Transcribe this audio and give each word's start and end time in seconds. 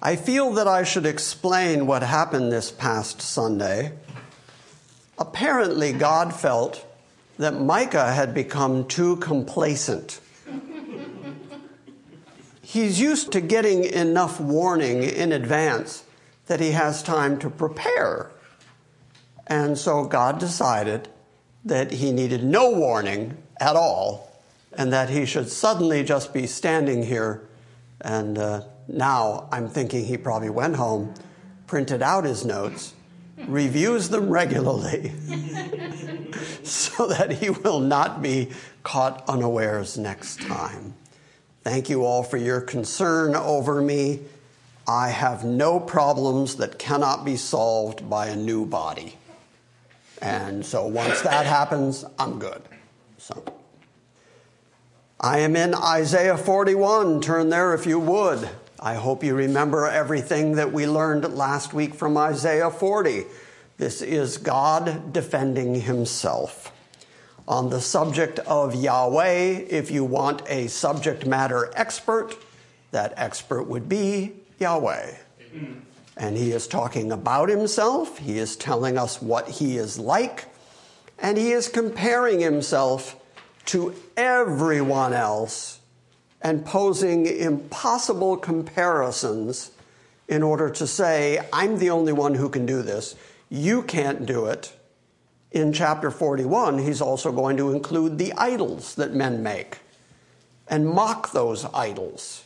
I 0.00 0.14
feel 0.14 0.52
that 0.52 0.68
I 0.68 0.84
should 0.84 1.06
explain 1.06 1.86
what 1.86 2.02
happened 2.02 2.52
this 2.52 2.70
past 2.70 3.20
Sunday. 3.20 3.92
Apparently, 5.18 5.92
God 5.92 6.32
felt 6.32 6.86
that 7.38 7.60
Micah 7.60 8.12
had 8.12 8.32
become 8.32 8.86
too 8.86 9.16
complacent. 9.16 10.20
He's 12.62 13.00
used 13.00 13.32
to 13.32 13.40
getting 13.40 13.84
enough 13.84 14.38
warning 14.38 15.02
in 15.02 15.32
advance 15.32 16.04
that 16.46 16.60
he 16.60 16.72
has 16.72 17.02
time 17.02 17.38
to 17.40 17.50
prepare. 17.50 18.30
And 19.48 19.76
so 19.76 20.04
God 20.04 20.38
decided 20.38 21.08
that 21.64 21.92
he 21.92 22.12
needed 22.12 22.44
no 22.44 22.70
warning 22.70 23.36
at 23.60 23.74
all 23.74 24.30
and 24.74 24.92
that 24.92 25.10
he 25.10 25.24
should 25.26 25.48
suddenly 25.48 26.04
just 26.04 26.32
be 26.32 26.46
standing 26.46 27.02
here 27.02 27.42
and 28.00 28.38
uh, 28.38 28.62
now 28.88 29.48
I'm 29.52 29.68
thinking 29.68 30.04
he 30.04 30.16
probably 30.16 30.50
went 30.50 30.76
home, 30.76 31.14
printed 31.66 32.02
out 32.02 32.24
his 32.24 32.44
notes, 32.44 32.94
reviews 33.46 34.08
them 34.08 34.30
regularly, 34.30 35.12
so 36.62 37.06
that 37.06 37.32
he 37.32 37.50
will 37.50 37.80
not 37.80 38.22
be 38.22 38.50
caught 38.82 39.28
unawares 39.28 39.98
next 39.98 40.40
time. 40.40 40.94
Thank 41.62 41.90
you 41.90 42.04
all 42.04 42.22
for 42.22 42.38
your 42.38 42.62
concern 42.62 43.36
over 43.36 43.82
me. 43.82 44.20
I 44.86 45.10
have 45.10 45.44
no 45.44 45.78
problems 45.78 46.56
that 46.56 46.78
cannot 46.78 47.26
be 47.26 47.36
solved 47.36 48.08
by 48.08 48.28
a 48.28 48.36
new 48.36 48.64
body. 48.64 49.16
And 50.22 50.64
so 50.64 50.86
once 50.86 51.20
that 51.20 51.44
happens, 51.44 52.06
I'm 52.18 52.38
good. 52.38 52.62
So 53.18 53.44
I 55.20 55.40
am 55.40 55.56
in 55.56 55.74
Isaiah 55.74 56.38
41. 56.38 57.20
Turn 57.20 57.50
there 57.50 57.74
if 57.74 57.86
you 57.86 57.98
would. 57.98 58.48
I 58.80 58.94
hope 58.94 59.24
you 59.24 59.34
remember 59.34 59.88
everything 59.88 60.52
that 60.52 60.72
we 60.72 60.86
learned 60.86 61.34
last 61.34 61.74
week 61.74 61.94
from 61.94 62.16
Isaiah 62.16 62.70
40. 62.70 63.24
This 63.76 64.02
is 64.02 64.38
God 64.38 65.12
defending 65.12 65.74
himself. 65.80 66.72
On 67.48 67.70
the 67.70 67.80
subject 67.80 68.38
of 68.40 68.76
Yahweh, 68.76 69.64
if 69.68 69.90
you 69.90 70.04
want 70.04 70.42
a 70.48 70.68
subject 70.68 71.26
matter 71.26 71.72
expert, 71.74 72.36
that 72.92 73.14
expert 73.16 73.64
would 73.64 73.88
be 73.88 74.34
Yahweh. 74.60 75.12
Mm-hmm. 75.42 75.80
And 76.16 76.36
he 76.36 76.52
is 76.52 76.68
talking 76.68 77.10
about 77.10 77.48
himself, 77.48 78.18
he 78.18 78.38
is 78.38 78.54
telling 78.54 78.96
us 78.96 79.20
what 79.20 79.48
he 79.48 79.76
is 79.76 79.98
like, 79.98 80.44
and 81.18 81.36
he 81.36 81.50
is 81.50 81.68
comparing 81.68 82.38
himself 82.38 83.16
to 83.66 83.92
everyone 84.16 85.14
else 85.14 85.77
and 86.40 86.64
posing 86.64 87.26
impossible 87.26 88.36
comparisons 88.36 89.70
in 90.28 90.42
order 90.42 90.70
to 90.70 90.86
say, 90.86 91.40
I'm 91.52 91.78
the 91.78 91.90
only 91.90 92.12
one 92.12 92.34
who 92.34 92.48
can 92.48 92.66
do 92.66 92.82
this. 92.82 93.16
You 93.48 93.82
can't 93.82 94.26
do 94.26 94.46
it. 94.46 94.72
In 95.50 95.72
chapter 95.72 96.10
41, 96.10 96.78
he's 96.78 97.00
also 97.00 97.32
going 97.32 97.56
to 97.56 97.72
include 97.72 98.18
the 98.18 98.32
idols 98.34 98.94
that 98.96 99.14
men 99.14 99.42
make 99.42 99.78
and 100.68 100.86
mock 100.86 101.32
those 101.32 101.64
idols 101.72 102.44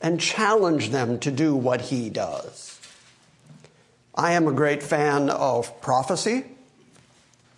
and 0.00 0.20
challenge 0.20 0.90
them 0.90 1.20
to 1.20 1.30
do 1.30 1.54
what 1.54 1.82
he 1.82 2.10
does. 2.10 2.80
I 4.14 4.32
am 4.32 4.48
a 4.48 4.52
great 4.52 4.82
fan 4.82 5.30
of 5.30 5.80
prophecy. 5.80 6.44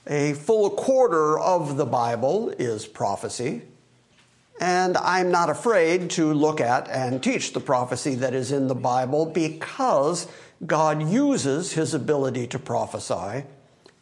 A 0.06 0.34
full 0.34 0.68
quarter 0.70 1.38
of 1.38 1.78
the 1.78 1.86
Bible 1.86 2.50
is 2.50 2.86
prophecy. 2.86 3.62
And 4.60 4.96
I'm 4.96 5.30
not 5.30 5.50
afraid 5.50 6.10
to 6.10 6.32
look 6.32 6.60
at 6.60 6.88
and 6.88 7.22
teach 7.22 7.52
the 7.52 7.60
prophecy 7.60 8.14
that 8.16 8.34
is 8.34 8.52
in 8.52 8.68
the 8.68 8.74
Bible 8.74 9.26
because 9.26 10.28
God 10.64 11.08
uses 11.08 11.72
his 11.72 11.92
ability 11.92 12.46
to 12.48 12.58
prophesy 12.58 13.44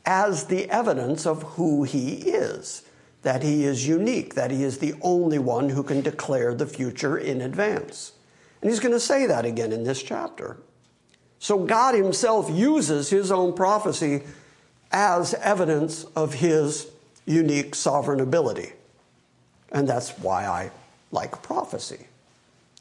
as 0.04 0.46
the 0.46 0.68
evidence 0.68 1.26
of 1.26 1.42
who 1.42 1.84
he 1.84 2.14
is, 2.16 2.82
that 3.22 3.42
he 3.42 3.64
is 3.64 3.86
unique, 3.86 4.34
that 4.34 4.50
he 4.50 4.62
is 4.62 4.78
the 4.78 4.94
only 5.00 5.38
one 5.38 5.70
who 5.70 5.82
can 5.82 6.00
declare 6.00 6.54
the 6.54 6.66
future 6.66 7.16
in 7.16 7.40
advance. 7.40 8.12
And 8.60 8.70
he's 8.70 8.80
going 8.80 8.92
to 8.92 9.00
say 9.00 9.26
that 9.26 9.44
again 9.44 9.72
in 9.72 9.84
this 9.84 10.02
chapter. 10.02 10.58
So 11.38 11.58
God 11.58 11.94
himself 11.94 12.50
uses 12.50 13.10
his 13.10 13.32
own 13.32 13.54
prophecy 13.54 14.22
as 14.92 15.34
evidence 15.34 16.04
of 16.16 16.34
his 16.34 16.88
unique 17.26 17.74
sovereign 17.74 18.20
ability. 18.20 18.72
And 19.72 19.88
that's 19.88 20.10
why 20.18 20.46
I 20.46 20.70
like 21.10 21.42
prophecy. 21.42 22.06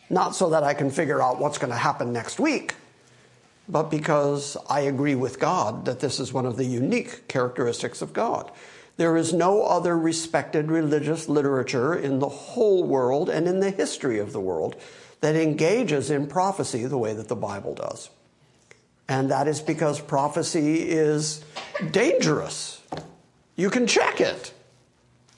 Not 0.09 0.35
so 0.35 0.49
that 0.49 0.63
I 0.63 0.73
can 0.73 0.91
figure 0.91 1.21
out 1.21 1.39
what's 1.39 1.57
going 1.57 1.71
to 1.71 1.77
happen 1.77 2.11
next 2.11 2.39
week, 2.39 2.75
but 3.67 3.89
because 3.89 4.57
I 4.69 4.81
agree 4.81 5.15
with 5.15 5.39
God 5.39 5.85
that 5.85 6.01
this 6.01 6.19
is 6.19 6.33
one 6.33 6.45
of 6.45 6.57
the 6.57 6.65
unique 6.65 7.27
characteristics 7.29 8.01
of 8.01 8.11
God. 8.11 8.51
There 8.97 9.15
is 9.15 9.33
no 9.33 9.63
other 9.63 9.97
respected 9.97 10.69
religious 10.69 11.29
literature 11.29 11.95
in 11.95 12.19
the 12.19 12.29
whole 12.29 12.83
world 12.83 13.29
and 13.29 13.47
in 13.47 13.61
the 13.61 13.71
history 13.71 14.19
of 14.19 14.33
the 14.33 14.41
world 14.41 14.75
that 15.21 15.35
engages 15.35 16.11
in 16.11 16.27
prophecy 16.27 16.85
the 16.85 16.97
way 16.97 17.13
that 17.13 17.29
the 17.29 17.35
Bible 17.35 17.73
does. 17.73 18.09
And 19.07 19.31
that 19.31 19.47
is 19.47 19.61
because 19.61 19.99
prophecy 19.99 20.89
is 20.89 21.43
dangerous. 21.91 22.81
You 23.55 23.69
can 23.69 23.87
check 23.87 24.19
it. 24.19 24.53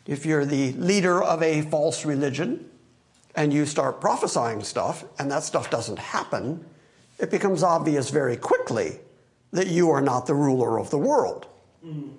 If 0.05 0.25
you're 0.25 0.45
the 0.45 0.73
leader 0.73 1.21
of 1.23 1.41
a 1.41 1.61
false 1.61 2.05
religion 2.05 2.69
and 3.35 3.53
you 3.53 3.65
start 3.65 4.01
prophesying 4.01 4.63
stuff 4.63 5.05
and 5.17 5.31
that 5.31 5.43
stuff 5.43 5.69
doesn't 5.69 5.99
happen, 5.99 6.65
it 7.19 7.31
becomes 7.31 7.63
obvious 7.63 8.09
very 8.09 8.37
quickly 8.37 8.99
that 9.51 9.67
you 9.67 9.91
are 9.91 10.01
not 10.01 10.25
the 10.25 10.35
ruler 10.35 10.79
of 10.79 10.89
the 10.89 10.97
world. 10.97 11.47
Mm. 11.85 12.13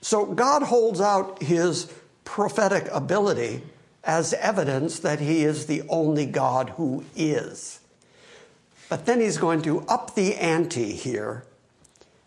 So 0.00 0.26
God 0.26 0.62
holds 0.62 1.00
out 1.00 1.42
his 1.42 1.92
prophetic 2.24 2.88
ability 2.92 3.62
as 4.04 4.32
evidence 4.34 5.00
that 5.00 5.18
he 5.18 5.42
is 5.42 5.66
the 5.66 5.82
only 5.88 6.26
God 6.26 6.70
who 6.70 7.04
is. 7.16 7.80
But 8.88 9.06
then 9.06 9.20
he's 9.20 9.36
going 9.36 9.62
to 9.62 9.80
up 9.82 10.14
the 10.14 10.36
ante 10.36 10.92
here 10.92 11.44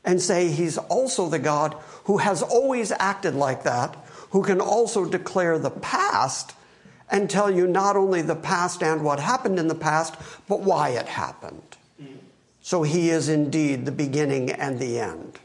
and 0.03 0.21
say 0.21 0.49
he's 0.49 0.77
also 0.77 1.29
the 1.29 1.39
God 1.39 1.75
who 2.05 2.17
has 2.17 2.41
always 2.41 2.91
acted 2.99 3.33
like 3.35 3.63
that 3.63 3.95
who 4.31 4.43
can 4.43 4.61
also 4.61 5.05
declare 5.05 5.57
the 5.57 5.69
past 5.69 6.53
and 7.09 7.29
tell 7.29 7.49
you 7.49 7.67
not 7.67 7.95
only 7.95 8.21
the 8.21 8.35
past 8.35 8.83
and 8.83 9.03
what 9.03 9.19
happened 9.19 9.57
in 9.57 9.67
the 9.67 9.75
past, 9.75 10.15
but 10.47 10.61
why 10.61 10.89
it 10.89 11.07
happened. 11.07 11.77
So 12.61 12.83
he 12.83 13.09
is 13.09 13.29
indeed 13.29 13.85
the 13.85 13.91
beginning 13.91 14.51
and 14.51 14.79
the 14.79 14.99
end. 14.99 15.39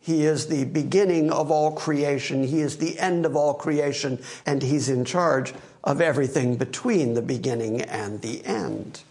He 0.00 0.24
is 0.24 0.46
the 0.46 0.64
beginning 0.64 1.30
of 1.32 1.50
all 1.50 1.72
creation. 1.72 2.44
He 2.44 2.60
is 2.60 2.78
the 2.78 2.98
end 2.98 3.26
of 3.26 3.36
all 3.36 3.54
creation, 3.54 4.20
and 4.46 4.62
he's 4.62 4.88
in 4.88 5.04
charge 5.04 5.52
of 5.84 6.00
everything 6.00 6.56
between 6.56 7.14
the 7.14 7.22
beginning 7.22 7.82
and 7.82 8.22
the 8.22 8.44
end. 8.46 9.02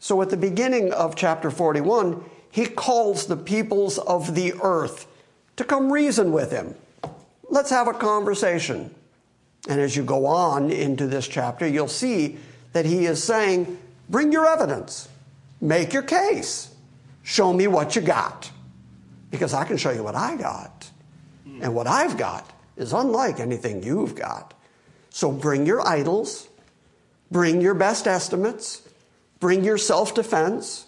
So 0.00 0.22
at 0.22 0.30
the 0.30 0.36
beginning 0.36 0.92
of 0.92 1.16
chapter 1.16 1.50
41, 1.50 2.24
he 2.50 2.66
calls 2.66 3.26
the 3.26 3.36
peoples 3.36 3.98
of 3.98 4.34
the 4.34 4.54
earth 4.62 5.06
to 5.56 5.64
come 5.64 5.92
reason 5.92 6.32
with 6.32 6.50
him. 6.50 6.74
Let's 7.48 7.70
have 7.70 7.88
a 7.88 7.94
conversation. 7.94 8.94
And 9.68 9.80
as 9.80 9.96
you 9.96 10.02
go 10.04 10.26
on 10.26 10.70
into 10.70 11.06
this 11.06 11.26
chapter, 11.26 11.66
you'll 11.66 11.88
see 11.88 12.38
that 12.72 12.84
he 12.84 13.06
is 13.06 13.22
saying, 13.22 13.78
Bring 14.08 14.32
your 14.32 14.46
evidence, 14.46 15.08
make 15.60 15.92
your 15.92 16.02
case, 16.02 16.74
show 17.22 17.52
me 17.52 17.66
what 17.66 17.94
you 17.94 18.02
got. 18.02 18.50
Because 19.30 19.52
I 19.52 19.64
can 19.64 19.76
show 19.76 19.90
you 19.90 20.02
what 20.02 20.14
I 20.14 20.36
got. 20.36 20.90
And 21.60 21.74
what 21.74 21.86
I've 21.86 22.16
got 22.16 22.50
is 22.76 22.92
unlike 22.92 23.40
anything 23.40 23.82
you've 23.82 24.14
got. 24.14 24.54
So 25.10 25.32
bring 25.32 25.66
your 25.66 25.86
idols, 25.86 26.48
bring 27.30 27.60
your 27.60 27.74
best 27.74 28.06
estimates, 28.06 28.88
bring 29.40 29.64
your 29.64 29.78
self 29.78 30.14
defense, 30.14 30.86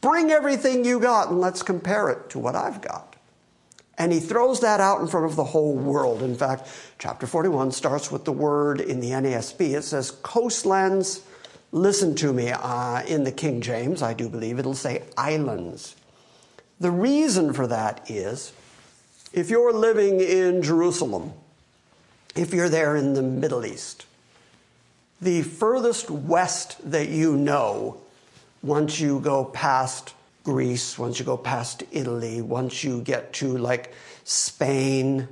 bring 0.00 0.30
everything 0.30 0.84
you 0.84 1.00
got, 1.00 1.30
and 1.30 1.40
let's 1.40 1.62
compare 1.62 2.08
it 2.08 2.30
to 2.30 2.38
what 2.38 2.56
I've 2.56 2.80
got. 2.80 3.07
And 3.98 4.12
he 4.12 4.20
throws 4.20 4.60
that 4.60 4.80
out 4.80 5.00
in 5.00 5.08
front 5.08 5.26
of 5.26 5.34
the 5.34 5.44
whole 5.44 5.74
world. 5.74 6.22
In 6.22 6.36
fact, 6.36 6.68
chapter 6.98 7.26
41 7.26 7.72
starts 7.72 8.12
with 8.12 8.24
the 8.24 8.32
word 8.32 8.80
in 8.80 9.00
the 9.00 9.10
NASB. 9.10 9.76
It 9.76 9.82
says, 9.82 10.12
coastlands, 10.12 11.22
listen 11.72 12.14
to 12.16 12.32
me, 12.32 12.50
uh, 12.50 13.02
in 13.02 13.24
the 13.24 13.32
King 13.32 13.60
James, 13.60 14.00
I 14.00 14.14
do 14.14 14.28
believe 14.28 14.60
it'll 14.60 14.74
say 14.74 15.02
islands. 15.16 15.96
The 16.78 16.92
reason 16.92 17.52
for 17.52 17.66
that 17.66 18.08
is 18.08 18.52
if 19.32 19.50
you're 19.50 19.72
living 19.72 20.20
in 20.20 20.62
Jerusalem, 20.62 21.32
if 22.36 22.54
you're 22.54 22.68
there 22.68 22.94
in 22.94 23.14
the 23.14 23.22
Middle 23.22 23.66
East, 23.66 24.06
the 25.20 25.42
furthest 25.42 26.08
west 26.08 26.76
that 26.88 27.08
you 27.08 27.36
know, 27.36 28.00
once 28.62 29.00
you 29.00 29.18
go 29.18 29.44
past 29.44 30.14
Greece, 30.48 30.98
once 30.98 31.18
you 31.18 31.26
go 31.26 31.36
past 31.36 31.82
Italy, 31.92 32.40
once 32.40 32.82
you 32.82 33.02
get 33.02 33.34
to 33.34 33.58
like 33.58 33.92
Spain, 34.24 35.28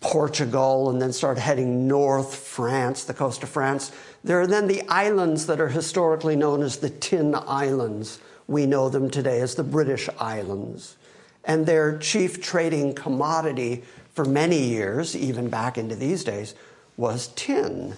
Portugal, 0.00 0.88
and 0.88 1.02
then 1.02 1.12
start 1.12 1.36
heading 1.36 1.86
north, 1.86 2.34
France, 2.34 3.04
the 3.04 3.12
coast 3.12 3.42
of 3.42 3.50
France, 3.50 3.92
there 4.24 4.40
are 4.40 4.46
then 4.46 4.68
the 4.68 4.88
islands 4.88 5.44
that 5.48 5.60
are 5.60 5.68
historically 5.68 6.34
known 6.34 6.62
as 6.62 6.78
the 6.78 6.88
Tin 6.88 7.34
Islands. 7.34 8.20
We 8.48 8.64
know 8.64 8.88
them 8.88 9.10
today 9.10 9.38
as 9.42 9.54
the 9.54 9.64
British 9.64 10.08
Islands. 10.18 10.96
And 11.44 11.66
their 11.66 11.98
chief 11.98 12.40
trading 12.40 12.94
commodity 12.94 13.84
for 14.14 14.24
many 14.24 14.62
years, 14.62 15.14
even 15.14 15.50
back 15.50 15.76
into 15.76 15.94
these 15.94 16.24
days, 16.24 16.54
was 16.96 17.26
tin. 17.36 17.96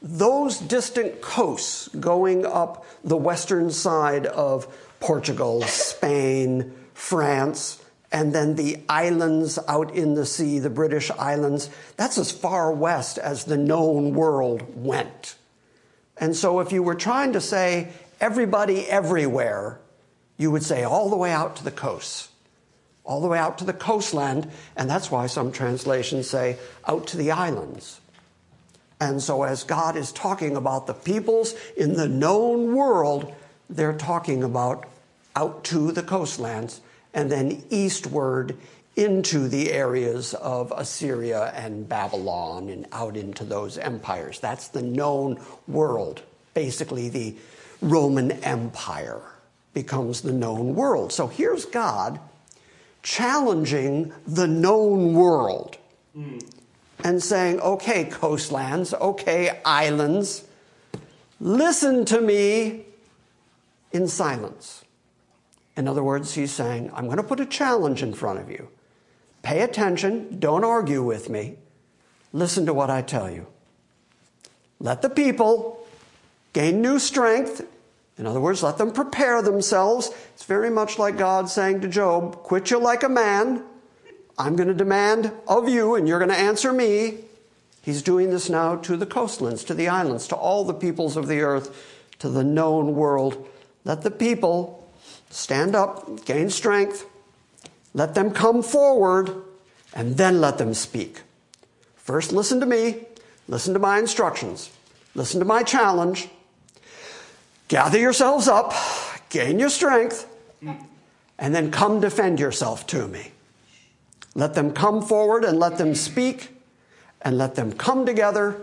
Those 0.00 0.60
distant 0.60 1.20
coasts 1.20 1.88
going 1.88 2.46
up 2.46 2.86
the 3.02 3.16
western 3.16 3.72
side 3.72 4.26
of 4.26 4.72
Portugal, 5.00 5.62
Spain, 5.62 6.72
France, 6.94 7.82
and 8.10 8.34
then 8.34 8.54
the 8.56 8.80
islands 8.88 9.58
out 9.68 9.94
in 9.94 10.14
the 10.14 10.24
sea, 10.24 10.58
the 10.58 10.70
British 10.70 11.10
islands, 11.10 11.70
that's 11.96 12.18
as 12.18 12.32
far 12.32 12.72
west 12.72 13.18
as 13.18 13.44
the 13.44 13.56
known 13.56 14.14
world 14.14 14.62
went. 14.74 15.36
And 16.16 16.34
so 16.34 16.60
if 16.60 16.72
you 16.72 16.82
were 16.82 16.94
trying 16.94 17.34
to 17.34 17.40
say 17.40 17.88
everybody 18.20 18.86
everywhere, 18.86 19.78
you 20.36 20.50
would 20.50 20.62
say 20.62 20.84
all 20.84 21.10
the 21.10 21.16
way 21.16 21.32
out 21.32 21.56
to 21.56 21.64
the 21.64 21.70
coast, 21.70 22.30
all 23.04 23.20
the 23.20 23.28
way 23.28 23.38
out 23.38 23.58
to 23.58 23.64
the 23.64 23.72
coastland, 23.72 24.50
and 24.76 24.88
that's 24.88 25.10
why 25.10 25.26
some 25.26 25.52
translations 25.52 26.28
say 26.28 26.58
out 26.86 27.06
to 27.08 27.16
the 27.16 27.30
islands. 27.30 28.00
And 29.00 29.22
so 29.22 29.44
as 29.44 29.62
God 29.62 29.96
is 29.96 30.10
talking 30.12 30.56
about 30.56 30.86
the 30.86 30.94
peoples 30.94 31.54
in 31.76 31.94
the 31.94 32.08
known 32.08 32.74
world, 32.74 33.32
they're 33.68 33.96
talking 33.96 34.42
about 34.42 34.86
out 35.36 35.64
to 35.64 35.92
the 35.92 36.02
coastlands 36.02 36.80
and 37.14 37.30
then 37.30 37.62
eastward 37.70 38.56
into 38.96 39.48
the 39.48 39.70
areas 39.70 40.34
of 40.34 40.72
Assyria 40.76 41.52
and 41.54 41.88
Babylon 41.88 42.68
and 42.68 42.86
out 42.90 43.16
into 43.16 43.44
those 43.44 43.78
empires. 43.78 44.40
That's 44.40 44.68
the 44.68 44.82
known 44.82 45.40
world. 45.68 46.22
Basically, 46.54 47.08
the 47.08 47.36
Roman 47.80 48.32
Empire 48.42 49.20
becomes 49.72 50.22
the 50.22 50.32
known 50.32 50.74
world. 50.74 51.12
So 51.12 51.28
here's 51.28 51.64
God 51.64 52.18
challenging 53.04 54.12
the 54.26 54.48
known 54.48 55.14
world 55.14 55.76
mm. 56.16 56.44
and 57.04 57.22
saying, 57.22 57.60
okay, 57.60 58.04
coastlands, 58.06 58.92
okay, 58.92 59.60
islands, 59.64 60.44
listen 61.40 62.04
to 62.06 62.20
me 62.20 62.84
in 63.92 64.08
silence. 64.08 64.84
In 65.76 65.86
other 65.86 66.02
words, 66.02 66.34
he's 66.34 66.52
saying, 66.52 66.90
I'm 66.92 67.04
going 67.04 67.18
to 67.18 67.22
put 67.22 67.40
a 67.40 67.46
challenge 67.46 68.02
in 68.02 68.12
front 68.12 68.40
of 68.40 68.50
you. 68.50 68.68
Pay 69.42 69.60
attention, 69.60 70.40
don't 70.40 70.64
argue 70.64 71.02
with 71.02 71.30
me. 71.30 71.56
Listen 72.32 72.66
to 72.66 72.74
what 72.74 72.90
I 72.90 73.02
tell 73.02 73.30
you. 73.30 73.46
Let 74.80 75.02
the 75.02 75.08
people 75.08 75.86
gain 76.52 76.82
new 76.82 76.98
strength. 76.98 77.66
In 78.18 78.26
other 78.26 78.40
words, 78.40 78.62
let 78.62 78.78
them 78.78 78.92
prepare 78.92 79.42
themselves. 79.42 80.10
It's 80.34 80.44
very 80.44 80.70
much 80.70 80.98
like 80.98 81.16
God 81.16 81.48
saying 81.48 81.80
to 81.82 81.88
Job, 81.88 82.42
Quit 82.42 82.70
you 82.70 82.78
like 82.78 83.02
a 83.02 83.08
man. 83.08 83.62
I'm 84.36 84.56
going 84.56 84.68
to 84.68 84.74
demand 84.74 85.32
of 85.46 85.68
you, 85.68 85.94
and 85.94 86.06
you're 86.06 86.18
going 86.18 86.30
to 86.30 86.36
answer 86.36 86.72
me. 86.72 87.18
He's 87.82 88.02
doing 88.02 88.30
this 88.30 88.50
now 88.50 88.76
to 88.76 88.96
the 88.96 89.06
coastlands, 89.06 89.64
to 89.64 89.74
the 89.74 89.88
islands, 89.88 90.28
to 90.28 90.36
all 90.36 90.64
the 90.64 90.74
peoples 90.74 91.16
of 91.16 91.26
the 91.26 91.40
earth, 91.40 91.96
to 92.18 92.28
the 92.28 92.44
known 92.44 92.94
world. 92.94 93.48
Let 93.88 94.02
the 94.02 94.12
people 94.12 94.78
Stand 95.30 95.74
up, 95.74 96.24
gain 96.24 96.50
strength, 96.50 97.06
let 97.94 98.14
them 98.14 98.30
come 98.30 98.62
forward, 98.62 99.30
and 99.94 100.16
then 100.16 100.40
let 100.40 100.58
them 100.58 100.74
speak. 100.74 101.22
First, 101.96 102.32
listen 102.32 102.60
to 102.60 102.66
me, 102.66 103.06
listen 103.46 103.74
to 103.74 103.80
my 103.80 103.98
instructions, 103.98 104.70
listen 105.14 105.38
to 105.40 105.46
my 105.46 105.62
challenge. 105.62 106.28
Gather 107.68 107.98
yourselves 107.98 108.48
up, 108.48 108.72
gain 109.28 109.58
your 109.58 109.68
strength, 109.68 110.26
and 111.38 111.54
then 111.54 111.70
come 111.70 112.00
defend 112.00 112.40
yourself 112.40 112.86
to 112.86 113.06
me. 113.06 113.32
Let 114.34 114.54
them 114.54 114.72
come 114.72 115.02
forward 115.02 115.44
and 115.44 115.58
let 115.58 115.76
them 115.76 115.94
speak, 115.94 116.54
and 117.20 117.36
let 117.36 117.56
them 117.56 117.72
come 117.72 118.06
together 118.06 118.58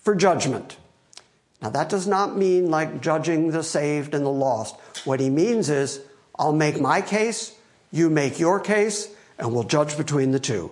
for 0.00 0.16
judgment. 0.16 0.76
Now, 1.62 1.70
that 1.70 1.90
does 1.90 2.06
not 2.06 2.36
mean 2.36 2.70
like 2.70 3.02
judging 3.02 3.50
the 3.50 3.62
saved 3.62 4.14
and 4.14 4.24
the 4.24 4.30
lost. 4.30 4.76
What 5.04 5.20
he 5.20 5.28
means 5.28 5.68
is, 5.68 6.00
I'll 6.38 6.52
make 6.54 6.80
my 6.80 7.02
case, 7.02 7.54
you 7.92 8.08
make 8.08 8.38
your 8.38 8.60
case, 8.60 9.08
and 9.38 9.52
we'll 9.52 9.64
judge 9.64 9.96
between 9.96 10.30
the 10.30 10.40
two. 10.40 10.70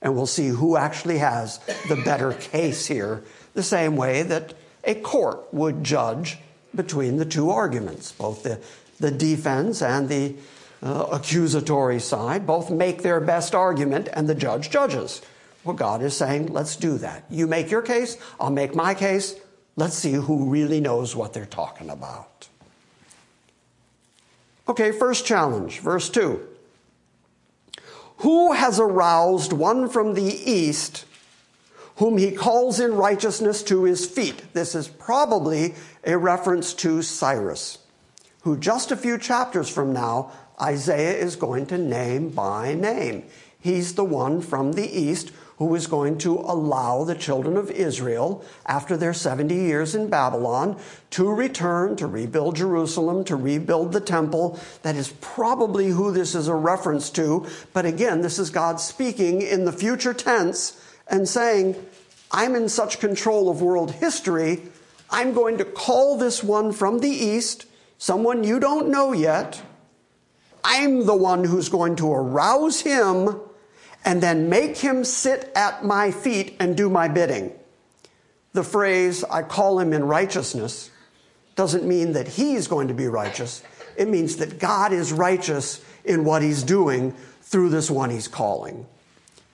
And 0.00 0.16
we'll 0.16 0.26
see 0.26 0.48
who 0.48 0.78
actually 0.78 1.18
has 1.18 1.58
the 1.88 1.96
better 1.96 2.32
case 2.32 2.86
here, 2.86 3.22
the 3.52 3.62
same 3.62 3.96
way 3.96 4.22
that 4.22 4.54
a 4.84 4.94
court 4.94 5.52
would 5.52 5.84
judge 5.84 6.38
between 6.74 7.18
the 7.18 7.26
two 7.26 7.50
arguments. 7.50 8.12
Both 8.12 8.42
the, 8.42 8.60
the 8.98 9.10
defense 9.10 9.82
and 9.82 10.08
the 10.08 10.36
uh, 10.82 11.08
accusatory 11.12 12.00
side 12.00 12.46
both 12.46 12.70
make 12.70 13.02
their 13.02 13.20
best 13.20 13.54
argument, 13.54 14.08
and 14.14 14.26
the 14.26 14.34
judge 14.34 14.70
judges. 14.70 15.20
Well, 15.64 15.76
God 15.76 16.00
is 16.00 16.16
saying, 16.16 16.46
let's 16.46 16.76
do 16.76 16.96
that. 16.98 17.24
You 17.28 17.46
make 17.46 17.70
your 17.70 17.82
case, 17.82 18.16
I'll 18.40 18.48
make 18.50 18.74
my 18.74 18.94
case, 18.94 19.34
Let's 19.76 19.94
see 19.94 20.12
who 20.12 20.50
really 20.50 20.80
knows 20.80 21.16
what 21.16 21.32
they're 21.32 21.46
talking 21.46 21.90
about. 21.90 22.48
Okay, 24.68 24.92
first 24.92 25.26
challenge, 25.26 25.80
verse 25.80 26.08
2. 26.10 26.46
Who 28.18 28.52
has 28.52 28.78
aroused 28.78 29.52
one 29.52 29.88
from 29.88 30.14
the 30.14 30.22
east 30.22 31.06
whom 31.96 32.16
he 32.16 32.30
calls 32.30 32.80
in 32.80 32.94
righteousness 32.94 33.62
to 33.64 33.84
his 33.84 34.06
feet? 34.06 34.52
This 34.52 34.74
is 34.74 34.88
probably 34.88 35.74
a 36.04 36.16
reference 36.16 36.72
to 36.74 37.02
Cyrus, 37.02 37.78
who 38.42 38.56
just 38.56 38.90
a 38.90 38.96
few 38.96 39.18
chapters 39.18 39.68
from 39.68 39.92
now, 39.92 40.32
Isaiah 40.60 41.16
is 41.16 41.36
going 41.36 41.66
to 41.66 41.78
name 41.78 42.28
by 42.28 42.74
name. 42.74 43.24
He's 43.60 43.94
the 43.94 44.04
one 44.04 44.40
from 44.40 44.72
the 44.72 44.88
east 44.88 45.32
who 45.60 45.74
is 45.74 45.86
going 45.86 46.16
to 46.16 46.38
allow 46.38 47.04
the 47.04 47.14
children 47.14 47.54
of 47.58 47.70
Israel, 47.70 48.42
after 48.64 48.96
their 48.96 49.12
70 49.12 49.54
years 49.54 49.94
in 49.94 50.08
Babylon, 50.08 50.80
to 51.10 51.30
return, 51.30 51.96
to 51.96 52.06
rebuild 52.06 52.56
Jerusalem, 52.56 53.24
to 53.24 53.36
rebuild 53.36 53.92
the 53.92 54.00
temple. 54.00 54.58
That 54.80 54.96
is 54.96 55.12
probably 55.20 55.88
who 55.88 56.12
this 56.12 56.34
is 56.34 56.48
a 56.48 56.54
reference 56.54 57.10
to. 57.10 57.46
But 57.74 57.84
again, 57.84 58.22
this 58.22 58.38
is 58.38 58.48
God 58.48 58.80
speaking 58.80 59.42
in 59.42 59.66
the 59.66 59.72
future 59.72 60.14
tense 60.14 60.82
and 61.06 61.28
saying, 61.28 61.76
I'm 62.32 62.54
in 62.54 62.70
such 62.70 62.98
control 62.98 63.50
of 63.50 63.60
world 63.60 63.90
history, 63.90 64.62
I'm 65.10 65.34
going 65.34 65.58
to 65.58 65.66
call 65.66 66.16
this 66.16 66.42
one 66.42 66.72
from 66.72 67.00
the 67.00 67.10
east, 67.10 67.66
someone 67.98 68.44
you 68.44 68.60
don't 68.60 68.88
know 68.88 69.12
yet. 69.12 69.60
I'm 70.64 71.04
the 71.04 71.16
one 71.16 71.44
who's 71.44 71.68
going 71.68 71.96
to 71.96 72.10
arouse 72.10 72.80
him 72.80 73.40
and 74.04 74.22
then 74.22 74.48
make 74.48 74.78
him 74.78 75.04
sit 75.04 75.50
at 75.54 75.84
my 75.84 76.10
feet 76.10 76.56
and 76.58 76.76
do 76.76 76.88
my 76.88 77.08
bidding. 77.08 77.52
The 78.52 78.64
phrase, 78.64 79.22
I 79.24 79.42
call 79.42 79.78
him 79.78 79.92
in 79.92 80.04
righteousness, 80.04 80.90
doesn't 81.54 81.84
mean 81.84 82.12
that 82.12 82.26
he's 82.26 82.66
going 82.66 82.88
to 82.88 82.94
be 82.94 83.06
righteous. 83.06 83.62
It 83.96 84.08
means 84.08 84.36
that 84.36 84.58
God 84.58 84.92
is 84.92 85.12
righteous 85.12 85.84
in 86.04 86.24
what 86.24 86.42
he's 86.42 86.62
doing 86.62 87.12
through 87.42 87.68
this 87.68 87.90
one 87.90 88.10
he's 88.10 88.28
calling. 88.28 88.86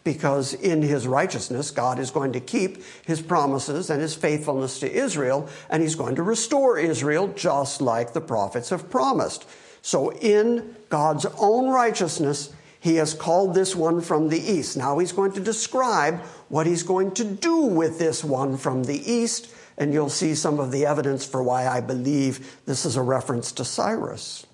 Because 0.04 0.54
in 0.54 0.82
his 0.82 1.06
righteousness, 1.08 1.72
God 1.72 1.98
is 1.98 2.12
going 2.12 2.32
to 2.34 2.40
keep 2.40 2.84
his 3.04 3.20
promises 3.20 3.90
and 3.90 4.00
his 4.00 4.14
faithfulness 4.14 4.78
to 4.80 4.90
Israel, 4.90 5.48
and 5.68 5.82
he's 5.82 5.96
going 5.96 6.14
to 6.14 6.22
restore 6.22 6.78
Israel 6.78 7.28
just 7.34 7.80
like 7.80 8.12
the 8.12 8.20
prophets 8.20 8.70
have 8.70 8.88
promised. 8.88 9.46
So, 9.82 10.12
in 10.12 10.76
God's 10.88 11.26
own 11.38 11.70
righteousness, 11.70 12.52
he 12.86 12.96
has 12.96 13.14
called 13.14 13.52
this 13.52 13.74
one 13.74 14.00
from 14.00 14.28
the 14.28 14.38
east. 14.38 14.76
Now 14.76 14.98
he's 14.98 15.10
going 15.10 15.32
to 15.32 15.40
describe 15.40 16.20
what 16.48 16.66
he's 16.66 16.84
going 16.84 17.10
to 17.14 17.24
do 17.24 17.56
with 17.62 17.98
this 17.98 18.22
one 18.22 18.56
from 18.56 18.84
the 18.84 19.12
east, 19.12 19.48
and 19.76 19.92
you'll 19.92 20.08
see 20.08 20.36
some 20.36 20.60
of 20.60 20.70
the 20.70 20.86
evidence 20.86 21.26
for 21.26 21.42
why 21.42 21.66
I 21.66 21.80
believe 21.80 22.56
this 22.64 22.86
is 22.86 22.94
a 22.94 23.02
reference 23.02 23.50
to 23.52 23.64
Cyrus. 23.64 24.46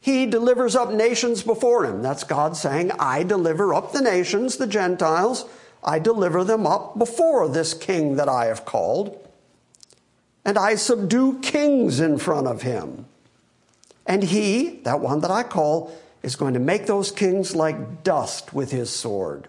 He 0.00 0.26
delivers 0.26 0.76
up 0.76 0.92
nations 0.92 1.42
before 1.42 1.86
him. 1.86 2.02
That's 2.02 2.22
God 2.22 2.56
saying, 2.56 2.92
I 3.00 3.24
deliver 3.24 3.74
up 3.74 3.90
the 3.90 4.00
nations, 4.02 4.56
the 4.56 4.68
Gentiles. 4.68 5.46
I 5.82 5.98
deliver 5.98 6.44
them 6.44 6.68
up 6.68 6.96
before 6.96 7.48
this 7.48 7.74
king 7.74 8.14
that 8.16 8.28
I 8.28 8.46
have 8.46 8.64
called. 8.64 9.18
and 10.44 10.58
I 10.58 10.74
subdue 10.74 11.40
kings 11.40 12.00
in 12.00 12.18
front 12.18 12.46
of 12.46 12.62
him. 12.62 13.06
And 14.06 14.22
he, 14.22 14.80
that 14.84 15.00
one 15.00 15.20
that 15.20 15.30
I 15.30 15.42
call, 15.42 15.96
is 16.24 16.36
going 16.36 16.54
to 16.54 16.60
make 16.60 16.86
those 16.86 17.10
kings 17.10 17.54
like 17.54 18.02
dust 18.02 18.52
with 18.54 18.70
his 18.70 18.90
sword, 18.90 19.48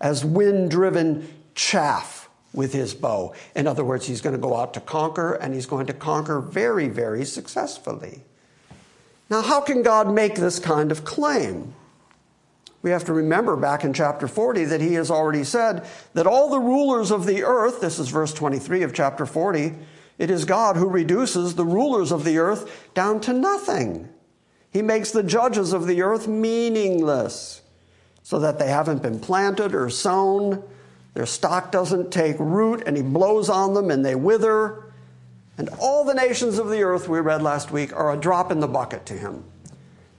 as 0.00 0.24
wind 0.24 0.70
driven 0.70 1.28
chaff 1.54 2.28
with 2.52 2.72
his 2.72 2.94
bow. 2.94 3.34
In 3.54 3.66
other 3.66 3.84
words, 3.84 4.06
he's 4.06 4.20
going 4.20 4.34
to 4.34 4.40
go 4.40 4.56
out 4.56 4.74
to 4.74 4.80
conquer, 4.80 5.34
and 5.34 5.52
he's 5.52 5.66
going 5.66 5.86
to 5.86 5.92
conquer 5.92 6.40
very, 6.40 6.88
very 6.88 7.24
successfully. 7.24 8.22
Now, 9.28 9.42
how 9.42 9.60
can 9.60 9.82
God 9.82 10.12
make 10.12 10.36
this 10.36 10.58
kind 10.58 10.92
of 10.92 11.04
claim? 11.04 11.74
We 12.82 12.90
have 12.90 13.04
to 13.06 13.12
remember 13.12 13.56
back 13.56 13.82
in 13.82 13.92
chapter 13.92 14.28
40 14.28 14.66
that 14.66 14.80
he 14.80 14.94
has 14.94 15.10
already 15.10 15.42
said 15.42 15.84
that 16.14 16.26
all 16.26 16.48
the 16.48 16.60
rulers 16.60 17.10
of 17.10 17.26
the 17.26 17.42
earth, 17.42 17.80
this 17.80 17.98
is 17.98 18.08
verse 18.10 18.32
23 18.32 18.82
of 18.82 18.94
chapter 18.94 19.26
40, 19.26 19.74
it 20.18 20.30
is 20.30 20.44
God 20.44 20.76
who 20.76 20.88
reduces 20.88 21.56
the 21.56 21.64
rulers 21.64 22.12
of 22.12 22.24
the 22.24 22.38
earth 22.38 22.88
down 22.94 23.20
to 23.22 23.32
nothing. 23.32 24.08
He 24.76 24.82
makes 24.82 25.10
the 25.10 25.22
judges 25.22 25.72
of 25.72 25.86
the 25.86 26.02
earth 26.02 26.28
meaningless 26.28 27.62
so 28.22 28.38
that 28.40 28.58
they 28.58 28.68
haven't 28.68 29.00
been 29.00 29.18
planted 29.18 29.74
or 29.74 29.88
sown. 29.88 30.62
Their 31.14 31.24
stock 31.24 31.72
doesn't 31.72 32.12
take 32.12 32.36
root, 32.38 32.82
and 32.84 32.94
he 32.94 33.02
blows 33.02 33.48
on 33.48 33.72
them 33.72 33.90
and 33.90 34.04
they 34.04 34.14
wither. 34.14 34.92
And 35.56 35.70
all 35.80 36.04
the 36.04 36.12
nations 36.12 36.58
of 36.58 36.68
the 36.68 36.82
earth, 36.82 37.08
we 37.08 37.20
read 37.20 37.40
last 37.40 37.70
week, 37.70 37.96
are 37.96 38.12
a 38.12 38.18
drop 38.18 38.52
in 38.52 38.60
the 38.60 38.68
bucket 38.68 39.06
to 39.06 39.14
him. 39.14 39.44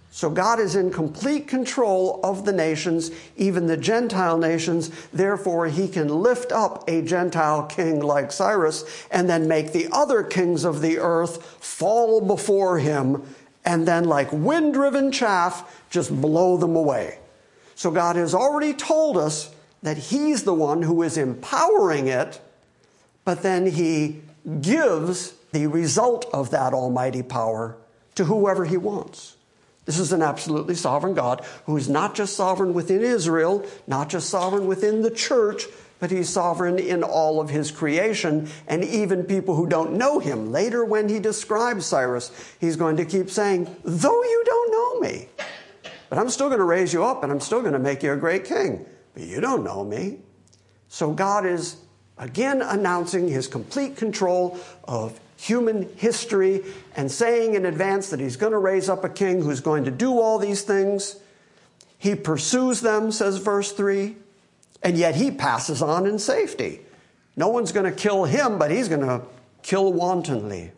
So 0.10 0.28
God 0.28 0.60
is 0.60 0.76
in 0.76 0.90
complete 0.90 1.48
control 1.48 2.20
of 2.24 2.44
the 2.44 2.52
nations, 2.52 3.12
even 3.36 3.68
the 3.68 3.78
Gentile 3.78 4.40
nations. 4.40 4.90
Therefore, 5.14 5.68
he 5.68 5.88
can 5.88 6.08
lift 6.08 6.52
up 6.52 6.84
a 6.90 7.04
Gentile 7.04 7.68
king 7.68 8.00
like 8.00 8.32
Cyrus 8.32 8.86
and 9.12 9.30
then 9.30 9.48
make 9.48 9.72
the 9.72 9.88
other 9.92 10.24
kings 10.24 10.66
of 10.66 10.82
the 10.82 10.98
earth 10.98 11.44
fall 11.64 12.22
before 12.22 12.80
him 12.80 13.22
and 13.68 13.86
then, 13.86 14.06
like 14.06 14.32
wind 14.32 14.74
driven 14.74 15.12
chaff, 15.12 15.84
just 15.90 16.10
blow 16.22 16.56
them 16.56 16.78
away. 16.78 17.20
So 17.76 17.92
God 17.92 18.16
has 18.16 18.34
already 18.34 18.74
told 18.74 19.18
us 19.18 19.54
that 19.84 19.98
he's 19.98 20.44
the 20.44 20.54
one 20.54 20.82
who 20.82 21.04
is 21.04 21.18
empowering 21.18 22.08
it, 22.08 22.40
but 23.26 23.44
then 23.44 23.66
he 23.68 24.22
gives 24.62 25.34
the 25.52 25.68
result 25.68 26.26
of 26.34 26.52
that 26.52 26.74
almighty 26.74 27.22
power 27.22 27.76
to 28.16 28.24
whoever 28.24 28.64
he 28.64 28.78
wants. 28.78 29.36
This 29.84 30.00
is 30.00 30.14
an 30.14 30.22
absolutely 30.22 30.76
sovereign 30.76 31.14
God 31.14 31.46
who 31.66 31.76
is 31.76 31.90
not 31.90 32.16
just 32.16 32.38
sovereign 32.38 32.74
within 32.74 33.02
Israel, 33.02 33.66
not 33.86 34.08
just 34.08 34.30
sovereign 34.30 34.68
within 34.68 35.02
the 35.02 35.12
church, 35.12 35.66
but 36.00 36.12
he's 36.12 36.30
sovereign 36.30 36.78
in 36.80 37.04
all 37.04 37.42
of 37.42 37.50
his 37.50 37.72
creation 37.72 38.50
and 38.68 38.84
even 38.84 39.24
people 39.24 39.56
who 39.56 39.68
don't 39.68 39.94
know 39.94 40.20
him. 40.20 40.52
Later, 40.52 40.86
when 40.86 41.10
he 41.10 41.20
describes 41.20 41.86
Cyrus, 41.86 42.32
he's 42.60 42.76
going 42.76 42.98
to 42.98 43.06
keep 43.06 43.30
saying, 43.30 43.76
Though 43.84 44.24
you 44.24 44.44
don't 44.46 44.72
know 44.72 45.00
me, 45.10 45.30
but 46.10 46.20
I'm 46.20 46.30
still 46.30 46.48
going 46.48 46.60
to 46.60 46.66
raise 46.66 46.94
you 46.94 47.04
up 47.04 47.24
and 47.24 47.32
I'm 47.32 47.40
still 47.40 47.62
going 47.62 47.74
to 47.74 47.80
make 47.80 48.04
you 48.04 48.14
a 48.14 48.18
great 48.18 48.46
king. 48.46 48.86
But 49.14 49.24
you 49.24 49.42
don't 49.42 49.64
know 49.64 49.84
me. 49.84 50.20
So 50.90 51.12
God 51.12 51.46
is 51.46 51.78
again 52.18 52.62
announcing 52.62 53.28
his 53.28 53.48
complete 53.48 53.98
control 53.98 54.60
of 54.86 55.20
human 55.38 55.90
history 55.98 56.64
and 56.96 57.12
saying 57.12 57.54
in 57.54 57.66
advance 57.66 58.10
that 58.10 58.20
he's 58.20 58.38
going 58.38 58.52
to 58.52 58.58
raise 58.58 58.90
up 58.90 59.04
a 59.04 59.10
king 59.10 59.42
who's 59.42 59.60
going 59.60 59.84
to 59.86 59.92
do 59.92 60.20
all 60.20 60.40
these 60.40 60.64
things. 60.64 61.18
He 61.98 62.16
pursues 62.16 62.82
them, 62.82 63.12
says 63.12 63.38
verse 63.38 63.72
3, 63.72 64.16
and 64.84 64.98
yet 64.98 65.16
he 65.16 65.32
passes 65.32 65.82
on 65.82 66.06
in 66.06 66.20
safety. 66.20 66.82
No 67.36 67.50
one's 67.50 67.72
going 67.72 67.90
to 67.90 67.96
kill 67.96 68.26
him, 68.26 68.58
but 68.58 68.72
he's 68.72 68.88
going 68.88 69.02
to 69.02 69.22
kill 69.62 69.94
wantonly. 69.94 70.72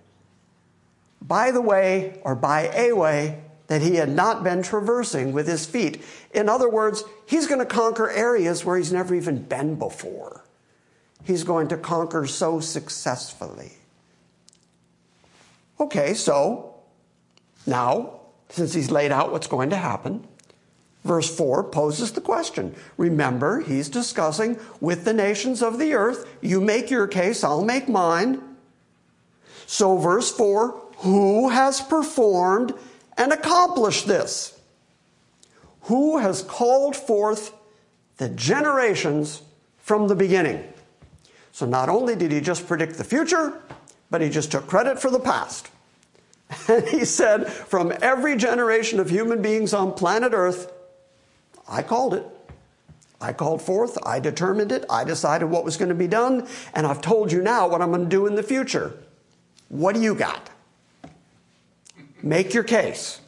By 1.21 1.51
the 1.51 1.61
way, 1.61 2.19
or 2.23 2.35
by 2.35 2.71
a 2.73 2.93
way, 2.93 3.41
that 3.67 3.81
he 3.83 3.95
had 3.95 4.09
not 4.09 4.43
been 4.43 4.63
traversing 4.63 5.31
with 5.31 5.47
his 5.47 5.65
feet. 5.65 6.03
In 6.33 6.49
other 6.49 6.67
words, 6.67 7.03
he's 7.27 7.45
going 7.45 7.59
to 7.59 7.65
conquer 7.65 8.09
areas 8.09 8.65
where 8.65 8.77
he's 8.77 8.91
never 8.91 9.13
even 9.13 9.43
been 9.43 9.75
before. 9.75 10.43
He's 11.23 11.43
going 11.43 11.67
to 11.67 11.77
conquer 11.77 12.25
so 12.25 12.59
successfully. 12.59 13.73
Okay, 15.79 16.15
so 16.15 16.75
now, 17.67 18.21
since 18.49 18.73
he's 18.73 18.89
laid 18.89 19.11
out 19.11 19.31
what's 19.31 19.47
going 19.47 19.69
to 19.69 19.75
happen, 19.75 20.27
verse 21.03 21.35
4 21.35 21.63
poses 21.65 22.11
the 22.11 22.21
question. 22.21 22.75
Remember, 22.97 23.61
he's 23.61 23.89
discussing 23.89 24.59
with 24.79 25.05
the 25.05 25.13
nations 25.13 25.61
of 25.61 25.79
the 25.79 25.93
earth. 25.93 26.29
You 26.41 26.61
make 26.61 26.89
your 26.89 27.07
case, 27.07 27.43
I'll 27.43 27.63
make 27.63 27.87
mine. 27.87 28.41
So, 29.65 29.97
verse 29.97 30.31
4 30.31 30.89
who 30.99 31.47
has 31.49 31.79
performed 31.79 32.73
and 33.17 33.31
accomplished 33.31 34.05
this? 34.05 34.59
Who 35.83 36.17
has 36.17 36.41
called 36.41 36.95
forth 36.95 37.53
the 38.17 38.29
generations 38.29 39.41
from 39.77 40.07
the 40.07 40.15
beginning? 40.15 40.63
So, 41.53 41.65
not 41.65 41.89
only 41.89 42.15
did 42.15 42.31
he 42.31 42.41
just 42.41 42.67
predict 42.67 42.97
the 42.97 43.03
future, 43.03 43.61
but 44.09 44.21
he 44.21 44.29
just 44.29 44.51
took 44.51 44.67
credit 44.67 44.99
for 44.99 45.09
the 45.09 45.19
past. 45.19 45.69
And 46.67 46.87
he 46.87 47.05
said, 47.05 47.47
From 47.47 47.93
every 48.01 48.35
generation 48.35 48.99
of 48.99 49.09
human 49.09 49.41
beings 49.41 49.73
on 49.73 49.93
planet 49.93 50.33
Earth, 50.33 50.71
I 51.69 51.83
called 51.83 52.13
it. 52.13 52.25
I 53.21 53.33
called 53.33 53.61
forth, 53.61 53.97
I 54.05 54.19
determined 54.19 54.71
it, 54.71 54.85
I 54.89 55.03
decided 55.03 55.47
what 55.47 55.65
was 55.65 55.75
going 55.75 55.89
to 55.89 55.95
be 55.95 56.07
done, 56.07 56.47
and 56.73 56.87
I've 56.87 57.01
told 57.01 57.33
you 57.33 57.41
now 57.41 57.67
what 57.67 57.81
I'm 57.81 57.91
going 57.91 58.05
to 58.05 58.09
do 58.09 58.27
in 58.27 58.35
the 58.35 58.43
future. 58.43 58.93
What 59.67 59.93
do 59.93 60.01
you 60.01 60.15
got? 60.15 60.49
Make 62.23 62.53
your 62.53 62.63
case, 62.63 63.19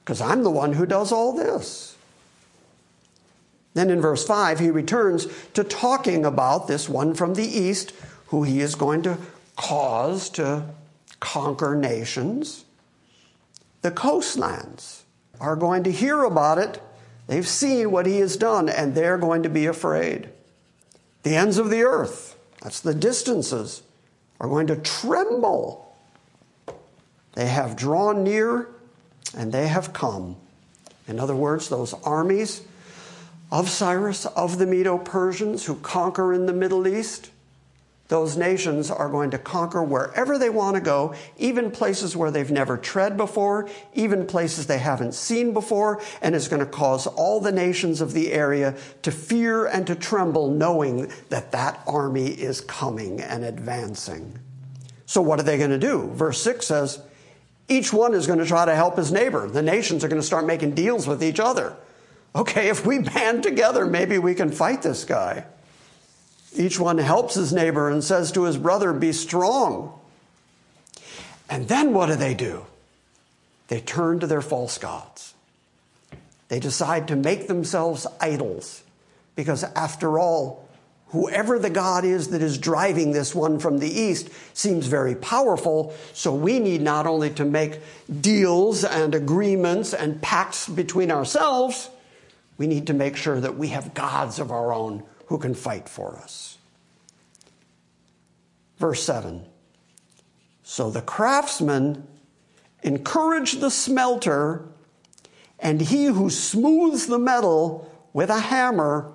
because 0.00 0.20
I'm 0.20 0.42
the 0.42 0.50
one 0.50 0.72
who 0.72 0.84
does 0.84 1.12
all 1.12 1.32
this. 1.32 1.96
Then 3.74 3.88
in 3.88 4.00
verse 4.00 4.26
5, 4.26 4.58
he 4.58 4.70
returns 4.70 5.28
to 5.54 5.62
talking 5.62 6.24
about 6.24 6.66
this 6.66 6.88
one 6.88 7.14
from 7.14 7.34
the 7.34 7.46
east 7.46 7.92
who 8.28 8.42
he 8.42 8.60
is 8.60 8.74
going 8.74 9.02
to 9.02 9.18
cause 9.56 10.28
to 10.30 10.64
conquer 11.20 11.76
nations. 11.76 12.64
The 13.82 13.92
coastlands 13.92 15.04
are 15.40 15.56
going 15.56 15.84
to 15.84 15.92
hear 15.92 16.24
about 16.24 16.58
it. 16.58 16.80
They've 17.26 17.46
seen 17.46 17.90
what 17.90 18.06
he 18.06 18.18
has 18.18 18.36
done, 18.36 18.68
and 18.68 18.94
they're 18.94 19.18
going 19.18 19.42
to 19.44 19.48
be 19.48 19.66
afraid. 19.66 20.28
The 21.22 21.36
ends 21.36 21.56
of 21.56 21.70
the 21.70 21.82
earth, 21.82 22.36
that's 22.60 22.80
the 22.80 22.94
distances, 22.94 23.82
are 24.40 24.48
going 24.48 24.66
to 24.66 24.76
tremble. 24.76 25.96
They 27.32 27.46
have 27.46 27.76
drawn 27.76 28.22
near 28.22 28.68
and 29.36 29.52
they 29.52 29.68
have 29.68 29.92
come. 29.92 30.36
In 31.08 31.18
other 31.18 31.34
words, 31.34 31.68
those 31.68 31.94
armies 32.04 32.62
of 33.50 33.68
Cyrus, 33.68 34.26
of 34.26 34.58
the 34.58 34.66
Medo 34.66 34.98
Persians 34.98 35.64
who 35.66 35.76
conquer 35.76 36.32
in 36.32 36.46
the 36.46 36.52
Middle 36.52 36.86
East, 36.86 37.30
those 38.14 38.36
nations 38.36 38.92
are 38.92 39.08
going 39.08 39.32
to 39.32 39.38
conquer 39.38 39.82
wherever 39.82 40.38
they 40.38 40.48
want 40.48 40.76
to 40.76 40.80
go, 40.80 41.12
even 41.36 41.68
places 41.68 42.16
where 42.16 42.30
they've 42.30 42.52
never 42.52 42.78
tread 42.78 43.16
before, 43.16 43.68
even 43.92 44.24
places 44.24 44.68
they 44.68 44.78
haven't 44.78 45.14
seen 45.14 45.52
before, 45.52 46.00
and 46.22 46.32
is 46.32 46.46
going 46.46 46.64
to 46.64 46.70
cause 46.70 47.08
all 47.08 47.40
the 47.40 47.50
nations 47.50 48.00
of 48.00 48.12
the 48.12 48.32
area 48.32 48.76
to 49.02 49.10
fear 49.10 49.66
and 49.66 49.84
to 49.88 49.96
tremble, 49.96 50.48
knowing 50.48 51.10
that 51.30 51.50
that 51.50 51.82
army 51.88 52.28
is 52.28 52.60
coming 52.60 53.20
and 53.20 53.44
advancing. 53.44 54.38
So, 55.06 55.20
what 55.20 55.40
are 55.40 55.42
they 55.42 55.58
going 55.58 55.70
to 55.70 55.76
do? 55.76 56.08
Verse 56.12 56.40
6 56.40 56.64
says, 56.64 57.02
each 57.66 57.92
one 57.92 58.14
is 58.14 58.28
going 58.28 58.38
to 58.38 58.46
try 58.46 58.64
to 58.64 58.76
help 58.76 58.96
his 58.96 59.10
neighbor. 59.10 59.48
The 59.48 59.60
nations 59.60 60.04
are 60.04 60.08
going 60.08 60.20
to 60.20 60.26
start 60.26 60.46
making 60.46 60.76
deals 60.76 61.08
with 61.08 61.20
each 61.20 61.40
other. 61.40 61.76
Okay, 62.36 62.68
if 62.68 62.86
we 62.86 63.00
band 63.00 63.42
together, 63.42 63.84
maybe 63.84 64.18
we 64.18 64.36
can 64.36 64.52
fight 64.52 64.82
this 64.82 65.04
guy. 65.04 65.46
Each 66.54 66.78
one 66.78 66.98
helps 66.98 67.34
his 67.34 67.52
neighbor 67.52 67.90
and 67.90 68.02
says 68.02 68.30
to 68.32 68.44
his 68.44 68.56
brother, 68.56 68.92
Be 68.92 69.12
strong. 69.12 69.98
And 71.50 71.68
then 71.68 71.92
what 71.92 72.06
do 72.06 72.16
they 72.16 72.34
do? 72.34 72.64
They 73.68 73.80
turn 73.80 74.20
to 74.20 74.26
their 74.26 74.40
false 74.40 74.78
gods. 74.78 75.34
They 76.48 76.60
decide 76.60 77.08
to 77.08 77.16
make 77.16 77.48
themselves 77.48 78.06
idols 78.20 78.82
because, 79.34 79.64
after 79.64 80.18
all, 80.18 80.68
whoever 81.08 81.58
the 81.58 81.70
God 81.70 82.04
is 82.04 82.28
that 82.28 82.42
is 82.42 82.58
driving 82.58 83.12
this 83.12 83.34
one 83.34 83.58
from 83.58 83.78
the 83.78 83.90
east 83.90 84.28
seems 84.52 84.86
very 84.86 85.16
powerful. 85.16 85.94
So 86.12 86.34
we 86.34 86.60
need 86.60 86.82
not 86.82 87.06
only 87.06 87.30
to 87.30 87.44
make 87.44 87.80
deals 88.20 88.84
and 88.84 89.14
agreements 89.14 89.94
and 89.94 90.20
pacts 90.22 90.68
between 90.68 91.10
ourselves, 91.10 91.90
we 92.58 92.66
need 92.66 92.86
to 92.88 92.94
make 92.94 93.16
sure 93.16 93.40
that 93.40 93.56
we 93.56 93.68
have 93.68 93.94
gods 93.94 94.38
of 94.38 94.52
our 94.52 94.72
own 94.72 95.02
who 95.26 95.38
can 95.38 95.54
fight 95.54 95.88
for 95.88 96.16
us. 96.16 96.58
Verse 98.78 99.02
7 99.02 99.46
So 100.62 100.90
the 100.90 101.02
craftsman 101.02 102.06
encouraged 102.82 103.60
the 103.60 103.70
smelter, 103.70 104.66
and 105.58 105.80
he 105.80 106.06
who 106.06 106.30
smooths 106.30 107.06
the 107.06 107.18
metal 107.18 107.90
with 108.12 108.30
a 108.30 108.40
hammer 108.40 109.12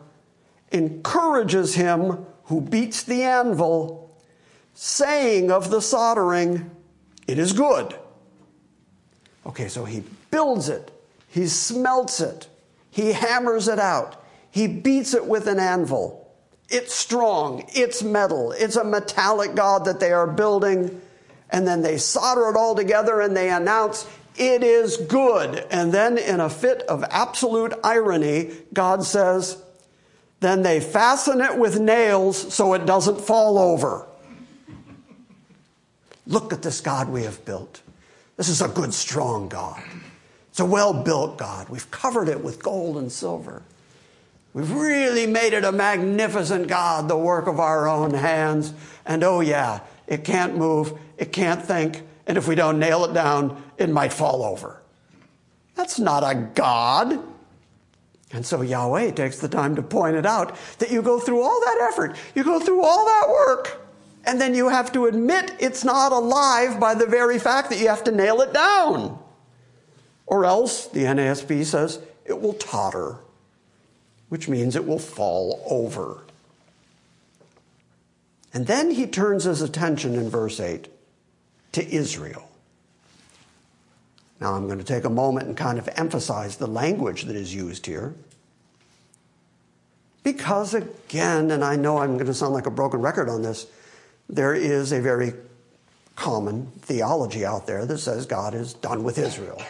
encourages 0.71 1.75
him 1.75 2.25
who 2.45 2.61
beats 2.61 3.03
the 3.03 3.23
anvil, 3.23 4.15
saying 4.73 5.51
of 5.51 5.69
the 5.69 5.81
soldering, 5.81 6.71
It 7.27 7.37
is 7.37 7.53
good. 7.53 7.95
Okay, 9.45 9.67
so 9.67 9.85
he 9.85 10.03
builds 10.31 10.69
it, 10.69 10.91
he 11.27 11.47
smelts 11.47 12.19
it, 12.19 12.47
he 12.91 13.13
hammers 13.13 13.67
it 13.67 13.79
out, 13.79 14.23
he 14.51 14.67
beats 14.67 15.13
it 15.13 15.25
with 15.25 15.47
an 15.47 15.59
anvil. 15.59 16.27
It's 16.69 16.93
strong, 16.93 17.65
it's 17.69 18.03
metal, 18.03 18.51
it's 18.51 18.75
a 18.75 18.83
metallic 18.83 19.55
God 19.55 19.85
that 19.85 19.99
they 19.99 20.11
are 20.11 20.27
building. 20.27 21.01
And 21.49 21.67
then 21.67 21.81
they 21.81 21.97
solder 21.97 22.49
it 22.49 22.55
all 22.55 22.75
together 22.75 23.21
and 23.21 23.35
they 23.35 23.49
announce, 23.49 24.07
It 24.37 24.63
is 24.63 24.97
good. 24.97 25.65
And 25.71 25.91
then, 25.91 26.19
in 26.19 26.39
a 26.39 26.49
fit 26.49 26.83
of 26.83 27.03
absolute 27.09 27.73
irony, 27.83 28.51
God 28.71 29.03
says, 29.03 29.59
Then 30.41 30.61
they 30.61 30.79
fasten 30.79 31.41
it 31.41 31.57
with 31.57 31.79
nails 31.79 32.53
so 32.53 32.75
it 32.75 32.85
doesn't 32.85 33.19
fall 33.19 33.57
over. 33.57 34.05
Look 36.27 36.53
at 36.53 36.61
this 36.61 36.81
God 36.81 37.09
we 37.09 37.23
have 37.23 37.43
built. 37.43 37.81
This 38.37 38.47
is 38.47 38.61
a 38.61 38.67
good, 38.67 38.93
strong 38.93 39.49
God. 39.49 39.81
It's 40.51 40.59
a 40.59 40.65
well 40.65 40.93
built 40.93 41.39
God. 41.39 41.67
We've 41.69 41.89
covered 41.89 42.29
it 42.29 42.43
with 42.43 42.61
gold 42.61 42.97
and 42.97 43.11
silver. 43.11 43.63
We've 44.53 44.71
really 44.71 45.27
made 45.27 45.53
it 45.53 45.63
a 45.63 45.71
magnificent 45.71 46.67
God, 46.67 47.07
the 47.07 47.17
work 47.17 47.47
of 47.47 47.59
our 47.59 47.87
own 47.87 48.13
hands. 48.13 48.73
And 49.05 49.23
oh, 49.23 49.41
yeah, 49.41 49.81
it 50.07 50.23
can't 50.23 50.57
move, 50.57 50.93
it 51.17 51.31
can't 51.31 51.63
think, 51.63 52.01
and 52.25 52.37
if 52.37 52.47
we 52.47 52.55
don't 52.55 52.79
nail 52.79 53.05
it 53.05 53.13
down, 53.13 53.61
it 53.77 53.89
might 53.89 54.13
fall 54.13 54.43
over. 54.43 54.81
That's 55.75 55.99
not 55.99 56.23
a 56.23 56.35
God. 56.35 57.19
And 58.31 58.45
so 58.45 58.61
Yahweh 58.61 59.11
takes 59.11 59.39
the 59.39 59.49
time 59.49 59.75
to 59.75 59.81
point 59.81 60.15
it 60.15 60.25
out 60.25 60.55
that 60.79 60.91
you 60.91 61.01
go 61.01 61.19
through 61.19 61.41
all 61.41 61.59
that 61.61 61.89
effort, 61.91 62.15
you 62.35 62.43
go 62.43 62.59
through 62.59 62.83
all 62.83 63.05
that 63.05 63.29
work, 63.29 63.81
and 64.25 64.39
then 64.39 64.53
you 64.53 64.69
have 64.69 64.91
to 64.91 65.05
admit 65.05 65.55
it's 65.59 65.83
not 65.83 66.11
alive 66.11 66.79
by 66.79 66.93
the 66.93 67.07
very 67.07 67.39
fact 67.39 67.69
that 67.69 67.79
you 67.79 67.87
have 67.87 68.03
to 68.03 68.11
nail 68.11 68.41
it 68.41 68.53
down. 68.53 69.17
Or 70.27 70.45
else, 70.45 70.85
the 70.87 71.05
NASB 71.05 71.65
says, 71.65 71.99
it 72.25 72.39
will 72.39 72.53
totter 72.53 73.17
which 74.29 74.47
means 74.47 74.75
it 74.75 74.87
will 74.87 74.99
fall 74.99 75.63
over. 75.69 76.23
And 78.53 78.65
then 78.65 78.91
he 78.91 79.05
turns 79.05 79.43
his 79.43 79.61
attention 79.61 80.15
in 80.15 80.29
verse 80.29 80.59
8 80.59 80.87
to 81.73 81.87
Israel. 81.87 82.49
Now 84.39 84.53
I'm 84.53 84.67
going 84.67 84.79
to 84.79 84.85
take 84.85 85.03
a 85.03 85.09
moment 85.09 85.47
and 85.47 85.57
kind 85.57 85.77
of 85.77 85.89
emphasize 85.95 86.57
the 86.57 86.67
language 86.67 87.23
that 87.23 87.35
is 87.35 87.53
used 87.53 87.85
here. 87.85 88.13
Because 90.23 90.73
again, 90.73 91.51
and 91.51 91.63
I 91.63 91.75
know 91.75 91.97
I'm 91.97 92.15
going 92.15 92.27
to 92.27 92.33
sound 92.33 92.53
like 92.53 92.65
a 92.65 92.71
broken 92.71 93.01
record 93.01 93.29
on 93.29 93.41
this, 93.41 93.67
there 94.27 94.53
is 94.53 94.91
a 94.91 95.01
very 95.01 95.33
common 96.15 96.67
theology 96.81 97.45
out 97.45 97.65
there 97.65 97.85
that 97.85 97.97
says 97.97 98.25
God 98.25 98.53
is 98.53 98.73
done 98.73 99.03
with 99.03 99.17
Israel. 99.17 99.61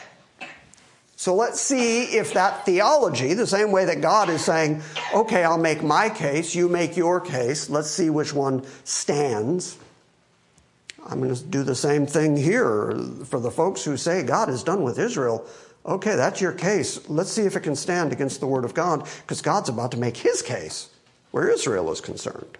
So 1.19 1.35
let's 1.35 1.59
see 1.59 2.03
if 2.03 2.33
that 2.35 2.65
theology, 2.65 3.33
the 3.33 3.45
same 3.45 3.73
way 3.73 3.83
that 3.83 3.99
God 3.99 4.29
is 4.29 4.41
saying, 4.41 4.81
okay, 5.13 5.43
I'll 5.43 5.57
make 5.57 5.83
my 5.83 6.09
case, 6.09 6.55
you 6.55 6.69
make 6.69 6.95
your 6.95 7.19
case, 7.19 7.69
let's 7.69 7.91
see 7.91 8.09
which 8.09 8.33
one 8.33 8.65
stands. 8.85 9.77
I'm 11.05 11.19
going 11.19 11.35
to 11.35 11.43
do 11.43 11.63
the 11.63 11.75
same 11.75 12.05
thing 12.05 12.37
here 12.37 12.97
for 13.25 13.41
the 13.41 13.51
folks 13.51 13.83
who 13.83 13.97
say 13.97 14.23
God 14.23 14.47
is 14.47 14.63
done 14.63 14.81
with 14.81 14.97
Israel. 14.97 15.45
Okay, 15.85 16.15
that's 16.15 16.39
your 16.39 16.53
case. 16.53 17.09
Let's 17.09 17.31
see 17.31 17.43
if 17.43 17.57
it 17.57 17.63
can 17.63 17.75
stand 17.75 18.13
against 18.13 18.39
the 18.39 18.47
Word 18.47 18.63
of 18.63 18.73
God, 18.73 19.05
because 19.23 19.41
God's 19.41 19.67
about 19.67 19.91
to 19.91 19.97
make 19.97 20.15
his 20.15 20.41
case 20.41 20.87
where 21.31 21.49
Israel 21.49 21.91
is 21.91 21.99
concerned. 21.99 22.57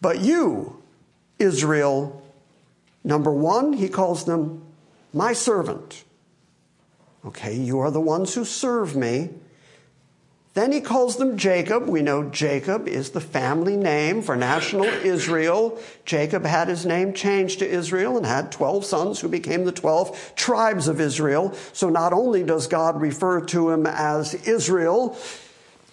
But 0.00 0.20
you, 0.20 0.80
Israel, 1.40 2.22
number 3.02 3.32
one, 3.32 3.72
he 3.72 3.88
calls 3.88 4.24
them 4.24 4.62
my 5.12 5.32
servant. 5.32 6.04
Okay, 7.24 7.54
you 7.54 7.78
are 7.80 7.90
the 7.90 8.00
ones 8.00 8.34
who 8.34 8.44
serve 8.44 8.96
me. 8.96 9.30
Then 10.54 10.72
he 10.72 10.80
calls 10.80 11.16
them 11.16 11.38
Jacob. 11.38 11.86
We 11.86 12.02
know 12.02 12.24
Jacob 12.24 12.88
is 12.88 13.10
the 13.10 13.20
family 13.20 13.76
name 13.76 14.20
for 14.20 14.34
national 14.34 14.86
Israel. 14.86 15.78
Jacob 16.04 16.44
had 16.44 16.66
his 16.66 16.84
name 16.84 17.12
changed 17.12 17.60
to 17.60 17.68
Israel 17.68 18.16
and 18.16 18.26
had 18.26 18.50
12 18.50 18.84
sons 18.84 19.20
who 19.20 19.28
became 19.28 19.64
the 19.64 19.72
12 19.72 20.34
tribes 20.34 20.88
of 20.88 21.00
Israel. 21.00 21.54
So 21.72 21.88
not 21.88 22.12
only 22.12 22.42
does 22.42 22.66
God 22.66 23.00
refer 23.00 23.40
to 23.46 23.70
him 23.70 23.86
as 23.86 24.34
Israel, 24.34 25.16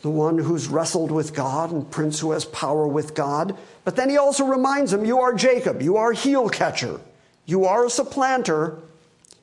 the 0.02 0.10
one 0.10 0.40
who's 0.40 0.68
wrestled 0.68 1.12
with 1.12 1.36
God 1.36 1.72
and 1.72 1.90
prince 1.92 2.20
who 2.20 2.32
has 2.32 2.46
power 2.46 2.88
with 2.88 3.14
God, 3.14 3.56
but 3.84 3.96
then 3.96 4.10
he 4.10 4.18
also 4.18 4.46
reminds 4.46 4.92
him, 4.92 5.06
You 5.06 5.20
are 5.20 5.34
Jacob, 5.34 5.84
you 5.84 5.98
are 5.98 6.14
heel 6.14 6.50
catcher, 6.50 7.00
you 7.46 7.66
are 7.66 7.86
a 7.86 7.90
supplanter, 7.90 8.80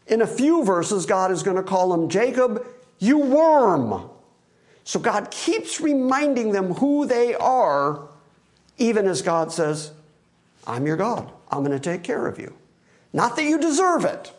in 0.07 0.23
a 0.23 0.27
few 0.27 0.64
verses, 0.64 1.07
God 1.07 1.31
is 1.31 1.43
going 1.43 1.57
to 1.57 1.62
call 1.62 1.95
him 1.95 2.09
Jacob, 2.09 2.67
you 2.99 3.19
worm. 3.19 4.11
So 4.85 5.01
God 5.01 5.31
keeps 5.31 5.81
reminding 5.81 6.53
them 6.53 6.75
who 6.75 7.07
they 7.07 7.35
are, 7.35 8.09
even 8.77 9.07
as 9.07 9.23
God 9.23 9.51
says, 9.51 9.93
I'm 10.67 10.87
your 10.87 10.97
God. 10.97 11.33
I'm 11.51 11.64
going 11.64 11.79
to 11.79 11.81
take 11.81 12.03
care 12.03 12.27
of 12.27 12.38
you. 12.38 12.55
Not 13.12 13.37
that 13.37 13.45
you 13.45 13.59
deserve 13.59 14.05
it, 14.05 14.33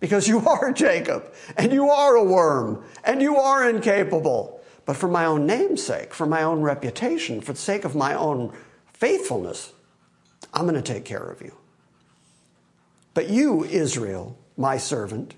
because 0.00 0.26
you 0.26 0.40
are 0.48 0.72
Jacob, 0.72 1.32
and 1.56 1.72
you 1.72 1.90
are 1.90 2.16
a 2.16 2.24
worm, 2.24 2.84
and 3.04 3.20
you 3.20 3.36
are 3.36 3.68
incapable. 3.68 4.60
But 4.86 4.96
for 4.96 5.08
my 5.08 5.24
own 5.24 5.46
name's 5.46 5.82
sake, 5.82 6.14
for 6.14 6.26
my 6.26 6.42
own 6.42 6.62
reputation, 6.62 7.40
for 7.40 7.52
the 7.52 7.58
sake 7.58 7.84
of 7.84 7.94
my 7.94 8.14
own 8.14 8.52
faithfulness, 8.92 9.72
I'm 10.52 10.66
going 10.66 10.80
to 10.80 10.82
take 10.82 11.04
care 11.04 11.24
of 11.24 11.42
you. 11.42 11.54
But 13.14 13.28
you, 13.28 13.64
Israel, 13.64 14.36
my 14.56 14.76
servant, 14.76 15.34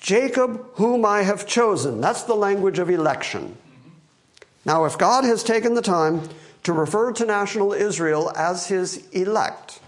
Jacob, 0.00 0.64
whom 0.74 1.04
I 1.04 1.22
have 1.22 1.46
chosen. 1.46 2.00
That's 2.00 2.22
the 2.22 2.34
language 2.34 2.78
of 2.78 2.88
election. 2.88 3.56
Now, 4.64 4.84
if 4.84 4.98
God 4.98 5.24
has 5.24 5.42
taken 5.42 5.74
the 5.74 5.82
time 5.82 6.22
to 6.62 6.72
refer 6.72 7.12
to 7.12 7.24
national 7.24 7.72
Israel 7.72 8.32
as 8.36 8.68
his 8.68 9.08
elect, 9.10 9.80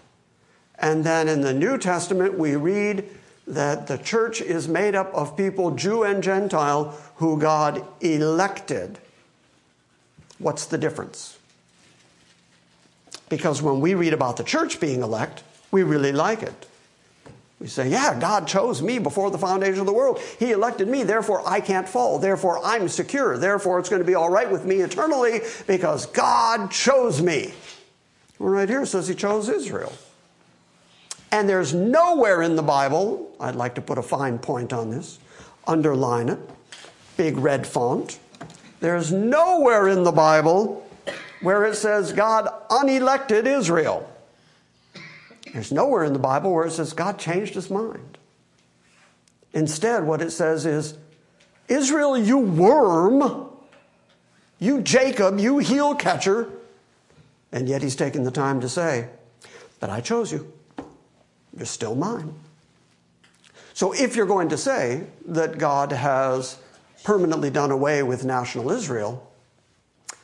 and 0.79 1.05
then 1.05 1.29
in 1.29 1.41
the 1.41 1.55
New 1.55 1.79
Testament 1.79 2.39
we 2.39 2.57
read 2.57 3.09
that 3.47 3.87
the 3.87 3.99
church 3.99 4.41
is 4.41 4.69
made 4.69 4.95
up 4.95 5.13
of 5.15 5.37
people, 5.37 5.73
Jew 5.73 6.05
and 6.05 6.23
Gentile, 6.23 6.97
who 7.17 7.39
God 7.39 7.85
elected. 8.01 8.99
What's 10.39 10.67
the 10.67 10.79
difference? 10.79 11.39
Because 13.29 13.63
when 13.63 13.81
we 13.81 13.95
read 13.95 14.13
about 14.13 14.37
the 14.37 14.45
church 14.45 14.79
being 14.79 15.03
elect, 15.03 15.43
we 15.71 15.83
really 15.83 16.13
like 16.13 16.43
it. 16.43 16.67
We 17.63 17.69
say, 17.69 17.89
yeah, 17.89 18.19
God 18.19 18.49
chose 18.49 18.83
me 18.83 18.99
before 18.99 19.31
the 19.31 19.39
foundation 19.39 19.79
of 19.79 19.87
the 19.87 19.93
world. 19.93 20.19
He 20.41 20.51
elected 20.51 20.89
me, 20.89 21.05
therefore 21.05 21.49
I 21.49 21.61
can't 21.61 21.89
fall. 21.89 22.19
Therefore 22.19 22.59
I'm 22.65 22.89
secure. 22.89 23.39
Therefore 23.39 23.79
it's 23.79 23.89
going 23.89 24.03
to 24.03 24.07
be 24.07 24.17
all 24.17 24.31
right 24.31 24.51
with 24.51 24.65
me 24.65 24.81
eternally 24.81 25.43
because 25.69 26.07
God 26.07 26.73
chose 26.73 27.23
me. 27.23 27.55
Well, 28.41 28.49
right 28.49 28.69
here 28.69 28.85
says 28.85 29.07
he 29.07 29.15
chose 29.15 29.49
Israel. 29.49 29.93
And 31.31 31.49
there's 31.49 31.73
nowhere 31.73 32.43
in 32.43 32.57
the 32.57 32.65
Bible, 32.65 33.33
I'd 33.39 33.55
like 33.55 33.77
to 33.77 33.81
put 33.81 33.97
a 33.97 34.03
fine 34.03 34.41
point 34.41 34.73
on 34.73 34.91
this, 34.91 35.21
underline 35.65 36.31
it, 36.31 36.41
big 37.17 37.37
red 37.39 37.65
font. 37.65 38.19
There's 38.81 39.13
nowhere 39.13 39.87
in 39.87 40.03
the 40.03 40.11
Bible 40.11 40.85
where 41.43 41.65
it 41.65 41.77
says 41.77 42.13
God 42.13 42.53
unelected 42.71 43.47
Israel. 43.47 44.12
There's 45.53 45.73
nowhere 45.73 46.05
in 46.05 46.13
the 46.13 46.19
Bible 46.19 46.53
where 46.53 46.67
it 46.67 46.73
says 46.73 46.93
God 46.93 47.19
changed 47.19 47.55
his 47.55 47.71
mind. 47.71 48.19
Instead, 49.53 50.05
what 50.05 50.23
it 50.23 50.31
says 50.31 50.65
is, 50.65 50.97
Israel, 51.69 52.17
you 52.17 52.39
worm, 52.39 53.51
you 54.59 54.81
Jacob, 54.81 55.39
you 55.39 55.59
heel 55.59 55.95
catcher. 55.95 56.49
And 57.53 57.69
yet 57.69 57.83
he's 57.83 57.97
taken 57.97 58.25
the 58.25 58.31
time 58.31 58.61
to 58.63 58.69
say, 58.69 59.09
But 59.79 59.91
I 59.91 60.01
chose 60.01 60.33
you. 60.33 60.51
You're 61.55 61.67
still 61.67 61.95
mine. 61.95 62.35
So 63.75 63.93
if 63.93 64.17
you're 64.17 64.27
going 64.27 64.49
to 64.51 64.59
say 64.59 65.05
that 65.27 65.59
God 65.59 65.93
has 65.93 66.59
permanently 67.05 67.51
done 67.51 67.71
away 67.71 68.03
with 68.03 68.25
national 68.25 68.71
Israel, 68.71 69.31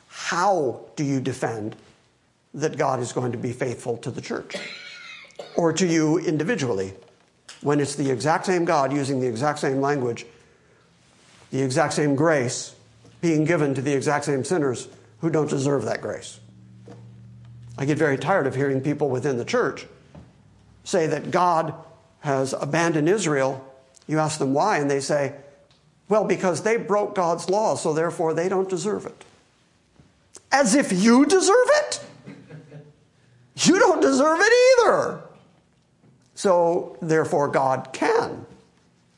how 0.07 0.85
do 0.95 1.03
you 1.03 1.19
defend 1.19 1.75
that 2.53 2.77
God 2.77 2.99
is 2.99 3.11
going 3.11 3.31
to 3.31 3.37
be 3.37 3.53
faithful 3.53 3.97
to 3.97 4.09
the 4.09 4.21
church? 4.21 4.55
Or 5.55 5.73
to 5.73 5.85
you 5.85 6.17
individually 6.17 6.93
when 7.61 7.79
it's 7.79 7.95
the 7.95 8.09
exact 8.09 8.45
same 8.45 8.65
God 8.65 8.93
using 8.93 9.19
the 9.19 9.27
exact 9.27 9.59
same 9.59 9.81
language, 9.81 10.25
the 11.51 11.61
exact 11.61 11.93
same 11.93 12.15
grace 12.15 12.75
being 13.21 13.43
given 13.43 13.73
to 13.73 13.81
the 13.81 13.93
exact 13.93 14.25
same 14.25 14.43
sinners 14.43 14.87
who 15.19 15.29
don't 15.29 15.49
deserve 15.49 15.85
that 15.85 16.01
grace. 16.01 16.39
I 17.77 17.85
get 17.85 17.97
very 17.97 18.17
tired 18.17 18.47
of 18.47 18.55
hearing 18.55 18.81
people 18.81 19.09
within 19.09 19.37
the 19.37 19.45
church 19.45 19.85
say 20.83 21.07
that 21.07 21.31
God 21.31 21.73
has 22.21 22.53
abandoned 22.53 23.07
Israel. 23.07 23.65
You 24.07 24.19
ask 24.19 24.39
them 24.39 24.53
why, 24.53 24.77
and 24.77 24.89
they 24.89 24.99
say, 24.99 25.35
well, 26.07 26.25
because 26.25 26.63
they 26.63 26.77
broke 26.77 27.15
God's 27.15 27.49
law, 27.49 27.75
so 27.75 27.93
therefore 27.93 28.33
they 28.33 28.49
don't 28.49 28.69
deserve 28.69 29.05
it. 29.05 29.25
As 30.51 30.75
if 30.75 30.91
you 30.91 31.25
deserve 31.25 31.67
it? 31.75 32.03
You 33.57 33.77
don't 33.79 34.01
deserve 34.01 34.39
it 34.41 34.53
either. 34.79 35.21
So, 36.39 36.95
therefore, 37.01 37.49
God 37.49 37.89
can, 37.91 38.45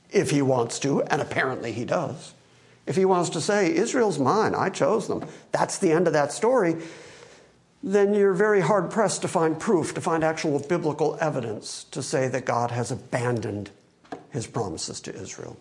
if 0.10 0.32
He 0.32 0.42
wants 0.42 0.80
to, 0.80 1.04
and 1.04 1.22
apparently 1.22 1.72
He 1.72 1.86
does. 1.86 2.34
If 2.88 2.96
He 2.96 3.06
wants 3.06 3.30
to 3.30 3.42
say, 3.42 3.76
Israel's 3.76 4.18
mine, 4.18 4.56
I 4.56 4.70
chose 4.70 5.08
them, 5.08 5.28
that's 5.52 5.78
the 5.78 5.92
end 5.92 6.08
of 6.08 6.14
that 6.14 6.32
story, 6.32 6.78
then 7.84 8.16
you're 8.16 8.34
very 8.34 8.60
hard 8.60 8.90
pressed 8.90 9.22
to 9.22 9.28
find 9.28 9.60
proof, 9.60 9.94
to 9.94 10.02
find 10.02 10.24
actual 10.24 10.58
biblical 10.68 11.16
evidence 11.22 11.84
to 11.92 12.02
say 12.02 12.28
that 12.28 12.46
God 12.46 12.72
has 12.72 12.90
abandoned 12.90 13.70
His 14.32 14.48
promises 14.48 15.00
to 15.02 15.14
Israel. 15.14 15.56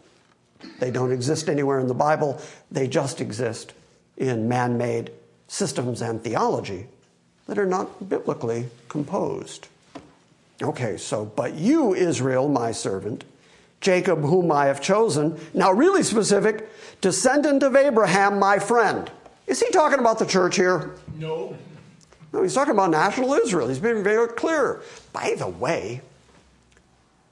They 0.78 0.90
don't 0.90 1.12
exist 1.12 1.46
anywhere 1.46 1.78
in 1.78 1.88
the 1.88 1.92
Bible, 1.92 2.40
they 2.70 2.88
just 2.88 3.20
exist 3.20 3.74
in 4.16 4.48
man 4.48 4.78
made 4.78 5.12
systems 5.46 6.00
and 6.00 6.24
theology 6.24 6.86
that 7.48 7.58
are 7.58 7.66
not 7.66 8.08
biblically 8.08 8.70
composed. 8.88 9.68
Okay, 10.62 10.96
so, 10.96 11.24
but 11.24 11.54
you, 11.54 11.94
Israel, 11.94 12.48
my 12.48 12.72
servant, 12.72 13.24
Jacob, 13.80 14.20
whom 14.20 14.52
I 14.52 14.66
have 14.66 14.80
chosen, 14.80 15.38
now 15.54 15.72
really 15.72 16.02
specific, 16.02 16.68
descendant 17.00 17.62
of 17.62 17.74
Abraham, 17.74 18.38
my 18.38 18.58
friend. 18.58 19.10
Is 19.46 19.60
he 19.60 19.70
talking 19.70 19.98
about 19.98 20.18
the 20.18 20.26
church 20.26 20.56
here? 20.56 20.90
No. 21.16 21.56
No, 22.32 22.42
he's 22.42 22.54
talking 22.54 22.74
about 22.74 22.90
national 22.90 23.32
Israel. 23.34 23.68
He's 23.68 23.78
been 23.78 24.04
very 24.04 24.28
clear. 24.28 24.82
By 25.12 25.34
the 25.36 25.48
way, 25.48 26.02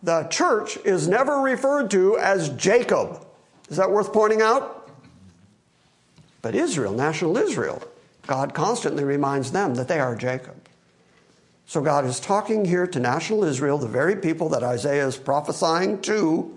the 0.02 0.24
church 0.24 0.76
is 0.78 1.06
never 1.06 1.40
referred 1.40 1.90
to 1.92 2.18
as 2.18 2.48
Jacob. 2.50 3.24
Is 3.68 3.76
that 3.76 3.90
worth 3.90 4.12
pointing 4.12 4.40
out? 4.40 4.90
But 6.40 6.54
Israel, 6.54 6.92
national 6.92 7.36
Israel, 7.36 7.82
God 8.26 8.54
constantly 8.54 9.04
reminds 9.04 9.52
them 9.52 9.74
that 9.74 9.88
they 9.88 10.00
are 10.00 10.16
Jacob. 10.16 10.58
So 11.68 11.83
God 11.83 12.07
is 12.07 12.18
talking 12.18 12.64
here 12.64 12.87
to 12.87 12.98
national 12.98 13.44
Israel, 13.44 13.76
the 13.76 13.87
very 13.87 14.16
people 14.16 14.48
that 14.48 14.62
Isaiah 14.62 15.07
is 15.07 15.18
prophesying 15.18 16.00
to. 16.00 16.57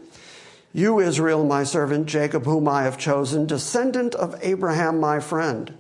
You, 0.72 1.02
Israel, 1.02 1.44
my 1.44 1.66
servant, 1.66 2.06
Jacob, 2.06 2.46
whom 2.46 2.66
I 2.70 2.84
have 2.84 2.98
chosen, 2.98 3.46
descendant 3.46 4.16
of 4.16 4.40
Abraham, 4.42 5.02
my 5.02 5.20
friend. 5.20 5.78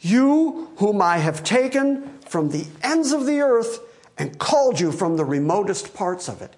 You, 0.00 0.70
whom 0.78 1.02
I 1.02 1.18
have 1.18 1.44
taken 1.44 2.18
from 2.20 2.48
the 2.48 2.64
ends 2.82 3.12
of 3.12 3.26
the 3.26 3.40
earth 3.40 3.78
and 4.16 4.38
called 4.38 4.80
you 4.80 4.90
from 4.90 5.18
the 5.18 5.24
remotest 5.26 5.92
parts 5.92 6.26
of 6.26 6.40
it. 6.40 6.56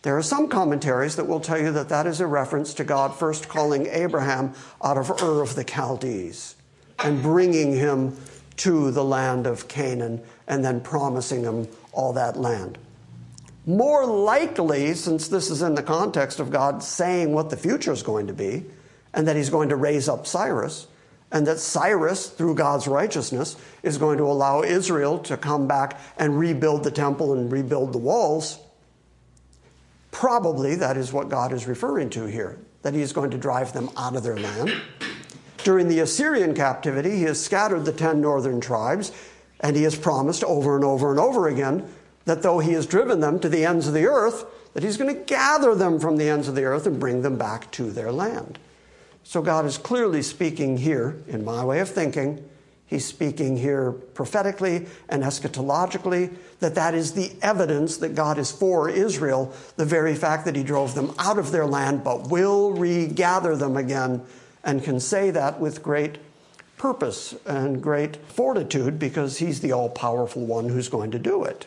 There 0.00 0.16
are 0.16 0.22
some 0.22 0.48
commentaries 0.48 1.16
that 1.16 1.26
will 1.26 1.40
tell 1.40 1.60
you 1.60 1.72
that 1.72 1.90
that 1.90 2.06
is 2.06 2.20
a 2.20 2.26
reference 2.26 2.72
to 2.72 2.84
God 2.84 3.14
first 3.14 3.50
calling 3.50 3.84
Abraham 3.88 4.54
out 4.82 4.96
of 4.96 5.10
Ur 5.10 5.42
of 5.42 5.56
the 5.56 5.64
Chaldees 5.64 6.54
and 7.00 7.20
bringing 7.20 7.74
him 7.74 8.16
to 8.56 8.90
the 8.90 9.04
land 9.04 9.46
of 9.46 9.68
Canaan 9.68 10.22
and 10.46 10.64
then 10.64 10.80
promising 10.80 11.42
them 11.42 11.68
all 11.92 12.12
that 12.12 12.36
land. 12.36 12.78
More 13.66 14.06
likely, 14.06 14.94
since 14.94 15.26
this 15.26 15.50
is 15.50 15.62
in 15.62 15.74
the 15.74 15.82
context 15.82 16.38
of 16.38 16.50
God 16.50 16.82
saying 16.82 17.32
what 17.32 17.50
the 17.50 17.56
future 17.56 17.92
is 17.92 18.02
going 18.02 18.28
to 18.28 18.32
be, 18.32 18.64
and 19.12 19.26
that 19.26 19.34
he's 19.34 19.50
going 19.50 19.70
to 19.70 19.76
raise 19.76 20.08
up 20.08 20.26
Cyrus, 20.26 20.86
and 21.32 21.46
that 21.48 21.58
Cyrus, 21.58 22.28
through 22.28 22.54
God's 22.54 22.86
righteousness, 22.86 23.56
is 23.82 23.98
going 23.98 24.18
to 24.18 24.24
allow 24.24 24.62
Israel 24.62 25.18
to 25.20 25.36
come 25.36 25.66
back 25.66 25.98
and 26.16 26.38
rebuild 26.38 26.84
the 26.84 26.90
temple 26.92 27.32
and 27.32 27.50
rebuild 27.50 27.92
the 27.92 27.98
walls. 27.98 28.60
Probably 30.12 30.76
that 30.76 30.96
is 30.96 31.12
what 31.12 31.28
God 31.28 31.52
is 31.52 31.66
referring 31.66 32.10
to 32.10 32.26
here, 32.26 32.58
that 32.82 32.94
he 32.94 33.00
is 33.00 33.12
going 33.12 33.32
to 33.32 33.38
drive 33.38 33.72
them 33.72 33.90
out 33.96 34.14
of 34.14 34.22
their 34.22 34.38
land. 34.38 34.72
During 35.64 35.88
the 35.88 35.98
Assyrian 35.98 36.54
captivity, 36.54 37.16
he 37.16 37.22
has 37.22 37.44
scattered 37.44 37.84
the 37.84 37.92
ten 37.92 38.20
northern 38.20 38.60
tribes, 38.60 39.10
and 39.60 39.76
he 39.76 39.82
has 39.84 39.96
promised 39.96 40.44
over 40.44 40.76
and 40.76 40.84
over 40.84 41.10
and 41.10 41.20
over 41.20 41.48
again 41.48 41.88
that 42.26 42.42
though 42.42 42.58
he 42.58 42.72
has 42.72 42.86
driven 42.86 43.20
them 43.20 43.38
to 43.40 43.48
the 43.48 43.64
ends 43.64 43.88
of 43.88 43.94
the 43.94 44.06
earth, 44.06 44.44
that 44.74 44.82
he's 44.82 44.96
going 44.96 45.14
to 45.14 45.22
gather 45.22 45.74
them 45.74 45.98
from 45.98 46.16
the 46.16 46.28
ends 46.28 46.48
of 46.48 46.54
the 46.54 46.64
earth 46.64 46.86
and 46.86 47.00
bring 47.00 47.22
them 47.22 47.38
back 47.38 47.70
to 47.70 47.90
their 47.90 48.12
land. 48.12 48.58
So 49.22 49.42
God 49.42 49.64
is 49.64 49.78
clearly 49.78 50.22
speaking 50.22 50.76
here, 50.76 51.16
in 51.26 51.44
my 51.44 51.64
way 51.64 51.80
of 51.80 51.88
thinking, 51.88 52.48
he's 52.86 53.04
speaking 53.04 53.56
here 53.56 53.92
prophetically 53.92 54.86
and 55.08 55.22
eschatologically, 55.22 56.34
that 56.60 56.74
that 56.74 56.94
is 56.94 57.12
the 57.12 57.32
evidence 57.42 57.96
that 57.98 58.14
God 58.14 58.38
is 58.38 58.52
for 58.52 58.90
Israel, 58.90 59.52
the 59.76 59.84
very 59.84 60.14
fact 60.14 60.44
that 60.44 60.56
he 60.56 60.62
drove 60.62 60.94
them 60.94 61.14
out 61.18 61.38
of 61.38 61.52
their 61.52 61.66
land, 61.66 62.04
but 62.04 62.28
will 62.28 62.72
regather 62.72 63.56
them 63.56 63.76
again, 63.76 64.22
and 64.62 64.82
can 64.82 65.00
say 65.00 65.30
that 65.30 65.60
with 65.60 65.82
great 65.82 66.18
purpose 66.76 67.34
and 67.46 67.82
great 67.82 68.16
fortitude 68.16 68.98
because 68.98 69.38
he's 69.38 69.60
the 69.60 69.72
all 69.72 69.88
powerful 69.88 70.44
one 70.44 70.68
who's 70.68 70.88
going 70.88 71.10
to 71.10 71.18
do 71.18 71.44
it. 71.44 71.66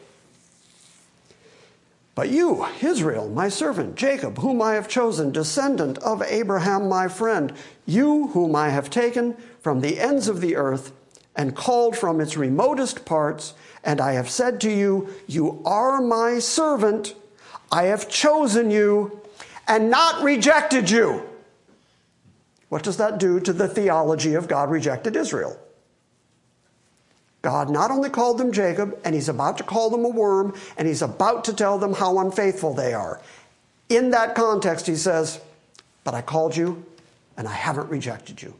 But 2.15 2.29
you, 2.29 2.65
Israel, 2.81 3.29
my 3.29 3.47
servant, 3.47 3.95
Jacob, 3.95 4.39
whom 4.39 4.61
I 4.61 4.73
have 4.73 4.89
chosen, 4.89 5.31
descendant 5.31 5.97
of 5.99 6.21
Abraham, 6.21 6.89
my 6.89 7.07
friend, 7.07 7.53
you 7.85 8.27
whom 8.27 8.55
I 8.55 8.69
have 8.69 8.89
taken 8.89 9.37
from 9.61 9.79
the 9.79 9.99
ends 9.99 10.27
of 10.27 10.41
the 10.41 10.57
earth 10.57 10.91
and 11.35 11.55
called 11.55 11.97
from 11.97 12.19
its 12.19 12.35
remotest 12.35 13.05
parts, 13.05 13.53
and 13.85 14.01
I 14.01 14.13
have 14.13 14.29
said 14.29 14.59
to 14.61 14.69
you, 14.69 15.07
You 15.27 15.61
are 15.63 16.01
my 16.01 16.39
servant, 16.39 17.15
I 17.71 17.83
have 17.83 18.09
chosen 18.09 18.69
you 18.69 19.21
and 19.65 19.89
not 19.89 20.21
rejected 20.21 20.89
you. 20.89 21.28
What 22.69 22.83
does 22.83 22.97
that 22.97 23.17
do 23.17 23.39
to 23.39 23.51
the 23.51 23.67
theology 23.67 24.35
of 24.35 24.47
God 24.47 24.69
rejected 24.69 25.15
Israel? 25.15 25.59
God 27.41 27.69
not 27.69 27.89
only 27.89 28.09
called 28.09 28.37
them 28.37 28.51
Jacob, 28.51 28.99
and 29.03 29.15
he's 29.15 29.29
about 29.29 29.57
to 29.57 29.63
call 29.63 29.89
them 29.89 30.05
a 30.05 30.09
worm, 30.09 30.53
and 30.77 30.87
he's 30.87 31.01
about 31.01 31.45
to 31.45 31.53
tell 31.53 31.79
them 31.79 31.93
how 31.93 32.19
unfaithful 32.19 32.73
they 32.73 32.93
are. 32.93 33.21
In 33.87 34.11
that 34.11 34.35
context, 34.35 34.85
he 34.87 34.95
says, 34.95 35.39
But 36.03 36.13
I 36.13 36.21
called 36.21 36.55
you, 36.55 36.85
and 37.37 37.47
I 37.47 37.53
haven't 37.53 37.89
rejected 37.89 38.41
you. 38.41 38.53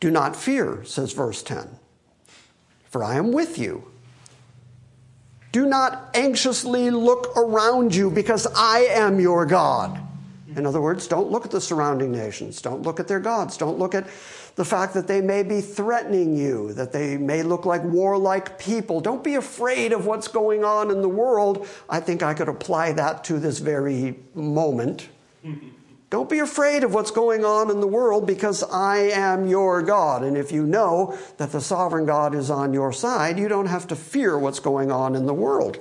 Do 0.00 0.10
not 0.10 0.34
fear, 0.34 0.82
says 0.84 1.12
verse 1.12 1.44
10, 1.44 1.68
for 2.90 3.04
I 3.04 3.14
am 3.14 3.30
with 3.30 3.56
you. 3.56 3.84
Do 5.52 5.64
not 5.64 6.10
anxiously 6.14 6.90
look 6.90 7.36
around 7.36 7.94
you, 7.94 8.10
because 8.10 8.48
I 8.56 8.80
am 8.90 9.20
your 9.20 9.46
God. 9.46 10.01
In 10.56 10.66
other 10.66 10.80
words, 10.80 11.06
don't 11.06 11.30
look 11.30 11.44
at 11.44 11.50
the 11.50 11.60
surrounding 11.60 12.12
nations. 12.12 12.60
Don't 12.60 12.82
look 12.82 13.00
at 13.00 13.08
their 13.08 13.20
gods. 13.20 13.56
Don't 13.56 13.78
look 13.78 13.94
at 13.94 14.06
the 14.54 14.64
fact 14.64 14.94
that 14.94 15.06
they 15.06 15.20
may 15.20 15.42
be 15.42 15.60
threatening 15.60 16.36
you, 16.36 16.72
that 16.74 16.92
they 16.92 17.16
may 17.16 17.42
look 17.42 17.64
like 17.64 17.82
warlike 17.84 18.58
people. 18.58 19.00
Don't 19.00 19.24
be 19.24 19.34
afraid 19.34 19.92
of 19.92 20.06
what's 20.06 20.28
going 20.28 20.64
on 20.64 20.90
in 20.90 21.00
the 21.00 21.08
world. 21.08 21.66
I 21.88 22.00
think 22.00 22.22
I 22.22 22.34
could 22.34 22.48
apply 22.48 22.92
that 22.92 23.24
to 23.24 23.38
this 23.38 23.58
very 23.58 24.16
moment. 24.34 25.08
Don't 26.10 26.28
be 26.28 26.40
afraid 26.40 26.84
of 26.84 26.92
what's 26.92 27.10
going 27.10 27.42
on 27.42 27.70
in 27.70 27.80
the 27.80 27.86
world 27.86 28.26
because 28.26 28.62
I 28.62 28.98
am 28.98 29.48
your 29.48 29.80
God. 29.80 30.22
And 30.22 30.36
if 30.36 30.52
you 30.52 30.66
know 30.66 31.16
that 31.38 31.52
the 31.52 31.60
sovereign 31.62 32.04
God 32.04 32.34
is 32.34 32.50
on 32.50 32.74
your 32.74 32.92
side, 32.92 33.38
you 33.38 33.48
don't 33.48 33.66
have 33.66 33.86
to 33.86 33.96
fear 33.96 34.38
what's 34.38 34.60
going 34.60 34.92
on 34.92 35.16
in 35.16 35.24
the 35.24 35.32
world. 35.32 35.78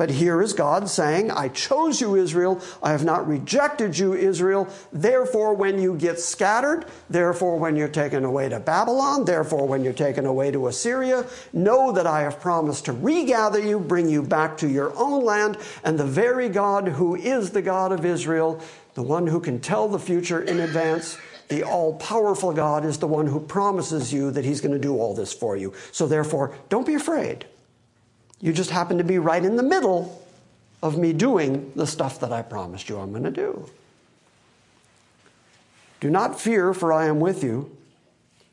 But 0.00 0.08
here 0.08 0.40
is 0.40 0.54
God 0.54 0.88
saying, 0.88 1.30
I 1.30 1.48
chose 1.48 2.00
you, 2.00 2.16
Israel. 2.16 2.62
I 2.82 2.92
have 2.92 3.04
not 3.04 3.28
rejected 3.28 3.98
you, 3.98 4.14
Israel. 4.14 4.66
Therefore, 4.94 5.52
when 5.52 5.78
you 5.78 5.94
get 5.94 6.18
scattered, 6.18 6.86
therefore, 7.10 7.58
when 7.58 7.76
you're 7.76 7.86
taken 7.86 8.24
away 8.24 8.48
to 8.48 8.60
Babylon, 8.60 9.26
therefore, 9.26 9.68
when 9.68 9.84
you're 9.84 9.92
taken 9.92 10.24
away 10.24 10.52
to 10.52 10.68
Assyria, 10.68 11.26
know 11.52 11.92
that 11.92 12.06
I 12.06 12.22
have 12.22 12.40
promised 12.40 12.86
to 12.86 12.94
regather 12.94 13.60
you, 13.60 13.78
bring 13.78 14.08
you 14.08 14.22
back 14.22 14.56
to 14.56 14.68
your 14.70 14.96
own 14.96 15.22
land, 15.22 15.58
and 15.84 15.98
the 15.98 16.06
very 16.06 16.48
God 16.48 16.88
who 16.88 17.14
is 17.14 17.50
the 17.50 17.60
God 17.60 17.92
of 17.92 18.06
Israel, 18.06 18.58
the 18.94 19.02
one 19.02 19.26
who 19.26 19.38
can 19.38 19.60
tell 19.60 19.86
the 19.86 19.98
future 19.98 20.40
in 20.40 20.60
advance, 20.60 21.18
the 21.48 21.62
all 21.62 21.96
powerful 21.96 22.54
God 22.54 22.86
is 22.86 22.96
the 22.96 23.06
one 23.06 23.26
who 23.26 23.38
promises 23.38 24.14
you 24.14 24.30
that 24.30 24.46
he's 24.46 24.62
going 24.62 24.72
to 24.72 24.78
do 24.78 24.96
all 24.96 25.14
this 25.14 25.34
for 25.34 25.58
you. 25.58 25.74
So, 25.92 26.06
therefore, 26.06 26.56
don't 26.70 26.86
be 26.86 26.94
afraid. 26.94 27.44
You 28.40 28.52
just 28.52 28.70
happen 28.70 28.98
to 28.98 29.04
be 29.04 29.18
right 29.18 29.44
in 29.44 29.56
the 29.56 29.62
middle 29.62 30.22
of 30.82 30.96
me 30.96 31.12
doing 31.12 31.72
the 31.76 31.86
stuff 31.86 32.20
that 32.20 32.32
I 32.32 32.42
promised 32.42 32.88
you 32.88 32.98
I'm 32.98 33.10
going 33.10 33.24
to 33.24 33.30
do. 33.30 33.68
Do 36.00 36.08
not 36.08 36.40
fear, 36.40 36.72
for 36.72 36.92
I 36.92 37.06
am 37.06 37.20
with 37.20 37.44
you. 37.44 37.76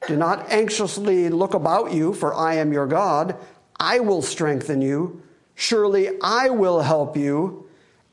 Do 0.07 0.17
not 0.17 0.51
anxiously 0.51 1.29
look 1.29 1.53
about 1.53 1.93
you, 1.93 2.13
for 2.13 2.33
I 2.33 2.55
am 2.55 2.73
your 2.73 2.85
God. 2.85 3.35
I 3.79 3.99
will 3.99 4.21
strengthen 4.21 4.81
you. 4.81 5.21
Surely 5.55 6.09
I 6.21 6.49
will 6.49 6.81
help 6.81 7.15
you 7.15 7.66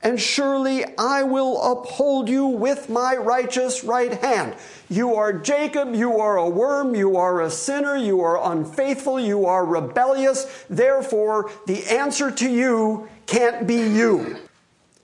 and 0.05 0.21
surely 0.21 0.85
I 0.99 1.23
will 1.23 1.61
uphold 1.63 2.29
you 2.29 2.47
with 2.47 2.91
my 2.91 3.17
righteous 3.17 3.83
right 3.83 4.13
hand. 4.13 4.55
You 4.91 5.15
are 5.15 5.33
Jacob, 5.33 5.95
you 5.95 6.21
are 6.21 6.37
a 6.37 6.49
worm, 6.49 6.95
you 6.95 7.17
are 7.17 7.41
a 7.41 7.51
sinner, 7.51 7.97
you 7.97 8.21
are 8.21 8.53
unfaithful, 8.53 9.19
you 9.19 9.47
are 9.47 9.65
rebellious. 9.65 10.67
Therefore, 10.69 11.51
the 11.67 11.85
answer 11.87 12.31
to 12.31 12.49
you 12.49 13.09
can't 13.27 13.67
be 13.67 13.77
you. 13.77 14.37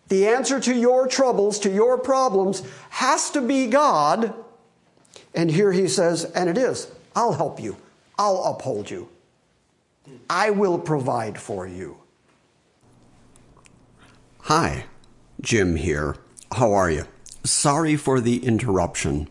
The 0.09 0.29
answer 0.29 0.61
to 0.61 0.75
your 0.75 1.09
troubles, 1.09 1.59
to 1.61 1.71
your 1.71 1.97
problems, 1.97 2.63
has 2.91 3.31
to 3.31 3.41
be 3.41 3.69
God. 3.69 4.35
And 5.35 5.51
here 5.51 5.73
he 5.73 5.89
says, 5.89 6.25
and 6.25 6.51
it 6.51 6.59
is, 6.59 6.89
I'll 7.17 7.33
help 7.33 7.59
you. 7.59 7.77
I'll 8.19 8.45
uphold 8.45 8.91
you. 8.91 9.09
I 10.29 10.51
will 10.51 10.79
provide 10.79 11.39
for 11.41 11.67
you. 11.67 11.97
Hi, 14.43 14.85
Jim 15.41 15.77
here. 15.77 16.17
How 16.53 16.73
are 16.73 16.91
you? 16.91 17.05
Sorry 17.45 17.97
for 17.97 18.21
the 18.21 18.45
interruption. 18.45 19.29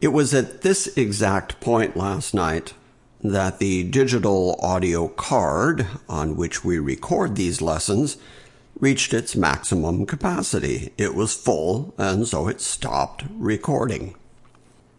It 0.00 0.08
was 0.08 0.34
at 0.34 0.62
this 0.62 0.88
exact 0.96 1.60
point 1.60 1.96
last 1.96 2.34
night 2.34 2.74
that 3.22 3.60
the 3.60 3.84
digital 3.84 4.58
audio 4.60 5.06
card 5.08 5.86
on 6.08 6.36
which 6.36 6.64
we 6.64 6.78
record 6.80 7.36
these 7.36 7.62
lessons 7.62 8.16
reached 8.80 9.14
its 9.14 9.36
maximum 9.36 10.04
capacity. 10.04 10.92
It 10.98 11.14
was 11.14 11.34
full, 11.34 11.94
and 11.96 12.26
so 12.26 12.48
it 12.48 12.60
stopped 12.60 13.24
recording. 13.38 14.16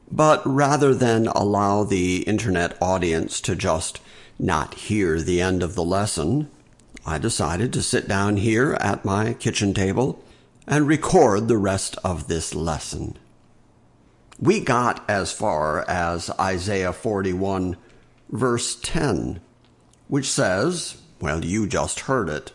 But 0.09 0.41
rather 0.45 0.93
than 0.93 1.27
allow 1.27 1.83
the 1.83 2.21
internet 2.23 2.77
audience 2.81 3.41
to 3.41 3.55
just 3.55 3.99
not 4.39 4.75
hear 4.75 5.19
the 5.19 5.41
end 5.41 5.61
of 5.61 5.75
the 5.75 5.83
lesson, 5.83 6.49
I 7.05 7.17
decided 7.17 7.73
to 7.73 7.81
sit 7.81 8.07
down 8.07 8.37
here 8.37 8.77
at 8.79 9.03
my 9.03 9.33
kitchen 9.33 9.73
table 9.73 10.23
and 10.67 10.87
record 10.87 11.47
the 11.47 11.57
rest 11.57 11.97
of 12.03 12.27
this 12.27 12.55
lesson. 12.55 13.17
We 14.39 14.59
got 14.59 15.07
as 15.09 15.31
far 15.31 15.87
as 15.89 16.29
Isaiah 16.39 16.93
41, 16.93 17.77
verse 18.29 18.75
10, 18.81 19.39
which 20.07 20.29
says, 20.29 21.01
Well, 21.21 21.45
you 21.45 21.67
just 21.67 22.01
heard 22.01 22.29
it. 22.29 22.53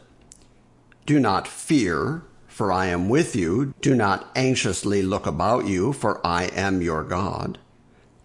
Do 1.06 1.20
not 1.20 1.48
fear, 1.48 2.22
for 2.46 2.72
I 2.72 2.86
am 2.86 3.08
with 3.08 3.36
you. 3.36 3.72
Do 3.80 3.94
not 3.94 4.28
anxiously 4.34 5.02
look 5.02 5.26
about 5.26 5.66
you, 5.66 5.92
for 5.92 6.26
I 6.26 6.44
am 6.46 6.82
your 6.82 7.04
God. 7.04 7.58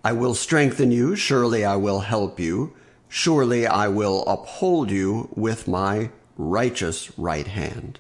I 0.03 0.11
will 0.11 0.33
strengthen 0.33 0.91
you. 0.91 1.15
Surely 1.15 1.63
I 1.63 1.77
will 1.77 2.01
help 2.01 2.39
you. 2.39 2.73
Surely 3.07 3.67
I 3.67 3.87
will 3.87 4.25
uphold 4.25 4.91
you 4.91 5.29
with 5.35 5.67
my 5.67 6.09
righteous 6.35 7.17
right 7.17 7.47
hand. 7.47 7.99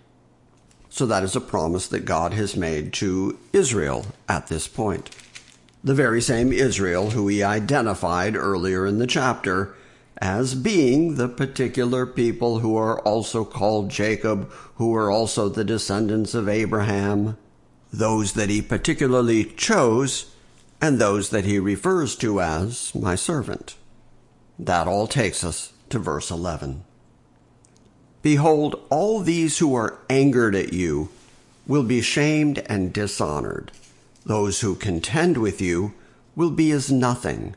So 0.93 1.07
that 1.07 1.23
is 1.23 1.35
a 1.35 1.41
promise 1.41 1.87
that 1.87 2.05
God 2.05 2.33
has 2.33 2.55
made 2.55 2.93
to 2.93 3.39
Israel 3.51 4.05
at 4.29 4.45
this 4.45 4.67
point. 4.67 5.09
The 5.83 5.95
very 5.95 6.21
same 6.21 6.53
Israel 6.53 7.09
who 7.09 7.27
he 7.27 7.41
identified 7.41 8.35
earlier 8.35 8.85
in 8.85 8.99
the 8.99 9.07
chapter 9.07 9.73
as 10.19 10.53
being 10.53 11.15
the 11.15 11.27
particular 11.27 12.05
people 12.05 12.59
who 12.59 12.77
are 12.77 12.99
also 12.99 13.43
called 13.43 13.89
Jacob, 13.89 14.51
who 14.75 14.93
are 14.93 15.09
also 15.09 15.49
the 15.49 15.63
descendants 15.63 16.35
of 16.35 16.47
Abraham, 16.47 17.39
those 17.91 18.33
that 18.33 18.51
he 18.51 18.61
particularly 18.61 19.45
chose, 19.45 20.31
and 20.79 20.99
those 20.99 21.31
that 21.31 21.45
he 21.45 21.57
refers 21.57 22.15
to 22.17 22.39
as 22.39 22.93
my 22.93 23.15
servant. 23.15 23.77
That 24.59 24.87
all 24.87 25.07
takes 25.07 25.43
us 25.43 25.73
to 25.89 25.97
verse 25.97 26.29
11. 26.29 26.83
Behold, 28.23 28.81
all 28.89 29.19
these 29.19 29.59
who 29.59 29.75
are 29.75 29.99
angered 30.09 30.55
at 30.55 30.73
you 30.73 31.09
will 31.67 31.83
be 31.83 32.01
shamed 32.01 32.59
and 32.67 32.91
dishonored. 32.93 33.71
Those 34.25 34.61
who 34.61 34.75
contend 34.75 35.37
with 35.37 35.61
you 35.61 35.93
will 36.35 36.49
be 36.49 36.71
as 36.71 36.89
nothing, 36.89 37.55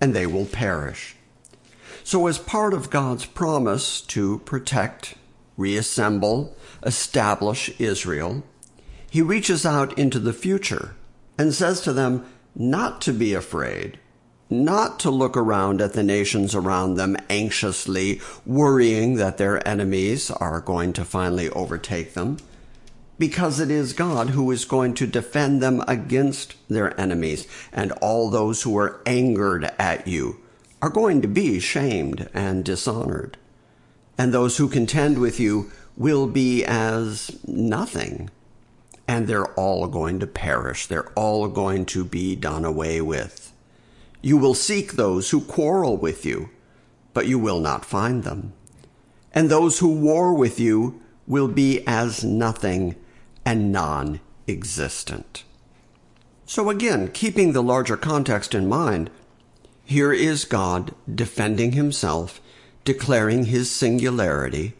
and 0.00 0.14
they 0.14 0.26
will 0.26 0.46
perish. 0.46 1.14
So, 2.02 2.26
as 2.26 2.38
part 2.38 2.72
of 2.72 2.88
God's 2.88 3.26
promise 3.26 4.00
to 4.02 4.38
protect, 4.40 5.14
reassemble, 5.56 6.56
establish 6.82 7.70
Israel, 7.78 8.42
he 9.10 9.20
reaches 9.20 9.66
out 9.66 9.98
into 9.98 10.18
the 10.18 10.32
future 10.32 10.94
and 11.36 11.52
says 11.52 11.82
to 11.82 11.92
them 11.92 12.24
not 12.54 13.02
to 13.02 13.12
be 13.12 13.34
afraid, 13.34 13.98
not 14.48 15.00
to 15.00 15.10
look 15.10 15.36
around 15.36 15.80
at 15.80 15.92
the 15.92 16.02
nations 16.02 16.54
around 16.54 16.94
them 16.94 17.16
anxiously, 17.28 18.20
worrying 18.44 19.16
that 19.16 19.38
their 19.38 19.66
enemies 19.66 20.30
are 20.30 20.60
going 20.60 20.92
to 20.92 21.04
finally 21.04 21.48
overtake 21.50 22.14
them, 22.14 22.36
because 23.18 23.58
it 23.58 23.70
is 23.70 23.92
God 23.92 24.30
who 24.30 24.50
is 24.50 24.64
going 24.64 24.94
to 24.94 25.06
defend 25.06 25.62
them 25.62 25.82
against 25.88 26.54
their 26.68 26.98
enemies, 27.00 27.48
and 27.72 27.90
all 27.92 28.30
those 28.30 28.62
who 28.62 28.76
are 28.78 29.00
angered 29.06 29.64
at 29.78 30.06
you 30.06 30.38
are 30.82 30.90
going 30.90 31.22
to 31.22 31.28
be 31.28 31.58
shamed 31.58 32.28
and 32.34 32.64
dishonored. 32.64 33.36
And 34.18 34.32
those 34.32 34.58
who 34.58 34.68
contend 34.68 35.18
with 35.18 35.40
you 35.40 35.72
will 35.96 36.26
be 36.26 36.64
as 36.64 37.38
nothing, 37.46 38.30
and 39.08 39.26
they're 39.26 39.52
all 39.54 39.86
going 39.88 40.20
to 40.20 40.26
perish. 40.26 40.86
They're 40.86 41.10
all 41.12 41.48
going 41.48 41.86
to 41.86 42.04
be 42.04 42.36
done 42.36 42.64
away 42.64 43.00
with. 43.00 43.45
You 44.22 44.36
will 44.36 44.54
seek 44.54 44.92
those 44.92 45.30
who 45.30 45.40
quarrel 45.40 45.96
with 45.96 46.24
you, 46.24 46.50
but 47.14 47.26
you 47.26 47.38
will 47.38 47.60
not 47.60 47.84
find 47.84 48.24
them. 48.24 48.52
And 49.32 49.48
those 49.48 49.78
who 49.78 49.88
war 49.88 50.34
with 50.34 50.58
you 50.58 51.00
will 51.26 51.48
be 51.48 51.86
as 51.86 52.24
nothing 52.24 52.96
and 53.44 53.72
non 53.72 54.20
existent. 54.48 55.44
So, 56.46 56.70
again, 56.70 57.08
keeping 57.08 57.52
the 57.52 57.62
larger 57.62 57.96
context 57.96 58.54
in 58.54 58.68
mind, 58.68 59.10
here 59.84 60.12
is 60.12 60.44
God 60.44 60.94
defending 61.12 61.72
himself, 61.72 62.40
declaring 62.84 63.46
his 63.46 63.70
singularity, 63.70 64.74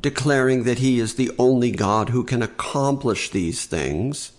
declaring 0.00 0.64
that 0.64 0.78
he 0.78 0.98
is 0.98 1.14
the 1.14 1.30
only 1.38 1.70
God 1.70 2.10
who 2.10 2.24
can 2.24 2.42
accomplish 2.42 3.30
these 3.30 3.66
things 3.66 4.32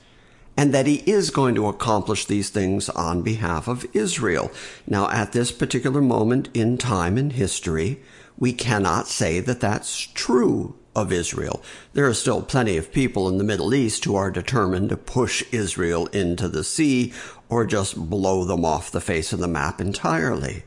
and 0.60 0.74
that 0.74 0.88
he 0.88 0.96
is 1.10 1.30
going 1.30 1.56
to 1.56 1.70
accomplish 1.70 2.26
these 2.26 2.50
things 2.50 2.90
on 2.90 3.22
behalf 3.22 3.70
of 3.70 3.88
Israel. 3.96 4.52
Now, 4.86 5.10
at 5.10 5.32
this 5.32 5.54
particular 5.54 6.02
moment 6.02 6.50
in 6.54 6.78
time 6.78 7.18
in 7.18 7.30
history, 7.30 8.02
we 8.38 8.52
cannot 8.52 9.08
say 9.08 9.40
that 9.40 9.62
that's 9.62 9.98
true 9.98 10.76
of 10.94 11.14
Israel. 11.14 11.64
There 11.94 12.06
are 12.08 12.14
still 12.14 12.42
plenty 12.42 12.76
of 12.76 12.92
people 12.92 13.30
in 13.30 13.38
the 13.38 13.46
Middle 13.46 13.74
East 13.74 14.04
who 14.04 14.18
are 14.18 14.30
determined 14.30 14.90
to 14.90 14.98
push 14.98 15.46
Israel 15.54 16.08
into 16.08 16.50
the 16.50 16.66
sea 16.66 17.14
or 17.48 17.66
just 17.66 18.10
blow 18.10 18.44
them 18.44 18.66
off 18.66 18.92
the 18.92 19.00
face 19.00 19.32
of 19.32 19.40
the 19.40 19.48
map 19.48 19.80
entirely. 19.80 20.64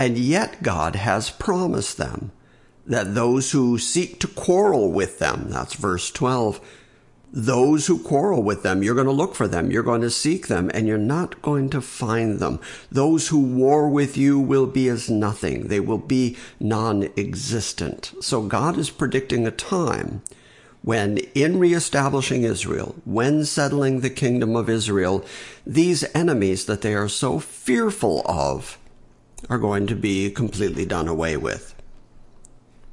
And 0.00 0.18
yet 0.18 0.64
God 0.64 0.96
has 0.96 1.30
promised 1.30 1.96
them 1.96 2.32
that 2.86 3.14
those 3.14 3.52
who 3.52 3.78
seek 3.78 4.18
to 4.18 4.26
quarrel 4.26 4.90
with 4.90 5.20
them, 5.20 5.46
that's 5.48 5.74
verse 5.74 6.10
12, 6.10 6.60
those 7.32 7.86
who 7.86 7.98
quarrel 8.02 8.42
with 8.42 8.62
them, 8.62 8.82
you're 8.82 8.94
going 8.94 9.06
to 9.06 9.12
look 9.12 9.34
for 9.34 9.46
them, 9.46 9.70
you're 9.70 9.82
going 9.82 10.00
to 10.00 10.10
seek 10.10 10.48
them, 10.48 10.70
and 10.72 10.86
you're 10.86 10.98
not 10.98 11.40
going 11.42 11.70
to 11.70 11.80
find 11.80 12.38
them. 12.38 12.60
Those 12.90 13.28
who 13.28 13.38
war 13.38 13.88
with 13.88 14.16
you 14.16 14.38
will 14.38 14.66
be 14.66 14.88
as 14.88 15.10
nothing. 15.10 15.68
They 15.68 15.80
will 15.80 15.98
be 15.98 16.36
non-existent. 16.58 18.14
So 18.20 18.42
God 18.42 18.78
is 18.78 18.90
predicting 18.90 19.46
a 19.46 19.50
time 19.50 20.22
when 20.82 21.18
in 21.34 21.58
reestablishing 21.58 22.44
Israel, 22.44 22.94
when 23.04 23.44
settling 23.44 24.00
the 24.00 24.10
kingdom 24.10 24.56
of 24.56 24.70
Israel, 24.70 25.24
these 25.66 26.04
enemies 26.14 26.64
that 26.66 26.82
they 26.82 26.94
are 26.94 27.08
so 27.08 27.38
fearful 27.38 28.22
of 28.24 28.78
are 29.50 29.58
going 29.58 29.86
to 29.86 29.96
be 29.96 30.30
completely 30.30 30.86
done 30.86 31.08
away 31.08 31.36
with 31.36 31.74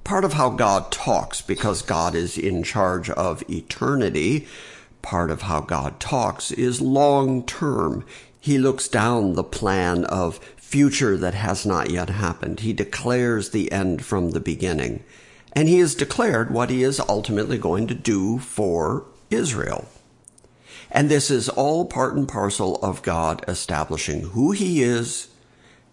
part 0.06 0.24
of 0.24 0.34
how 0.34 0.52
God 0.52 0.92
talks, 0.92 1.42
because 1.42 1.82
God 1.82 2.16
is 2.16 2.38
in 2.38 2.64
charge 2.64 3.10
of 3.10 3.44
eternity, 3.50 4.48
part 5.02 5.30
of 5.30 5.42
how 5.42 5.60
God 5.60 6.00
talks 6.00 6.52
is 6.52 6.80
long 6.80 7.44
term. 7.44 8.06
He 8.40 8.58
looks 8.60 8.88
down 8.88 9.34
the 9.34 9.44
plan 9.44 10.06
of 10.06 10.38
future 10.56 11.18
that 11.18 11.34
has 11.34 11.66
not 11.66 11.90
yet 11.90 12.10
happened. 12.10 12.62
He 12.62 12.72
declares 12.72 13.50
the 13.50 13.72
end 13.72 14.06
from 14.06 14.32
the 14.32 14.40
beginning. 14.40 15.04
And 15.54 15.68
he 15.68 15.80
has 15.80 15.96
declared 15.96 16.52
what 16.52 16.70
he 16.70 16.84
is 16.84 17.00
ultimately 17.00 17.58
going 17.58 17.88
to 17.88 17.96
do 17.96 18.38
for 18.38 19.06
Israel. 19.32 19.88
And 20.92 21.10
this 21.10 21.32
is 21.32 21.50
all 21.50 21.86
part 21.86 22.16
and 22.16 22.28
parcel 22.28 22.76
of 22.84 23.02
God 23.02 23.44
establishing 23.48 24.22
who 24.22 24.52
he 24.52 24.84
is, 24.84 25.30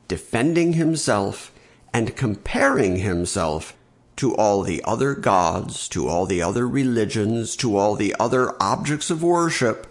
defending 0.07 0.75
himself, 0.75 1.51
and 1.95 2.15
comparing 2.15 2.97
himself 2.97 3.75
to 4.17 4.35
all 4.35 4.63
the 4.63 4.83
other 4.85 5.15
gods, 5.15 5.89
to 5.89 6.09
all 6.09 6.27
the 6.27 6.43
other 6.43 6.69
religions, 6.69 7.57
to 7.57 7.77
all 7.77 7.95
the 7.95 8.15
other 8.21 8.55
objects 8.63 9.11
of 9.11 9.23
worship, 9.23 9.87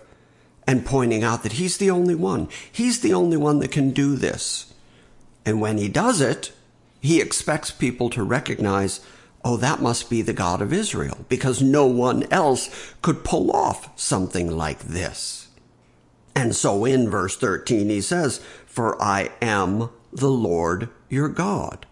and 0.68 0.86
pointing 0.86 1.24
out 1.24 1.44
that 1.44 1.54
he's 1.54 1.78
the 1.78 1.90
only 1.90 2.16
one. 2.16 2.48
He's 2.72 3.02
the 3.02 3.14
only 3.14 3.38
one 3.38 3.60
that 3.60 3.72
can 3.72 3.92
do 3.92 4.16
this. 4.16 4.74
And 5.46 5.60
when 5.60 5.78
he 5.78 5.90
does 5.90 6.22
it, 6.22 6.52
he 7.02 7.20
expects 7.20 7.72
people 7.72 8.10
to 8.12 8.24
recognize, 8.24 9.02
oh, 9.44 9.58
that 9.58 9.82
must 9.82 10.10
be 10.10 10.22
the 10.22 10.34
God 10.34 10.62
of 10.62 10.72
Israel, 10.72 11.26
because 11.28 11.62
no 11.62 11.88
one 11.88 12.32
else 12.32 12.94
could 13.02 13.24
pull 13.24 13.52
off 13.52 13.90
something 14.00 14.56
like 14.56 14.80
this. 14.80 15.48
And 16.36 16.56
so 16.56 16.86
in 16.86 17.10
verse 17.10 17.36
13, 17.36 17.90
he 17.90 18.02
says, 18.02 18.40
For 18.68 19.02
I 19.02 19.32
am 19.42 19.90
the 20.14 20.30
Lord 20.30 20.90
your 21.10 21.28
God 21.28 21.86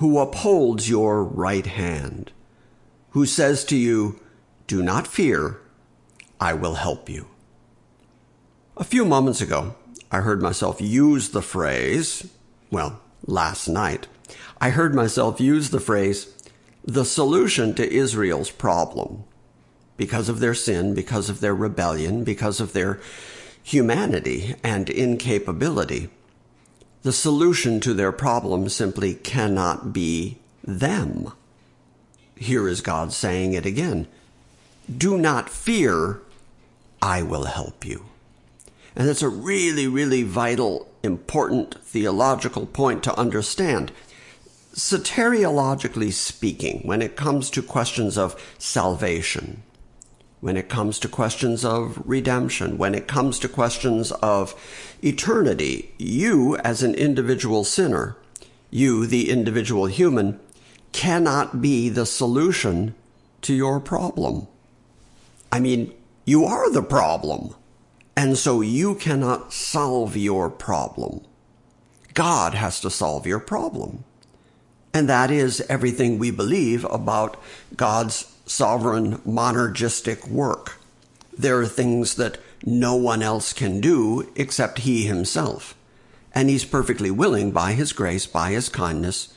who 0.00 0.18
upholds 0.18 0.88
your 0.88 1.22
right 1.22 1.66
hand, 1.66 2.32
who 3.10 3.26
says 3.26 3.66
to 3.66 3.76
you, 3.76 4.18
Do 4.66 4.82
not 4.82 5.06
fear, 5.06 5.60
I 6.40 6.54
will 6.54 6.76
help 6.76 7.10
you. 7.10 7.26
A 8.78 8.84
few 8.84 9.04
moments 9.04 9.42
ago, 9.42 9.74
I 10.10 10.20
heard 10.20 10.40
myself 10.40 10.80
use 10.80 11.28
the 11.28 11.42
phrase, 11.42 12.26
well, 12.70 13.02
last 13.26 13.68
night, 13.68 14.06
I 14.58 14.70
heard 14.70 14.94
myself 14.94 15.38
use 15.38 15.68
the 15.68 15.80
phrase, 15.80 16.34
the 16.82 17.04
solution 17.04 17.74
to 17.74 17.92
Israel's 17.92 18.50
problem, 18.50 19.24
because 19.98 20.30
of 20.30 20.40
their 20.40 20.54
sin, 20.54 20.94
because 20.94 21.28
of 21.28 21.40
their 21.40 21.54
rebellion, 21.54 22.24
because 22.24 22.58
of 22.58 22.72
their 22.72 23.00
humanity 23.62 24.54
and 24.64 24.88
incapability. 24.88 26.08
The 27.02 27.12
solution 27.12 27.80
to 27.80 27.94
their 27.94 28.12
problem 28.12 28.68
simply 28.68 29.14
cannot 29.14 29.92
be 29.92 30.38
them. 30.62 31.32
Here 32.36 32.68
is 32.68 32.80
God 32.80 33.12
saying 33.12 33.54
it 33.54 33.64
again. 33.64 34.06
Do 34.94 35.16
not 35.16 35.48
fear, 35.48 36.20
I 37.00 37.22
will 37.22 37.44
help 37.44 37.86
you. 37.86 38.06
And 38.94 39.08
that's 39.08 39.22
a 39.22 39.28
really, 39.28 39.86
really 39.86 40.24
vital, 40.24 40.88
important 41.02 41.82
theological 41.84 42.66
point 42.66 43.02
to 43.04 43.18
understand. 43.18 43.92
Soteriologically 44.74 46.12
speaking, 46.12 46.80
when 46.84 47.00
it 47.00 47.16
comes 47.16 47.50
to 47.50 47.62
questions 47.62 48.18
of 48.18 48.40
salvation, 48.58 49.62
when 50.40 50.56
it 50.56 50.68
comes 50.68 50.98
to 50.98 51.08
questions 51.08 51.64
of 51.64 52.02
redemption, 52.04 52.78
when 52.78 52.94
it 52.94 53.06
comes 53.06 53.38
to 53.38 53.48
questions 53.48 54.10
of 54.12 54.54
eternity, 55.02 55.94
you 55.98 56.56
as 56.58 56.82
an 56.82 56.94
individual 56.94 57.62
sinner, 57.62 58.16
you, 58.70 59.06
the 59.06 59.30
individual 59.30 59.86
human, 59.86 60.40
cannot 60.92 61.60
be 61.60 61.88
the 61.88 62.06
solution 62.06 62.94
to 63.42 63.54
your 63.54 63.80
problem. 63.80 64.46
I 65.52 65.60
mean, 65.60 65.92
you 66.24 66.44
are 66.44 66.70
the 66.70 66.82
problem. 66.82 67.54
And 68.16 68.36
so 68.36 68.60
you 68.60 68.94
cannot 68.96 69.52
solve 69.52 70.16
your 70.16 70.50
problem. 70.50 71.22
God 72.14 72.54
has 72.54 72.80
to 72.80 72.90
solve 72.90 73.26
your 73.26 73.40
problem. 73.40 74.04
And 74.92 75.08
that 75.08 75.30
is 75.30 75.60
everything 75.68 76.18
we 76.18 76.30
believe 76.30 76.84
about 76.86 77.40
God's 77.76 78.24
sovereign 78.50 79.18
monergistic 79.18 80.28
work. 80.28 80.80
There 81.36 81.58
are 81.60 81.66
things 81.66 82.16
that 82.16 82.38
no 82.64 82.96
one 82.96 83.22
else 83.22 83.52
can 83.52 83.80
do 83.80 84.28
except 84.34 84.80
He 84.80 85.04
Himself. 85.04 85.74
And 86.34 86.48
He's 86.48 86.64
perfectly 86.64 87.10
willing, 87.10 87.52
by 87.52 87.72
His 87.72 87.92
grace, 87.92 88.26
by 88.26 88.50
His 88.50 88.68
kindness, 88.68 89.32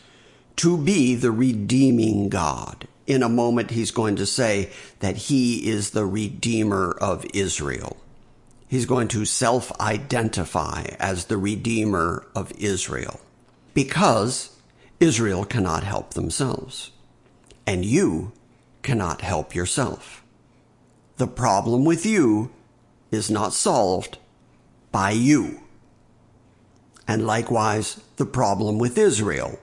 to 0.58 0.78
be 0.78 1.16
the 1.16 1.32
redeeming 1.32 2.30
God. 2.30 2.88
In 3.06 3.22
a 3.22 3.30
moment, 3.30 3.72
He's 3.72 3.92
going 3.92 4.16
to 4.16 4.26
say 4.26 4.72
that 5.00 5.18
He 5.18 5.70
is 5.70 5.92
the 5.92 6.06
Redeemer 6.06 6.98
of 7.00 7.26
Israel. 7.34 7.98
He's 8.68 8.86
going 8.88 9.10
to 9.10 9.26
self 9.26 9.72
identify 9.80 10.96
as 11.00 11.26
the 11.26 11.38
Redeemer 11.38 12.26
of 12.36 12.52
Israel 12.58 13.20
because 13.76 14.58
Israel 15.00 15.46
cannot 15.46 15.84
help 15.84 16.14
themselves. 16.14 16.92
And 17.68 17.86
you 17.86 18.32
cannot 18.84 19.22
help 19.22 19.56
yourself. 19.56 20.24
The 21.18 21.28
problem 21.28 21.86
with 21.86 22.06
you 22.06 22.52
is 23.12 23.32
not 23.32 23.54
solved 23.54 24.18
by 24.92 25.12
you. 25.12 25.62
And 27.08 27.26
likewise, 27.26 28.02
the 28.18 28.26
problem 28.26 28.78
with 28.80 28.98
Israel, 28.98 29.60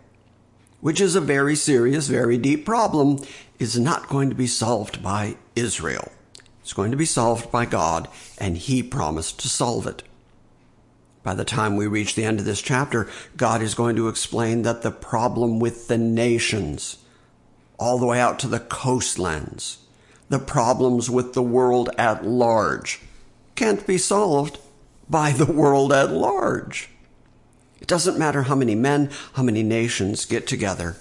which 0.80 1.00
is 1.00 1.14
a 1.14 1.20
very 1.20 1.56
serious, 1.56 2.06
very 2.08 2.38
deep 2.38 2.64
problem, 2.66 3.18
is 3.58 3.78
not 3.78 4.08
going 4.08 4.30
to 4.30 4.36
be 4.36 4.46
solved 4.46 5.02
by 5.02 5.36
Israel. 5.56 6.10
It's 6.62 6.72
going 6.72 6.90
to 6.90 6.96
be 6.96 7.06
solved 7.06 7.50
by 7.50 7.66
God, 7.66 8.08
and 8.38 8.56
He 8.56 8.82
promised 8.82 9.40
to 9.40 9.48
solve 9.48 9.86
it. 9.86 10.02
By 11.22 11.34
the 11.34 11.44
time 11.44 11.76
we 11.76 11.86
reach 11.86 12.14
the 12.14 12.24
end 12.24 12.38
of 12.38 12.46
this 12.46 12.62
chapter, 12.62 13.08
God 13.36 13.60
is 13.60 13.74
going 13.74 13.96
to 13.96 14.08
explain 14.08 14.62
that 14.62 14.82
the 14.82 14.90
problem 14.90 15.58
with 15.60 15.88
the 15.88 15.98
nations, 15.98 16.98
all 17.80 17.98
the 17.98 18.06
way 18.06 18.20
out 18.20 18.38
to 18.38 18.46
the 18.46 18.60
coastlands, 18.60 19.78
the 20.28 20.38
problems 20.38 21.08
with 21.08 21.32
the 21.32 21.42
world 21.42 21.88
at 21.96 22.24
large, 22.24 23.00
can't 23.56 23.86
be 23.86 23.96
solved 23.98 24.58
by 25.08 25.32
the 25.32 25.50
world 25.50 25.92
at 25.92 26.12
large. 26.12 26.90
It 27.80 27.88
doesn't 27.88 28.18
matter 28.18 28.42
how 28.42 28.54
many 28.54 28.74
men, 28.74 29.10
how 29.32 29.42
many 29.42 29.62
nations 29.62 30.26
get 30.26 30.46
together 30.46 30.96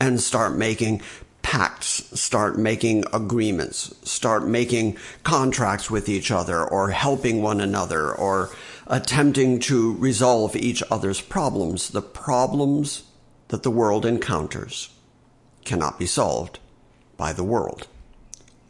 and 0.00 0.20
start 0.20 0.56
making 0.56 1.00
pacts, 1.42 2.20
start 2.20 2.58
making 2.58 3.04
agreements, 3.12 3.94
start 4.02 4.46
making 4.46 4.96
contracts 5.22 5.90
with 5.90 6.08
each 6.08 6.30
other, 6.30 6.62
or 6.62 6.90
helping 6.90 7.40
one 7.40 7.60
another, 7.60 8.12
or 8.12 8.50
attempting 8.88 9.60
to 9.60 9.94
resolve 9.94 10.56
each 10.56 10.82
other's 10.90 11.20
problems. 11.20 11.90
The 11.90 12.02
problems 12.02 13.04
that 13.48 13.62
the 13.62 13.70
world 13.70 14.04
encounters 14.04 14.90
cannot 15.64 15.98
be 15.98 16.06
solved 16.06 16.58
by 17.16 17.32
the 17.32 17.44
world. 17.44 17.86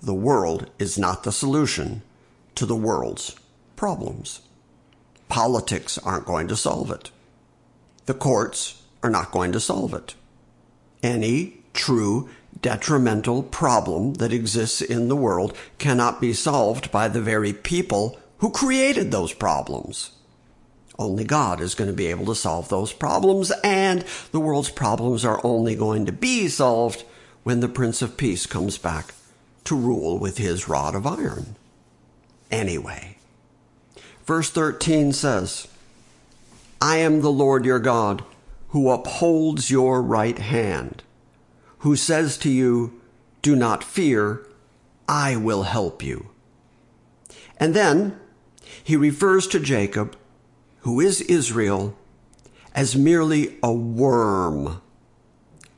The 0.03 0.15
world 0.15 0.71
is 0.79 0.99
not 0.99 1.23
the 1.25 1.33
solution 1.33 2.03
to 2.55 2.67
the 2.67 2.77
world's 2.77 3.37
problems. 3.77 4.41
Politics 5.29 5.99
aren't 5.99 6.27
going 6.27 6.49
to 6.49 6.57
solve 6.57 6.91
it. 6.91 7.11
The 8.07 8.15
courts 8.15 8.83
are 9.03 9.11
not 9.11 9.31
going 9.31 9.53
to 9.53 9.61
solve 9.61 9.95
it. 9.95 10.15
Any 11.03 11.59
true 11.73 12.29
detrimental 12.61 13.43
problem 13.43 14.15
that 14.15 14.33
exists 14.33 14.81
in 14.81 15.09
the 15.09 15.17
world 15.17 15.57
cannot 15.79 16.21
be 16.21 16.33
solved 16.33 16.91
by 16.91 17.09
the 17.09 17.21
very 17.21 17.53
people 17.53 18.19
who 18.39 18.51
created 18.51 19.11
those 19.11 19.33
problems. 19.33 20.13
Only 21.01 21.25
God 21.25 21.63
is 21.63 21.75
going 21.75 21.89
to 21.89 21.97
be 21.97 22.09
able 22.09 22.27
to 22.27 22.35
solve 22.35 22.69
those 22.69 22.93
problems, 22.93 23.51
and 23.65 24.05
the 24.33 24.39
world's 24.39 24.71
problems 24.71 25.25
are 25.25 25.41
only 25.43 25.75
going 25.75 26.05
to 26.07 26.13
be 26.13 26.47
solved 26.47 27.05
when 27.43 27.61
the 27.61 27.69
Prince 27.69 28.03
of 28.03 28.19
Peace 28.19 28.45
comes 28.45 28.77
back 28.77 29.15
to 29.65 29.75
rule 29.75 30.19
with 30.19 30.37
his 30.37 30.69
rod 30.69 30.95
of 30.95 31.07
iron. 31.07 31.57
Anyway, 32.51 33.17
verse 34.27 34.51
13 34.51 35.15
says, 35.15 35.67
I 36.83 36.99
am 36.99 37.23
the 37.23 37.33
Lord 37.33 37.65
your 37.65 37.79
God 37.79 38.23
who 38.69 38.91
upholds 38.91 39.71
your 39.71 40.03
right 40.03 40.39
hand 40.39 41.03
who 41.79 41.97
says 41.97 42.37
to 42.39 42.51
you, 42.51 43.01
Do 43.43 43.57
not 43.57 43.83
fear, 43.83 44.47
I 45.09 45.37
will 45.37 45.63
help 45.63 46.03
you. 46.03 46.29
And 47.57 47.75
then 47.75 48.21
he 48.85 48.97
refers 48.97 49.47
to 49.49 49.61
Jacob, 49.61 50.17
who 50.81 51.01
is 51.01 51.21
Israel, 51.23 51.97
as 52.75 52.97
merely 52.97 53.59
a 53.63 53.73
worm. 53.73 54.81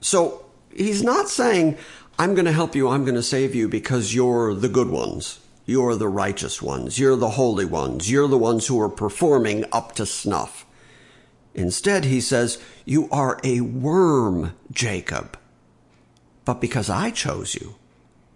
So 0.01 0.45
he's 0.75 1.03
not 1.03 1.29
saying, 1.29 1.77
I'm 2.19 2.35
going 2.35 2.45
to 2.45 2.53
help 2.53 2.75
you, 2.75 2.89
I'm 2.89 3.05
going 3.05 3.15
to 3.15 3.23
save 3.23 3.55
you 3.55 3.69
because 3.69 4.15
you're 4.15 4.55
the 4.55 4.69
good 4.69 4.89
ones. 4.89 5.41
You're 5.65 5.97
the 5.97 6.09
righteous 6.09 6.61
ones. 6.61 6.99
You're 6.99 7.17
the 7.17 7.31
holy 7.31 7.65
ones. 7.65 8.11
You're 8.11 8.29
the 8.29 8.39
ones 8.39 8.67
who 8.67 8.81
are 8.81 8.89
performing 8.89 9.65
up 9.73 9.95
to 9.95 10.07
snuff. 10.07 10.67
Instead, 11.55 12.05
he 12.05 12.21
says, 12.21 12.61
You 12.85 13.09
are 13.11 13.39
a 13.45 13.61
worm, 13.61 14.55
Jacob 14.73 15.39
but 16.45 16.61
because 16.61 16.91
I 16.91 17.11
chose 17.11 17.55
you, 17.55 17.77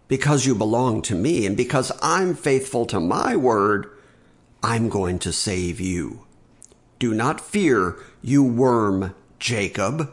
because 0.08 0.46
you 0.46 0.54
belong 0.54 1.02
to 1.02 1.14
me, 1.14 1.46
and 1.46 1.56
because 1.56 1.90
I'm 2.00 2.34
faithful 2.34 2.86
to 2.86 3.00
my 3.00 3.36
word, 3.36 3.90
I'm 4.62 4.88
going 4.88 5.18
to 5.20 5.32
save 5.32 5.80
you. 5.80 6.25
Do 6.98 7.14
not 7.14 7.40
fear, 7.40 7.96
you 8.22 8.42
worm 8.42 9.14
Jacob, 9.38 10.10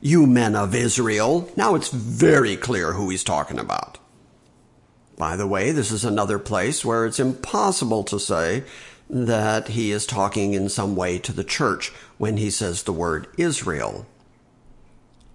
you 0.00 0.26
men 0.26 0.54
of 0.54 0.74
Israel. 0.74 1.50
Now 1.56 1.74
it's 1.74 1.90
very 1.90 2.56
clear 2.56 2.92
who 2.92 3.10
he's 3.10 3.24
talking 3.24 3.58
about. 3.58 3.98
By 5.16 5.36
the 5.36 5.46
way, 5.46 5.70
this 5.70 5.90
is 5.90 6.04
another 6.04 6.38
place 6.38 6.84
where 6.84 7.06
it's 7.06 7.20
impossible 7.20 8.04
to 8.04 8.18
say 8.18 8.64
that 9.08 9.68
he 9.68 9.90
is 9.90 10.06
talking 10.06 10.54
in 10.54 10.68
some 10.68 10.96
way 10.96 11.18
to 11.18 11.32
the 11.32 11.44
church 11.44 11.90
when 12.18 12.36
he 12.36 12.50
says 12.50 12.82
the 12.82 12.92
word 12.92 13.28
Israel 13.36 14.06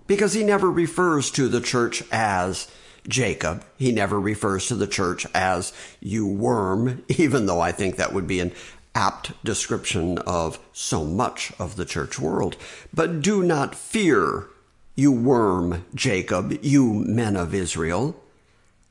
because 0.10 0.34
he 0.34 0.44
never 0.44 0.72
refers 0.72 1.30
to 1.30 1.48
the 1.48 1.62
church 1.62 2.04
as 2.12 2.68
Jacob. 3.08 3.64
He 3.78 3.92
never 3.92 4.20
refers 4.20 4.68
to 4.68 4.76
the 4.76 4.88
church 4.88 5.28
as 5.36 5.72
you 6.02 6.26
worm, 6.26 7.06
even 7.08 7.46
though 7.46 7.62
I 7.62 7.72
think 7.72 7.96
that 7.96 8.12
would 8.12 8.28
be 8.28 8.40
an 8.40 8.52
apt 9.00 9.32
description 9.46 10.18
of 10.20 10.60
so 10.74 11.06
much 11.06 11.54
of 11.58 11.78
the 11.78 11.86
church 11.86 12.20
world. 12.20 12.58
But 12.94 13.22
do 13.22 13.42
not 13.44 13.74
fear, 13.74 14.48
you 14.94 15.10
worm 15.10 15.86
Jacob, 15.96 16.60
you 16.62 16.94
men 16.94 17.38
of 17.38 17.54
Israel. 17.54 18.22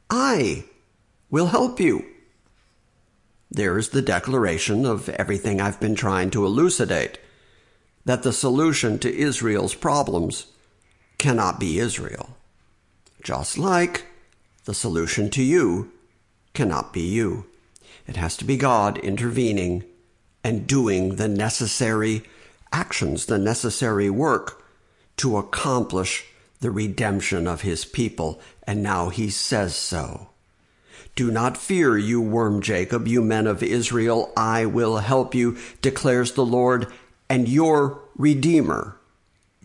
I 0.09 0.64
will 1.28 1.48
help 1.48 1.78
you. 1.78 2.06
There's 3.50 3.90
the 3.90 4.00
declaration 4.00 4.86
of 4.86 5.11
everything 5.11 5.61
I've 5.61 5.78
been 5.78 5.94
trying 5.94 6.30
to 6.30 6.46
elucidate 6.46 7.18
that 8.06 8.22
the 8.22 8.32
solution 8.32 8.98
to 9.00 9.14
Israel's 9.14 9.74
problems 9.74 10.46
cannot 11.18 11.61
be 11.61 11.78
Israel. 11.78 12.34
Just 13.22 13.59
like 13.59 14.06
the 14.64 14.72
solution 14.72 15.28
to 15.30 15.42
you 15.42 15.92
cannot 16.54 16.94
be 16.94 17.02
you. 17.02 17.44
It 18.06 18.16
has 18.16 18.38
to 18.38 18.46
be 18.46 18.56
God 18.56 18.96
intervening 18.96 19.84
and 20.49 20.66
doing 20.66 21.16
the 21.16 21.28
necessary 21.28 22.22
actions, 22.72 23.26
the 23.26 23.36
necessary 23.36 24.09
work 24.09 24.64
to 25.14 25.36
accomplish 25.36 26.24
the 26.61 26.70
redemption 26.70 27.46
of 27.46 27.61
his 27.61 27.84
people, 27.84 28.40
and 28.66 28.82
now 28.82 29.11
he 29.11 29.28
says 29.28 29.76
so. 29.76 30.30
Do 31.14 31.30
not 31.30 31.59
fear, 31.59 31.99
you 31.99 32.22
worm 32.22 32.62
Jacob, 32.62 33.07
you 33.07 33.20
men 33.20 33.46
of 33.46 33.62
Israel. 33.62 34.32
I 34.38 34.64
will 34.64 34.96
help 34.96 35.34
you, 35.34 35.59
declares 35.82 36.32
the 36.32 36.46
Lord, 36.46 36.90
and 37.28 37.46
your 37.46 38.01
Redeemer, 38.16 38.96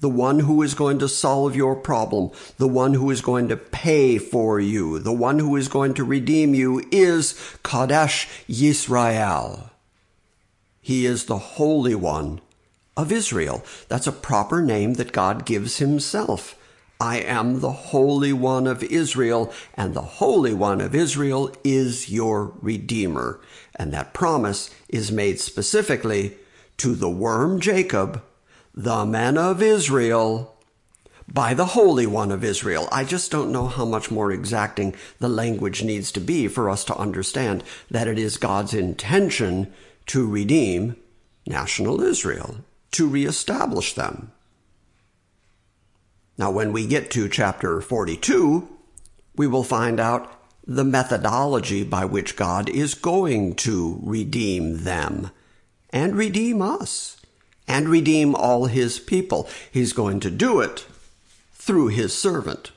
the 0.02 0.10
one 0.10 0.40
who 0.40 0.62
is 0.62 0.74
going 0.74 1.00
to 1.00 1.08
solve 1.08 1.56
your 1.56 1.78
problem, 1.78 2.30
the 2.58 2.68
one 2.68 2.94
who 2.96 3.10
is 3.10 3.22
going 3.22 3.48
to 3.48 3.56
pay 3.56 4.18
for 4.18 4.60
you, 4.60 5.00
the 5.00 5.14
one 5.14 5.40
who 5.40 5.56
is 5.56 5.70
going 5.70 5.94
to 5.94 6.04
redeem 6.04 6.54
you 6.54 6.84
is 6.92 7.40
Kadesh 7.64 8.28
Yisrael. 8.50 9.70
He 10.84 11.06
is 11.06 11.26
the 11.26 11.38
Holy 11.38 11.96
One 11.96 12.42
of 12.98 13.10
Israel. 13.10 13.64
That's 13.88 14.06
a 14.06 14.12
proper 14.12 14.62
name 14.62 14.96
that 14.96 15.14
God 15.14 15.46
gives 15.46 15.78
himself. 15.78 16.60
I 17.00 17.20
am 17.20 17.62
the 17.62 17.72
Holy 17.72 18.34
One 18.34 18.68
of 18.68 18.84
Israel, 18.84 19.54
and 19.76 19.94
the 19.94 20.02
Holy 20.02 20.54
One 20.54 20.82
of 20.82 20.94
Israel 20.94 21.56
is 21.64 22.10
your 22.10 22.54
Redeemer. 22.62 23.40
And 23.74 23.94
that 23.94 24.14
promise 24.14 24.70
is 24.90 25.10
made 25.10 25.40
specifically 25.40 26.36
to 26.78 26.96
the 26.96 27.10
worm 27.10 27.62
Jacob, 27.62 28.22
the 28.76 29.06
man 29.06 29.38
of 29.38 29.62
Israel, 29.62 30.58
by 31.32 31.54
the 31.54 31.68
Holy 31.68 32.06
One 32.06 32.30
of 32.30 32.44
Israel. 32.44 32.90
I 32.92 33.06
just 33.06 33.32
don't 33.32 33.54
know 33.54 33.68
how 33.68 33.86
much 33.86 34.12
more 34.12 34.34
exacting 34.34 34.96
the 35.20 35.30
language 35.30 35.82
needs 35.82 36.12
to 36.12 36.20
be 36.20 36.50
for 36.50 36.70
us 36.70 36.84
to 36.86 36.98
understand 36.98 37.64
that 37.90 38.10
it 38.10 38.20
is 38.20 38.36
God's 38.36 38.74
intention 38.74 39.72
to 40.08 40.28
redeem 40.28 40.96
national 41.46 42.02
Israel, 42.02 42.58
to 42.92 43.08
reestablish 43.08 43.94
them. 43.94 44.32
Now, 46.38 46.52
when 46.52 46.74
we 46.74 46.88
get 46.88 47.12
to 47.12 47.30
chapter 47.30 47.80
42, 47.82 48.68
we 49.36 49.48
will 49.48 49.64
find 49.64 50.00
out 50.00 50.32
the 50.66 50.84
methodology 50.84 51.84
by 51.84 52.06
which 52.06 52.36
God 52.36 52.70
is 52.70 52.94
going 52.94 53.56
to 53.56 54.00
redeem 54.02 54.84
them 54.84 55.32
and 55.90 56.16
redeem 56.16 56.62
us 56.62 57.18
and 57.68 57.88
redeem 57.88 58.36
all 58.36 58.66
his 58.66 59.00
people. 59.00 59.48
He's 59.72 59.94
going 59.94 60.20
to 60.22 60.32
do 60.32 60.60
it 60.60 60.86
through 61.54 61.88
his 61.90 62.14
servant, 62.14 62.72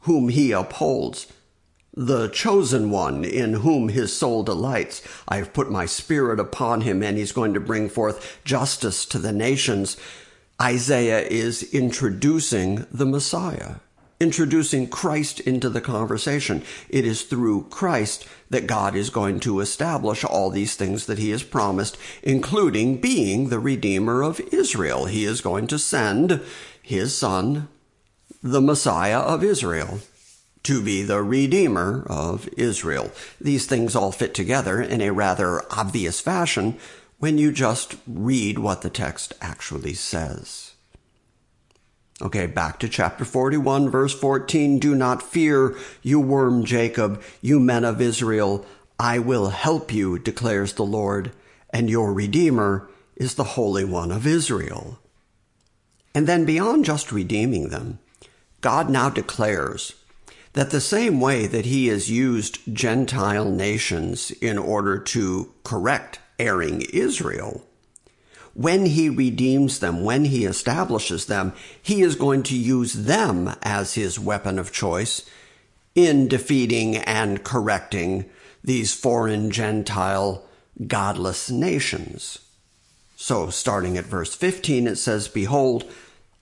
whom 0.00 0.28
he 0.28 0.52
upholds, 0.52 1.32
the 1.98 2.28
chosen 2.28 2.90
one 2.90 3.24
in 3.24 3.54
whom 3.54 3.88
his 3.88 4.16
soul 4.16 4.44
delights. 4.44 5.02
I 5.26 5.38
have 5.38 5.52
put 5.52 5.68
my 5.68 5.84
spirit 5.84 6.38
upon 6.38 6.82
him, 6.82 7.02
and 7.02 7.18
he's 7.18 7.32
going 7.32 7.54
to 7.54 7.60
bring 7.60 7.88
forth 7.88 8.38
justice 8.44 9.04
to 9.06 9.18
the 9.18 9.32
nations. 9.32 9.96
Isaiah 10.62 11.26
is 11.26 11.64
introducing 11.74 12.86
the 12.92 13.04
Messiah, 13.04 13.76
introducing 14.20 14.88
Christ 14.88 15.40
into 15.40 15.68
the 15.68 15.80
conversation. 15.80 16.62
It 16.88 17.04
is 17.04 17.22
through 17.22 17.64
Christ 17.64 18.28
that 18.48 18.68
God 18.68 18.94
is 18.94 19.10
going 19.10 19.40
to 19.40 19.58
establish 19.58 20.22
all 20.22 20.50
these 20.50 20.76
things 20.76 21.06
that 21.06 21.18
he 21.18 21.30
has 21.30 21.42
promised, 21.42 21.98
including 22.22 23.00
being 23.00 23.48
the 23.48 23.58
Redeemer 23.58 24.22
of 24.22 24.40
Israel. 24.52 25.06
He 25.06 25.24
is 25.24 25.40
going 25.40 25.66
to 25.66 25.80
send 25.80 26.42
his 26.80 27.16
son, 27.16 27.66
the 28.40 28.60
Messiah 28.60 29.18
of 29.18 29.42
Israel, 29.42 29.98
to 30.64 30.82
be 30.82 31.02
the 31.02 31.22
Redeemer 31.22 32.04
of 32.08 32.48
Israel. 32.56 33.10
These 33.40 33.66
things 33.66 33.94
all 33.94 34.12
fit 34.12 34.34
together 34.34 34.80
in 34.80 35.00
a 35.00 35.12
rather 35.12 35.62
obvious 35.72 36.20
fashion 36.20 36.78
when 37.18 37.38
you 37.38 37.52
just 37.52 37.96
read 38.06 38.58
what 38.58 38.82
the 38.82 38.90
text 38.90 39.34
actually 39.40 39.94
says. 39.94 40.72
Okay, 42.20 42.46
back 42.46 42.80
to 42.80 42.88
chapter 42.88 43.24
41, 43.24 43.90
verse 43.90 44.12
14. 44.18 44.80
Do 44.80 44.94
not 44.94 45.22
fear, 45.22 45.76
you 46.02 46.18
worm 46.18 46.64
Jacob, 46.64 47.22
you 47.40 47.60
men 47.60 47.84
of 47.84 48.00
Israel. 48.00 48.66
I 48.98 49.20
will 49.20 49.50
help 49.50 49.92
you, 49.92 50.18
declares 50.18 50.72
the 50.72 50.84
Lord, 50.84 51.30
and 51.70 51.88
your 51.88 52.12
Redeemer 52.12 52.88
is 53.14 53.34
the 53.34 53.44
Holy 53.44 53.84
One 53.84 54.10
of 54.10 54.26
Israel. 54.26 54.98
And 56.12 56.26
then 56.26 56.44
beyond 56.44 56.84
just 56.84 57.12
redeeming 57.12 57.68
them, 57.68 58.00
God 58.60 58.90
now 58.90 59.10
declares 59.10 59.94
that 60.58 60.70
the 60.70 60.80
same 60.80 61.20
way 61.20 61.46
that 61.46 61.66
he 61.66 61.86
has 61.86 62.10
used 62.10 62.58
Gentile 62.74 63.44
nations 63.44 64.32
in 64.40 64.58
order 64.58 64.98
to 64.98 65.54
correct 65.62 66.18
erring 66.36 66.80
Israel, 66.92 67.64
when 68.54 68.86
he 68.86 69.08
redeems 69.08 69.78
them, 69.78 70.02
when 70.02 70.24
he 70.24 70.44
establishes 70.44 71.26
them, 71.26 71.52
he 71.80 72.02
is 72.02 72.16
going 72.16 72.42
to 72.42 72.56
use 72.56 72.92
them 72.92 73.54
as 73.62 73.94
his 73.94 74.18
weapon 74.18 74.58
of 74.58 74.72
choice 74.72 75.24
in 75.94 76.26
defeating 76.26 76.96
and 76.96 77.44
correcting 77.44 78.28
these 78.64 78.92
foreign 78.92 79.52
Gentile 79.52 80.44
godless 80.88 81.52
nations. 81.52 82.40
So, 83.14 83.50
starting 83.50 83.96
at 83.96 84.06
verse 84.06 84.34
15, 84.34 84.88
it 84.88 84.96
says, 84.96 85.28
Behold, 85.28 85.84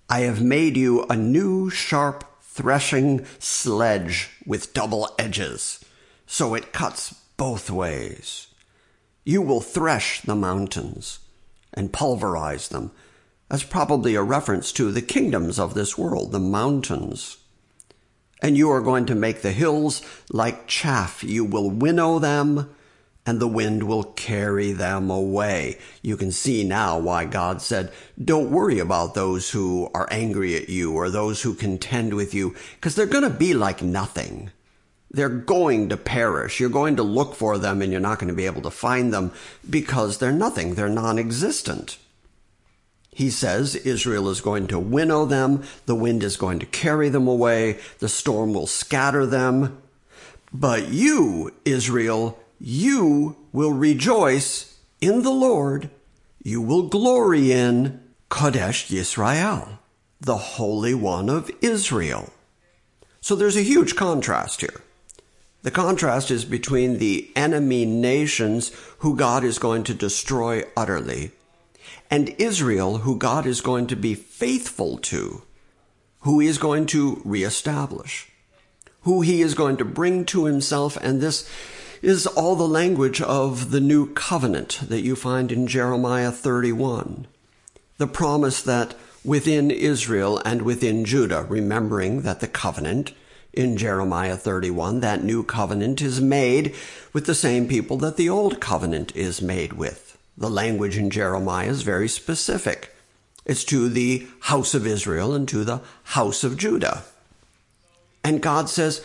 I 0.08 0.20
have 0.20 0.40
made 0.40 0.78
you 0.78 1.04
a 1.10 1.16
new 1.16 1.68
sharp 1.68 2.24
threshing 2.56 3.26
sledge 3.38 4.30
with 4.46 4.72
double 4.72 5.14
edges, 5.18 5.84
so 6.26 6.54
it 6.54 6.72
cuts 6.72 7.14
both 7.36 7.70
ways. 7.70 8.46
You 9.24 9.42
will 9.42 9.60
thresh 9.60 10.22
the 10.22 10.34
mountains 10.34 11.18
and 11.74 11.92
pulverize 11.92 12.68
them. 12.68 12.92
That's 13.50 13.62
probably 13.62 14.14
a 14.14 14.22
reference 14.22 14.72
to 14.72 14.90
the 14.90 15.02
kingdoms 15.02 15.58
of 15.58 15.74
this 15.74 15.98
world, 15.98 16.32
the 16.32 16.40
mountains. 16.40 17.36
And 18.40 18.56
you 18.56 18.70
are 18.70 18.80
going 18.80 19.04
to 19.06 19.14
make 19.14 19.42
the 19.42 19.52
hills 19.52 20.00
like 20.30 20.66
chaff. 20.66 21.22
You 21.22 21.44
will 21.44 21.70
winnow 21.70 22.18
them 22.18 22.74
and 23.26 23.40
the 23.40 23.48
wind 23.48 23.82
will 23.82 24.04
carry 24.04 24.70
them 24.72 25.10
away. 25.10 25.78
You 26.00 26.16
can 26.16 26.30
see 26.30 26.62
now 26.62 26.98
why 26.98 27.24
God 27.24 27.60
said, 27.60 27.92
don't 28.24 28.52
worry 28.52 28.78
about 28.78 29.14
those 29.14 29.50
who 29.50 29.90
are 29.92 30.08
angry 30.12 30.54
at 30.54 30.68
you 30.68 30.94
or 30.94 31.10
those 31.10 31.42
who 31.42 31.52
contend 31.52 32.14
with 32.14 32.32
you, 32.32 32.54
because 32.76 32.94
they're 32.94 33.06
going 33.06 33.24
to 33.24 33.30
be 33.30 33.52
like 33.52 33.82
nothing. 33.82 34.52
They're 35.10 35.28
going 35.28 35.88
to 35.88 35.96
perish. 35.96 36.60
You're 36.60 36.68
going 36.68 36.96
to 36.96 37.02
look 37.02 37.34
for 37.34 37.58
them 37.58 37.82
and 37.82 37.90
you're 37.90 38.00
not 38.00 38.18
going 38.18 38.28
to 38.28 38.34
be 38.34 38.46
able 38.46 38.62
to 38.62 38.70
find 38.70 39.12
them 39.12 39.32
because 39.68 40.18
they're 40.18 40.32
nothing. 40.32 40.74
They're 40.74 40.88
non-existent. 40.88 41.98
He 43.10 43.30
says 43.30 43.74
Israel 43.76 44.28
is 44.28 44.42
going 44.42 44.66
to 44.66 44.78
winnow 44.78 45.24
them. 45.24 45.64
The 45.86 45.94
wind 45.94 46.22
is 46.22 46.36
going 46.36 46.58
to 46.58 46.66
carry 46.66 47.08
them 47.08 47.26
away. 47.26 47.80
The 47.98 48.10
storm 48.10 48.52
will 48.52 48.66
scatter 48.66 49.24
them. 49.24 49.80
But 50.52 50.88
you, 50.88 51.54
Israel, 51.64 52.38
you 52.58 53.36
will 53.52 53.72
rejoice 53.72 54.78
in 55.00 55.22
the 55.22 55.30
Lord. 55.30 55.90
You 56.42 56.60
will 56.60 56.88
glory 56.88 57.52
in 57.52 58.00
Kadesh 58.30 58.88
Yisrael, 58.88 59.78
the 60.20 60.36
Holy 60.36 60.94
One 60.94 61.28
of 61.28 61.50
Israel. 61.60 62.32
So 63.20 63.34
there's 63.34 63.56
a 63.56 63.62
huge 63.62 63.96
contrast 63.96 64.60
here. 64.60 64.80
The 65.62 65.70
contrast 65.70 66.30
is 66.30 66.44
between 66.44 66.98
the 66.98 67.30
enemy 67.34 67.84
nations 67.84 68.70
who 68.98 69.16
God 69.16 69.42
is 69.42 69.58
going 69.58 69.82
to 69.84 69.94
destroy 69.94 70.62
utterly 70.76 71.32
and 72.10 72.34
Israel 72.38 72.98
who 72.98 73.16
God 73.16 73.46
is 73.46 73.60
going 73.60 73.86
to 73.88 73.96
be 73.96 74.14
faithful 74.14 74.98
to, 74.98 75.42
who 76.20 76.40
he 76.40 76.46
is 76.46 76.58
going 76.58 76.86
to 76.86 77.20
reestablish, 77.24 78.30
who 79.02 79.22
he 79.22 79.42
is 79.42 79.54
going 79.54 79.76
to 79.78 79.84
bring 79.84 80.24
to 80.26 80.44
himself. 80.44 80.96
And 80.98 81.20
this 81.20 81.48
is 82.02 82.26
all 82.26 82.56
the 82.56 82.68
language 82.68 83.20
of 83.20 83.70
the 83.70 83.80
new 83.80 84.12
covenant 84.12 84.80
that 84.88 85.02
you 85.02 85.16
find 85.16 85.50
in 85.50 85.66
Jeremiah 85.66 86.30
31. 86.30 87.26
The 87.98 88.06
promise 88.06 88.62
that 88.62 88.94
within 89.24 89.70
Israel 89.70 90.40
and 90.44 90.62
within 90.62 91.04
Judah, 91.04 91.44
remembering 91.48 92.22
that 92.22 92.40
the 92.40 92.48
covenant 92.48 93.12
in 93.52 93.76
Jeremiah 93.76 94.36
31, 94.36 95.00
that 95.00 95.24
new 95.24 95.42
covenant 95.42 96.02
is 96.02 96.20
made 96.20 96.74
with 97.12 97.26
the 97.26 97.34
same 97.34 97.66
people 97.66 97.96
that 97.98 98.16
the 98.16 98.28
old 98.28 98.60
covenant 98.60 99.14
is 99.16 99.40
made 99.40 99.72
with. 99.72 100.18
The 100.36 100.50
language 100.50 100.98
in 100.98 101.10
Jeremiah 101.10 101.68
is 101.68 101.82
very 101.82 102.08
specific. 102.08 102.94
It's 103.46 103.64
to 103.64 103.88
the 103.88 104.26
house 104.40 104.74
of 104.74 104.86
Israel 104.86 105.34
and 105.34 105.48
to 105.48 105.64
the 105.64 105.80
house 106.04 106.44
of 106.44 106.58
Judah. 106.58 107.04
And 108.22 108.42
God 108.42 108.68
says, 108.68 109.04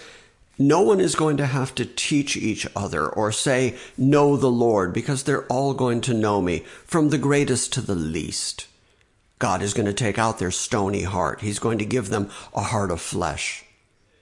no 0.68 0.82
one 0.82 1.00
is 1.00 1.16
going 1.16 1.38
to 1.38 1.46
have 1.46 1.74
to 1.76 1.86
teach 1.86 2.38
each 2.38 2.68
other 2.76 3.08
or 3.08 3.32
say, 3.32 3.78
know 3.98 4.38
the 4.38 4.52
Lord, 4.52 4.94
because 4.94 5.24
they're 5.24 5.46
all 5.48 5.74
going 5.74 6.02
to 6.02 6.14
know 6.14 6.42
me, 6.42 6.60
from 6.86 7.10
the 7.10 7.18
greatest 7.18 7.74
to 7.74 7.82
the 7.82 7.96
least. 7.96 8.68
God 9.40 9.62
is 9.62 9.74
going 9.74 9.88
to 9.88 9.94
take 9.94 10.20
out 10.20 10.38
their 10.38 10.52
stony 10.52 11.04
heart. 11.04 11.42
He's 11.42 11.60
going 11.60 11.80
to 11.80 11.86
give 11.86 12.10
them 12.10 12.30
a 12.54 12.62
heart 12.62 12.92
of 12.92 13.02
flesh. 13.02 13.66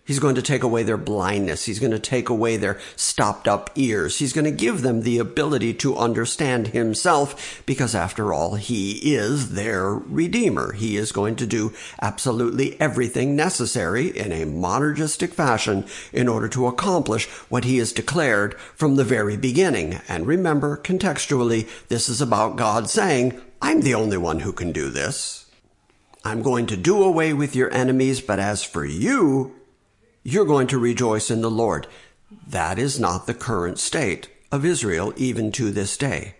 He's 0.09 0.17
going 0.17 0.33
to 0.33 0.41
take 0.41 0.63
away 0.63 0.81
their 0.81 0.97
blindness. 0.97 1.65
He's 1.65 1.77
going 1.77 1.91
to 1.91 1.99
take 1.99 2.29
away 2.29 2.57
their 2.57 2.79
stopped 2.95 3.47
up 3.47 3.69
ears. 3.75 4.17
He's 4.17 4.33
going 4.33 4.45
to 4.45 4.51
give 4.51 4.81
them 4.81 5.03
the 5.03 5.19
ability 5.19 5.75
to 5.75 5.95
understand 5.95 6.69
himself 6.69 7.61
because 7.67 7.93
after 7.93 8.33
all, 8.33 8.55
he 8.55 9.13
is 9.13 9.51
their 9.51 9.91
redeemer. 9.93 10.73
He 10.73 10.97
is 10.97 11.11
going 11.11 11.35
to 11.35 11.45
do 11.45 11.73
absolutely 12.01 12.75
everything 12.81 13.35
necessary 13.35 14.07
in 14.07 14.31
a 14.31 14.47
monergistic 14.47 15.29
fashion 15.29 15.85
in 16.11 16.27
order 16.27 16.49
to 16.49 16.65
accomplish 16.65 17.27
what 17.47 17.63
he 17.63 17.77
has 17.77 17.93
declared 17.93 18.59
from 18.59 18.95
the 18.95 19.03
very 19.03 19.37
beginning. 19.37 20.01
And 20.07 20.25
remember, 20.25 20.77
contextually, 20.77 21.69
this 21.87 22.09
is 22.09 22.19
about 22.19 22.55
God 22.55 22.89
saying, 22.89 23.39
I'm 23.61 23.81
the 23.81 23.93
only 23.93 24.17
one 24.17 24.39
who 24.39 24.53
can 24.53 24.71
do 24.71 24.89
this. 24.89 25.45
I'm 26.25 26.41
going 26.41 26.65
to 26.65 26.75
do 26.75 27.03
away 27.03 27.31
with 27.31 27.55
your 27.55 27.71
enemies, 27.71 28.21
but 28.21 28.39
as 28.39 28.63
for 28.63 28.83
you, 28.83 29.53
you're 30.31 30.45
going 30.45 30.67
to 30.67 30.77
rejoice 30.77 31.31
in 31.31 31.41
the 31.41 31.49
Lord. 31.49 31.87
That 32.47 32.77
is 32.77 32.99
not 32.99 33.25
the 33.25 33.33
current 33.33 33.79
state 33.79 34.29
of 34.51 34.63
Israel 34.63 35.13
even 35.17 35.51
to 35.53 35.71
this 35.71 35.97
day. 35.97 36.35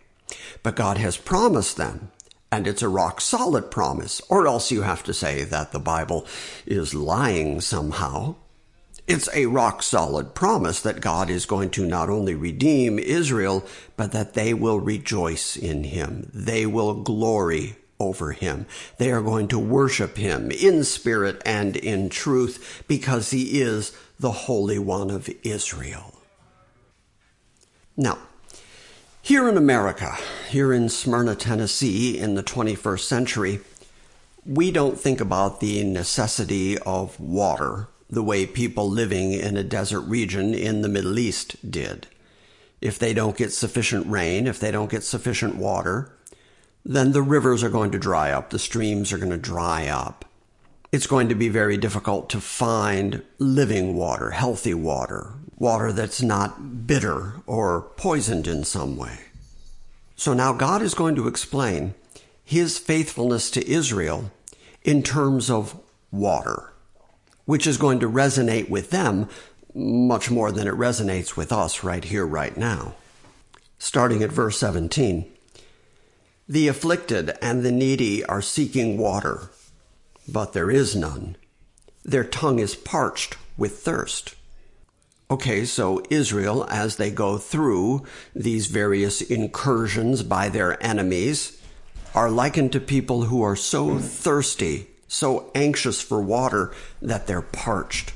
But 0.61 0.75
God 0.75 0.97
has 0.97 1.17
promised 1.17 1.77
them, 1.77 2.11
and 2.51 2.67
it's 2.67 2.83
a 2.83 2.89
rock 2.89 3.19
solid 3.19 3.71
promise, 3.71 4.21
or 4.29 4.47
else 4.47 4.71
you 4.71 4.83
have 4.83 5.03
to 5.03 5.13
say 5.13 5.43
that 5.43 5.71
the 5.71 5.79
Bible 5.79 6.27
is 6.65 6.93
lying 6.93 7.61
somehow. 7.61 8.35
It's 9.07 9.29
a 9.33 9.47
rock 9.47 9.81
solid 9.81 10.35
promise 10.35 10.81
that 10.81 11.01
God 11.01 11.31
is 11.31 11.47
going 11.47 11.71
to 11.71 11.85
not 11.85 12.11
only 12.11 12.35
redeem 12.35 12.99
Israel, 12.99 13.65
but 13.97 14.11
that 14.11 14.35
they 14.35 14.53
will 14.53 14.79
rejoice 14.79 15.55
in 15.55 15.83
him. 15.85 16.29
They 16.31 16.67
will 16.67 16.93
glory 16.93 17.75
over 17.99 18.31
him. 18.31 18.65
They 18.97 19.11
are 19.11 19.21
going 19.21 19.47
to 19.49 19.59
worship 19.59 20.17
him 20.17 20.51
in 20.51 20.83
spirit 20.83 21.41
and 21.45 21.75
in 21.75 22.09
truth 22.09 22.83
because 22.87 23.31
he 23.31 23.61
is 23.61 23.95
the 24.19 24.31
Holy 24.31 24.79
One 24.79 25.09
of 25.09 25.29
Israel. 25.43 26.21
Now, 27.97 28.17
here 29.21 29.49
in 29.49 29.57
America, 29.57 30.17
here 30.49 30.73
in 30.73 30.89
Smyrna, 30.89 31.35
Tennessee, 31.35 32.17
in 32.17 32.35
the 32.35 32.43
21st 32.43 33.01
century, 33.01 33.59
we 34.45 34.71
don't 34.71 34.99
think 34.99 35.19
about 35.19 35.59
the 35.59 35.83
necessity 35.83 36.77
of 36.79 37.19
water 37.19 37.87
the 38.09 38.23
way 38.23 38.45
people 38.45 38.89
living 38.89 39.33
in 39.33 39.55
a 39.55 39.63
desert 39.63 40.01
region 40.01 40.53
in 40.53 40.81
the 40.81 40.89
Middle 40.89 41.19
East 41.19 41.69
did. 41.69 42.07
If 42.81 42.97
they 42.97 43.13
don't 43.13 43.37
get 43.37 43.51
sufficient 43.51 44.07
rain, 44.07 44.47
if 44.47 44.59
they 44.59 44.71
don't 44.71 44.89
get 44.89 45.03
sufficient 45.03 45.57
water, 45.57 46.11
then 46.85 47.11
the 47.11 47.21
rivers 47.21 47.63
are 47.63 47.69
going 47.69 47.91
to 47.91 47.99
dry 47.99 48.31
up, 48.31 48.49
the 48.49 48.59
streams 48.59 49.11
are 49.11 49.17
going 49.17 49.31
to 49.31 49.37
dry 49.37 49.87
up. 49.87 50.25
It's 50.91 51.07
going 51.07 51.29
to 51.29 51.35
be 51.35 51.49
very 51.49 51.77
difficult 51.77 52.29
to 52.31 52.41
find 52.41 53.23
living 53.37 53.95
water, 53.95 54.31
healthy 54.31 54.73
water, 54.73 55.33
water 55.57 55.91
that's 55.91 56.21
not 56.21 56.87
bitter 56.87 57.35
or 57.45 57.81
poisoned 57.95 58.47
in 58.47 58.63
some 58.63 58.97
way. 58.97 59.19
So 60.15 60.33
now 60.33 60.51
God 60.53 60.81
is 60.81 60.95
going 60.95 61.15
to 61.15 61.27
explain 61.27 61.93
his 62.43 62.79
faithfulness 62.79 63.51
to 63.51 63.69
Israel 63.69 64.31
in 64.83 65.03
terms 65.03 65.51
of 65.51 65.79
water, 66.11 66.73
which 67.45 67.67
is 67.67 67.77
going 67.77 67.99
to 67.99 68.09
resonate 68.09 68.69
with 68.69 68.89
them 68.89 69.29
much 69.75 70.31
more 70.31 70.51
than 70.51 70.67
it 70.67 70.73
resonates 70.73 71.37
with 71.37 71.51
us 71.51 71.83
right 71.83 72.03
here, 72.03 72.25
right 72.25 72.57
now. 72.57 72.95
Starting 73.77 74.23
at 74.23 74.31
verse 74.31 74.57
17. 74.57 75.31
The 76.51 76.67
afflicted 76.67 77.37
and 77.43 77.61
the 77.61 77.71
needy 77.71 78.25
are 78.25 78.41
seeking 78.41 78.97
water, 78.97 79.51
but 80.27 80.53
there 80.53 80.71
is 80.71 80.95
none. 80.95 81.35
Their 82.03 82.23
tongue 82.23 82.57
is 82.57 82.73
parched 82.73 83.37
with 83.55 83.77
thirst. 83.77 84.33
Okay, 85.29 85.63
so 85.63 86.01
Israel, 86.09 86.65
as 86.67 86.95
they 86.95 87.11
go 87.11 87.37
through 87.37 88.03
these 88.35 88.65
various 88.65 89.21
incursions 89.21 90.23
by 90.23 90.49
their 90.49 90.83
enemies, 90.83 91.61
are 92.15 92.31
likened 92.31 92.71
to 92.71 92.79
people 92.79 93.25
who 93.25 93.43
are 93.43 93.55
so 93.55 93.99
thirsty, 93.99 94.87
so 95.07 95.51
anxious 95.53 96.01
for 96.01 96.19
water 96.19 96.73
that 96.99 97.27
they're 97.27 97.43
parched. 97.43 98.13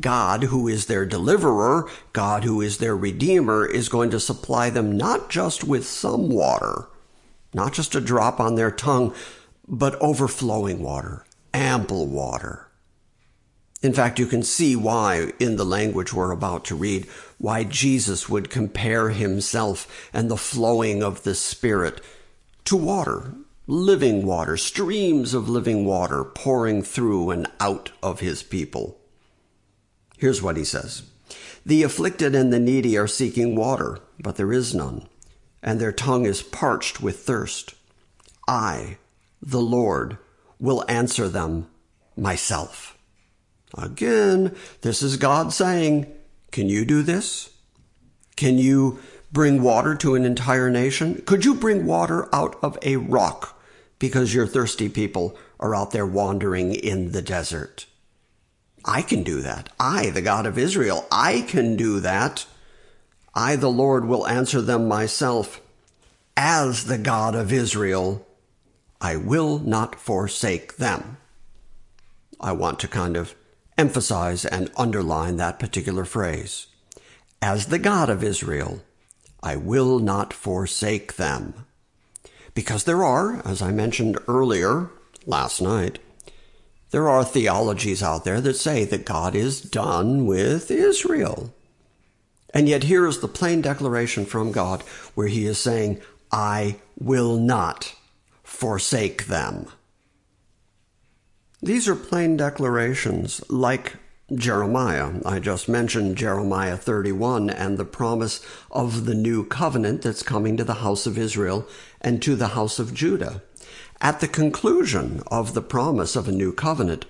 God, 0.00 0.42
who 0.44 0.66
is 0.66 0.86
their 0.86 1.06
deliverer, 1.06 1.88
God, 2.12 2.42
who 2.42 2.60
is 2.60 2.78
their 2.78 2.96
redeemer, 2.96 3.64
is 3.64 3.88
going 3.88 4.10
to 4.10 4.18
supply 4.18 4.68
them 4.68 4.96
not 4.96 5.30
just 5.30 5.62
with 5.62 5.86
some 5.86 6.28
water, 6.28 6.88
not 7.52 7.72
just 7.72 7.94
a 7.94 8.00
drop 8.00 8.40
on 8.40 8.54
their 8.54 8.70
tongue, 8.70 9.14
but 9.66 10.00
overflowing 10.00 10.82
water, 10.82 11.24
ample 11.52 12.06
water. 12.06 12.68
In 13.82 13.94
fact, 13.94 14.18
you 14.18 14.26
can 14.26 14.42
see 14.42 14.76
why, 14.76 15.32
in 15.38 15.56
the 15.56 15.64
language 15.64 16.12
we're 16.12 16.32
about 16.32 16.66
to 16.66 16.74
read, 16.74 17.06
why 17.38 17.64
Jesus 17.64 18.28
would 18.28 18.50
compare 18.50 19.08
himself 19.08 20.10
and 20.12 20.30
the 20.30 20.36
flowing 20.36 21.02
of 21.02 21.22
the 21.22 21.34
Spirit 21.34 22.02
to 22.64 22.76
water, 22.76 23.32
living 23.66 24.26
water, 24.26 24.58
streams 24.58 25.32
of 25.32 25.48
living 25.48 25.86
water 25.86 26.24
pouring 26.24 26.82
through 26.82 27.30
and 27.30 27.46
out 27.58 27.90
of 28.02 28.20
his 28.20 28.42
people. 28.42 28.98
Here's 30.18 30.42
what 30.42 30.58
he 30.58 30.64
says 30.64 31.04
The 31.64 31.82
afflicted 31.82 32.34
and 32.34 32.52
the 32.52 32.60
needy 32.60 32.98
are 32.98 33.06
seeking 33.06 33.56
water, 33.56 34.00
but 34.18 34.36
there 34.36 34.52
is 34.52 34.74
none 34.74 35.08
and 35.62 35.80
their 35.80 35.92
tongue 35.92 36.26
is 36.26 36.42
parched 36.42 37.00
with 37.00 37.20
thirst. 37.20 37.74
I, 38.48 38.98
the 39.42 39.60
Lord, 39.60 40.18
will 40.58 40.84
answer 40.88 41.28
them 41.28 41.68
myself. 42.16 42.98
Again, 43.76 44.54
this 44.82 45.02
is 45.02 45.16
God 45.16 45.52
saying, 45.52 46.12
Can 46.50 46.68
you 46.68 46.84
do 46.84 47.02
this? 47.02 47.50
Can 48.36 48.58
you 48.58 48.98
bring 49.32 49.62
water 49.62 49.94
to 49.96 50.14
an 50.14 50.24
entire 50.24 50.70
nation? 50.70 51.22
Could 51.26 51.44
you 51.44 51.54
bring 51.54 51.86
water 51.86 52.34
out 52.34 52.58
of 52.62 52.78
a 52.82 52.96
rock 52.96 53.60
because 53.98 54.34
your 54.34 54.46
thirsty 54.46 54.88
people 54.88 55.36
are 55.60 55.74
out 55.74 55.92
there 55.92 56.06
wandering 56.06 56.74
in 56.74 57.12
the 57.12 57.22
desert? 57.22 57.86
I 58.84 59.02
can 59.02 59.22
do 59.22 59.42
that. 59.42 59.68
I, 59.78 60.10
the 60.10 60.22
God 60.22 60.46
of 60.46 60.58
Israel, 60.58 61.06
I 61.12 61.42
can 61.42 61.76
do 61.76 62.00
that. 62.00 62.46
I, 63.34 63.56
the 63.56 63.70
Lord, 63.70 64.04
will 64.04 64.26
answer 64.26 64.60
them 64.60 64.88
myself. 64.88 65.60
As 66.36 66.84
the 66.84 66.98
God 66.98 67.34
of 67.34 67.52
Israel, 67.52 68.26
I 69.00 69.16
will 69.16 69.58
not 69.58 69.98
forsake 69.98 70.76
them. 70.76 71.16
I 72.40 72.52
want 72.52 72.78
to 72.80 72.88
kind 72.88 73.16
of 73.16 73.34
emphasize 73.78 74.44
and 74.44 74.70
underline 74.76 75.36
that 75.36 75.58
particular 75.58 76.04
phrase. 76.04 76.66
As 77.42 77.66
the 77.66 77.78
God 77.78 78.10
of 78.10 78.22
Israel, 78.22 78.82
I 79.42 79.56
will 79.56 79.98
not 79.98 80.32
forsake 80.32 81.16
them. 81.16 81.66
Because 82.54 82.84
there 82.84 83.04
are, 83.04 83.46
as 83.46 83.62
I 83.62 83.70
mentioned 83.70 84.18
earlier 84.28 84.90
last 85.24 85.62
night, 85.62 85.98
there 86.90 87.08
are 87.08 87.24
theologies 87.24 88.02
out 88.02 88.24
there 88.24 88.40
that 88.40 88.56
say 88.56 88.84
that 88.84 89.06
God 89.06 89.34
is 89.34 89.60
done 89.60 90.26
with 90.26 90.70
Israel. 90.70 91.54
And 92.52 92.68
yet 92.68 92.84
here 92.84 93.06
is 93.06 93.20
the 93.20 93.28
plain 93.28 93.60
declaration 93.60 94.24
from 94.26 94.52
God 94.52 94.82
where 95.14 95.28
he 95.28 95.46
is 95.46 95.58
saying, 95.58 96.00
I 96.32 96.76
will 96.98 97.36
not 97.36 97.94
forsake 98.42 99.26
them. 99.26 99.66
These 101.62 101.88
are 101.88 101.96
plain 101.96 102.36
declarations 102.36 103.42
like 103.50 103.96
Jeremiah. 104.34 105.12
I 105.26 105.40
just 105.40 105.68
mentioned 105.68 106.16
Jeremiah 106.16 106.76
31 106.76 107.50
and 107.50 107.76
the 107.76 107.84
promise 107.84 108.44
of 108.70 109.04
the 109.04 109.14
new 109.14 109.44
covenant 109.44 110.02
that's 110.02 110.22
coming 110.22 110.56
to 110.56 110.64
the 110.64 110.74
house 110.74 111.06
of 111.06 111.18
Israel 111.18 111.66
and 112.00 112.22
to 112.22 112.36
the 112.36 112.48
house 112.48 112.78
of 112.78 112.94
Judah. 112.94 113.42
At 114.00 114.20
the 114.20 114.28
conclusion 114.28 115.22
of 115.26 115.52
the 115.52 115.62
promise 115.62 116.16
of 116.16 116.28
a 116.28 116.32
new 116.32 116.52
covenant, 116.52 117.04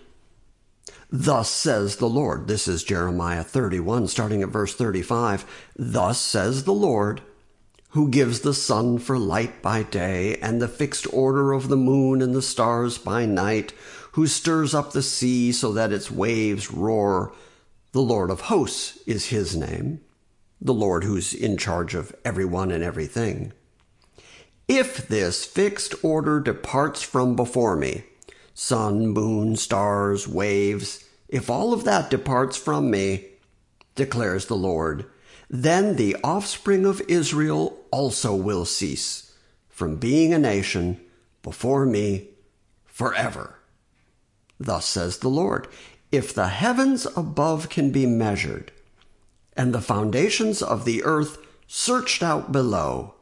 Thus 1.12 1.50
says 1.50 1.96
the 1.96 2.08
Lord. 2.08 2.46
This 2.46 2.68
is 2.68 2.84
Jeremiah 2.84 3.42
31, 3.42 4.06
starting 4.06 4.42
at 4.42 4.48
verse 4.50 4.74
35. 4.74 5.44
Thus 5.76 6.20
says 6.20 6.62
the 6.62 6.72
Lord, 6.72 7.20
who 7.90 8.08
gives 8.08 8.40
the 8.40 8.54
sun 8.54 8.98
for 8.98 9.18
light 9.18 9.60
by 9.60 9.82
day, 9.82 10.36
and 10.36 10.62
the 10.62 10.68
fixed 10.68 11.12
order 11.12 11.52
of 11.52 11.68
the 11.68 11.76
moon 11.76 12.22
and 12.22 12.32
the 12.32 12.40
stars 12.40 12.96
by 12.96 13.26
night, 13.26 13.72
who 14.12 14.28
stirs 14.28 14.72
up 14.72 14.92
the 14.92 15.02
sea 15.02 15.50
so 15.50 15.72
that 15.72 15.92
its 15.92 16.12
waves 16.12 16.70
roar. 16.70 17.32
The 17.90 18.02
Lord 18.02 18.30
of 18.30 18.42
hosts 18.42 18.96
is 19.04 19.30
his 19.30 19.56
name, 19.56 20.00
the 20.60 20.74
Lord 20.74 21.02
who's 21.02 21.34
in 21.34 21.56
charge 21.56 21.96
of 21.96 22.14
everyone 22.24 22.70
and 22.70 22.84
everything. 22.84 23.52
If 24.68 25.08
this 25.08 25.44
fixed 25.44 26.04
order 26.04 26.38
departs 26.38 27.02
from 27.02 27.34
before 27.34 27.74
me, 27.74 28.04
sun, 28.62 29.06
moon, 29.06 29.56
stars, 29.56 30.28
waves, 30.28 31.02
if 31.30 31.48
all 31.48 31.72
of 31.72 31.84
that 31.84 32.10
departs 32.10 32.58
from 32.58 32.90
me, 32.90 33.24
declares 33.94 34.46
the 34.46 34.54
Lord, 34.54 35.06
then 35.48 35.96
the 35.96 36.14
offspring 36.22 36.84
of 36.84 37.00
Israel 37.08 37.78
also 37.90 38.34
will 38.34 38.66
cease 38.66 39.34
from 39.70 39.96
being 39.96 40.34
a 40.34 40.38
nation 40.38 41.00
before 41.42 41.86
me 41.86 42.28
forever. 42.84 43.54
Thus 44.58 44.84
says 44.84 45.18
the 45.18 45.30
Lord. 45.30 45.66
If 46.12 46.34
the 46.34 46.48
heavens 46.48 47.06
above 47.16 47.70
can 47.70 47.90
be 47.90 48.04
measured, 48.04 48.72
and 49.56 49.72
the 49.72 49.80
foundations 49.80 50.60
of 50.60 50.84
the 50.84 51.02
earth 51.02 51.38
searched 51.66 52.22
out 52.22 52.52
below, 52.52 53.14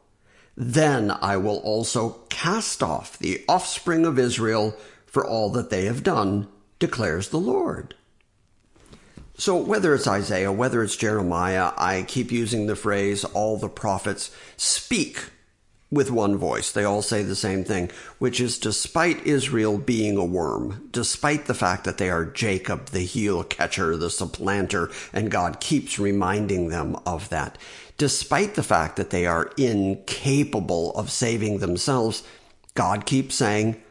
then 0.57 1.09
I 1.09 1.37
will 1.37 1.59
also 1.59 2.25
cast 2.27 2.83
off 2.83 3.17
the 3.17 3.41
offspring 3.47 4.05
of 4.05 4.19
Israel 4.19 4.75
for 5.11 5.25
all 5.25 5.49
that 5.51 5.69
they 5.69 5.85
have 5.85 6.03
done, 6.03 6.47
declares 6.79 7.29
the 7.29 7.39
Lord. 7.39 7.95
So 9.37 9.55
whether 9.55 9.93
it's 9.93 10.07
Isaiah, 10.07 10.51
whether 10.51 10.83
it's 10.83 10.97
Jeremiah, 10.97 11.71
I 11.77 12.03
keep 12.07 12.31
using 12.31 12.67
the 12.67 12.75
phrase, 12.75 13.23
all 13.23 13.57
the 13.57 13.69
prophets 13.69 14.35
speak 14.57 15.29
with 15.91 16.11
one 16.11 16.37
voice. 16.37 16.71
They 16.71 16.83
all 16.83 17.01
say 17.01 17.23
the 17.23 17.35
same 17.35 17.63
thing, 17.63 17.89
which 18.19 18.39
is 18.39 18.59
despite 18.59 19.25
Israel 19.25 19.77
being 19.77 20.17
a 20.17 20.25
worm, 20.25 20.89
despite 20.91 21.45
the 21.45 21.53
fact 21.53 21.85
that 21.85 21.97
they 21.97 22.09
are 22.09 22.25
Jacob, 22.25 22.87
the 22.87 22.99
heel 22.99 23.43
catcher, 23.43 23.97
the 23.97 24.09
supplanter, 24.09 24.91
and 25.13 25.31
God 25.31 25.59
keeps 25.59 25.97
reminding 25.97 26.67
them 26.67 26.97
of 27.05 27.29
that, 27.29 27.57
despite 27.97 28.55
the 28.55 28.63
fact 28.63 28.97
that 28.97 29.09
they 29.09 29.25
are 29.25 29.51
incapable 29.57 30.91
of 30.91 31.09
saving 31.09 31.59
themselves, 31.59 32.23
God 32.75 33.05
keeps 33.05 33.35
saying, 33.35 33.81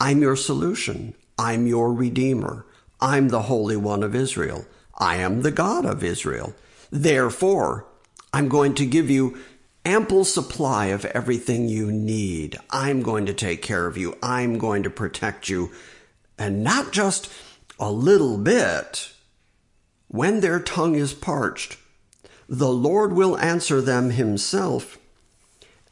I'm 0.00 0.20
your 0.22 0.36
solution. 0.36 1.14
I'm 1.38 1.66
your 1.66 1.92
redeemer. 1.92 2.66
I'm 3.00 3.28
the 3.28 3.42
Holy 3.42 3.76
One 3.76 4.02
of 4.02 4.14
Israel. 4.14 4.66
I 4.98 5.16
am 5.16 5.42
the 5.42 5.50
God 5.50 5.84
of 5.84 6.04
Israel. 6.04 6.54
Therefore, 6.90 7.86
I'm 8.32 8.48
going 8.48 8.74
to 8.74 8.86
give 8.86 9.10
you 9.10 9.38
ample 9.84 10.24
supply 10.24 10.86
of 10.86 11.04
everything 11.06 11.68
you 11.68 11.92
need. 11.92 12.56
I'm 12.70 13.02
going 13.02 13.26
to 13.26 13.34
take 13.34 13.62
care 13.62 13.86
of 13.86 13.96
you. 13.96 14.16
I'm 14.22 14.58
going 14.58 14.82
to 14.84 14.90
protect 14.90 15.48
you. 15.48 15.70
And 16.38 16.64
not 16.64 16.92
just 16.92 17.30
a 17.78 17.90
little 17.90 18.38
bit. 18.38 19.12
When 20.08 20.40
their 20.40 20.60
tongue 20.60 20.94
is 20.94 21.12
parched, 21.12 21.76
the 22.48 22.70
Lord 22.70 23.12
will 23.12 23.36
answer 23.38 23.80
them 23.80 24.10
himself. 24.10 24.98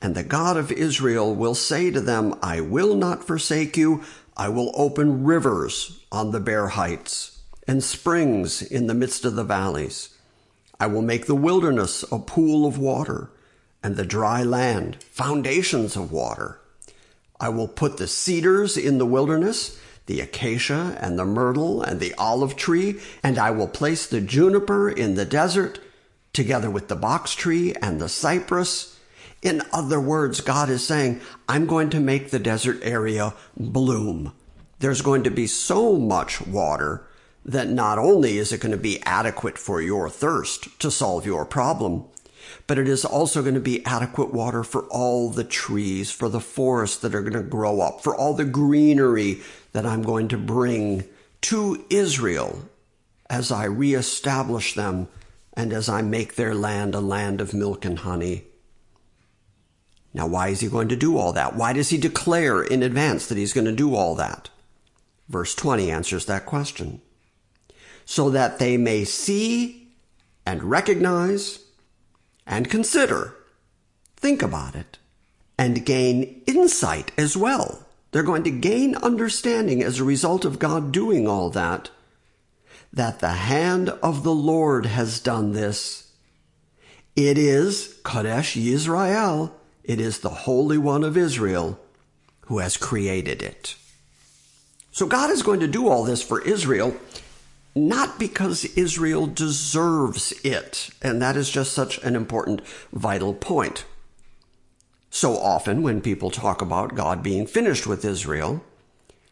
And 0.02 0.16
the 0.16 0.24
God 0.24 0.56
of 0.56 0.72
Israel 0.72 1.32
will 1.32 1.54
say 1.54 1.92
to 1.92 2.00
them, 2.00 2.34
I 2.42 2.60
will 2.60 2.96
not 2.96 3.22
forsake 3.24 3.76
you. 3.76 4.02
I 4.36 4.48
will 4.48 4.72
open 4.74 5.22
rivers 5.22 6.00
on 6.10 6.32
the 6.32 6.40
bare 6.40 6.68
heights 6.68 7.38
and 7.68 7.84
springs 7.84 8.62
in 8.62 8.88
the 8.88 8.94
midst 8.94 9.24
of 9.24 9.36
the 9.36 9.44
valleys. 9.44 10.08
I 10.80 10.88
will 10.88 11.02
make 11.02 11.26
the 11.26 11.36
wilderness 11.36 12.04
a 12.10 12.18
pool 12.18 12.66
of 12.66 12.78
water 12.78 13.30
and 13.80 13.94
the 13.94 14.04
dry 14.04 14.42
land, 14.42 15.00
foundations 15.04 15.94
of 15.94 16.10
water. 16.10 16.58
I 17.38 17.50
will 17.50 17.68
put 17.68 17.98
the 17.98 18.08
cedars 18.08 18.76
in 18.76 18.98
the 18.98 19.06
wilderness, 19.06 19.80
the 20.06 20.20
acacia 20.20 20.98
and 21.00 21.16
the 21.16 21.24
myrtle 21.24 21.80
and 21.80 22.00
the 22.00 22.14
olive 22.14 22.56
tree, 22.56 23.00
and 23.22 23.38
I 23.38 23.52
will 23.52 23.68
place 23.68 24.06
the 24.06 24.20
juniper 24.20 24.90
in 24.90 25.14
the 25.14 25.24
desert, 25.24 25.78
together 26.32 26.70
with 26.70 26.88
the 26.88 26.96
box 26.96 27.34
tree 27.34 27.72
and 27.80 28.00
the 28.00 28.08
cypress. 28.08 28.91
In 29.42 29.62
other 29.72 30.00
words, 30.00 30.40
God 30.40 30.70
is 30.70 30.86
saying, 30.86 31.20
I'm 31.48 31.66
going 31.66 31.90
to 31.90 32.00
make 32.00 32.30
the 32.30 32.38
desert 32.38 32.78
area 32.82 33.34
bloom. 33.56 34.32
There's 34.78 35.02
going 35.02 35.24
to 35.24 35.30
be 35.30 35.48
so 35.48 35.98
much 35.98 36.40
water 36.46 37.06
that 37.44 37.68
not 37.68 37.98
only 37.98 38.38
is 38.38 38.52
it 38.52 38.60
going 38.60 38.72
to 38.72 38.78
be 38.78 39.02
adequate 39.02 39.58
for 39.58 39.82
your 39.82 40.08
thirst 40.08 40.78
to 40.78 40.92
solve 40.92 41.26
your 41.26 41.44
problem, 41.44 42.04
but 42.68 42.78
it 42.78 42.88
is 42.88 43.04
also 43.04 43.42
going 43.42 43.54
to 43.54 43.60
be 43.60 43.84
adequate 43.84 44.32
water 44.32 44.62
for 44.62 44.84
all 44.84 45.30
the 45.30 45.44
trees, 45.44 46.10
for 46.10 46.28
the 46.28 46.40
forests 46.40 46.98
that 46.98 47.14
are 47.14 47.22
going 47.22 47.32
to 47.32 47.42
grow 47.42 47.80
up, 47.80 48.00
for 48.00 48.16
all 48.16 48.34
the 48.34 48.44
greenery 48.44 49.40
that 49.72 49.86
I'm 49.86 50.02
going 50.02 50.28
to 50.28 50.38
bring 50.38 51.04
to 51.42 51.84
Israel 51.90 52.62
as 53.28 53.50
I 53.50 53.64
reestablish 53.64 54.74
them 54.74 55.08
and 55.54 55.72
as 55.72 55.88
I 55.88 56.02
make 56.02 56.36
their 56.36 56.54
land 56.54 56.94
a 56.94 57.00
land 57.00 57.40
of 57.40 57.54
milk 57.54 57.84
and 57.84 57.98
honey. 57.98 58.44
Now, 60.14 60.26
why 60.26 60.48
is 60.48 60.60
he 60.60 60.68
going 60.68 60.88
to 60.88 60.96
do 60.96 61.16
all 61.16 61.32
that? 61.32 61.56
Why 61.56 61.72
does 61.72 61.88
he 61.88 61.96
declare 61.96 62.62
in 62.62 62.82
advance 62.82 63.26
that 63.26 63.38
he's 63.38 63.52
going 63.52 63.64
to 63.64 63.72
do 63.72 63.94
all 63.94 64.14
that? 64.16 64.50
Verse 65.28 65.54
20 65.54 65.90
answers 65.90 66.26
that 66.26 66.44
question. 66.44 67.00
So 68.04 68.28
that 68.30 68.58
they 68.58 68.76
may 68.76 69.04
see 69.04 69.88
and 70.44 70.64
recognize 70.64 71.60
and 72.46 72.68
consider, 72.68 73.34
think 74.16 74.42
about 74.42 74.74
it, 74.74 74.98
and 75.56 75.86
gain 75.86 76.42
insight 76.46 77.12
as 77.16 77.36
well. 77.36 77.86
They're 78.10 78.22
going 78.22 78.42
to 78.44 78.50
gain 78.50 78.96
understanding 78.96 79.82
as 79.82 79.98
a 79.98 80.04
result 80.04 80.44
of 80.44 80.58
God 80.58 80.92
doing 80.92 81.26
all 81.26 81.48
that, 81.50 81.90
that 82.92 83.20
the 83.20 83.30
hand 83.30 83.88
of 83.88 84.22
the 84.22 84.34
Lord 84.34 84.84
has 84.84 85.20
done 85.20 85.52
this. 85.52 86.12
It 87.16 87.38
is 87.38 87.98
Kadesh 88.04 88.54
Yisrael, 88.54 89.52
it 89.84 90.00
is 90.00 90.20
the 90.20 90.30
Holy 90.30 90.78
One 90.78 91.04
of 91.04 91.16
Israel 91.16 91.78
who 92.42 92.58
has 92.58 92.76
created 92.76 93.42
it. 93.42 93.76
So 94.90 95.06
God 95.06 95.30
is 95.30 95.42
going 95.42 95.60
to 95.60 95.68
do 95.68 95.88
all 95.88 96.04
this 96.04 96.22
for 96.22 96.42
Israel 96.42 96.94
not 97.74 98.18
because 98.18 98.64
Israel 98.76 99.26
deserves 99.26 100.32
it. 100.44 100.90
And 101.00 101.22
that 101.22 101.36
is 101.36 101.50
just 101.50 101.72
such 101.72 101.98
an 102.02 102.14
important, 102.14 102.62
vital 102.92 103.34
point. 103.34 103.84
So 105.10 105.36
often, 105.36 105.82
when 105.82 106.00
people 106.00 106.30
talk 106.30 106.62
about 106.62 106.94
God 106.94 107.22
being 107.22 107.46
finished 107.46 107.86
with 107.86 108.04
Israel, 108.04 108.62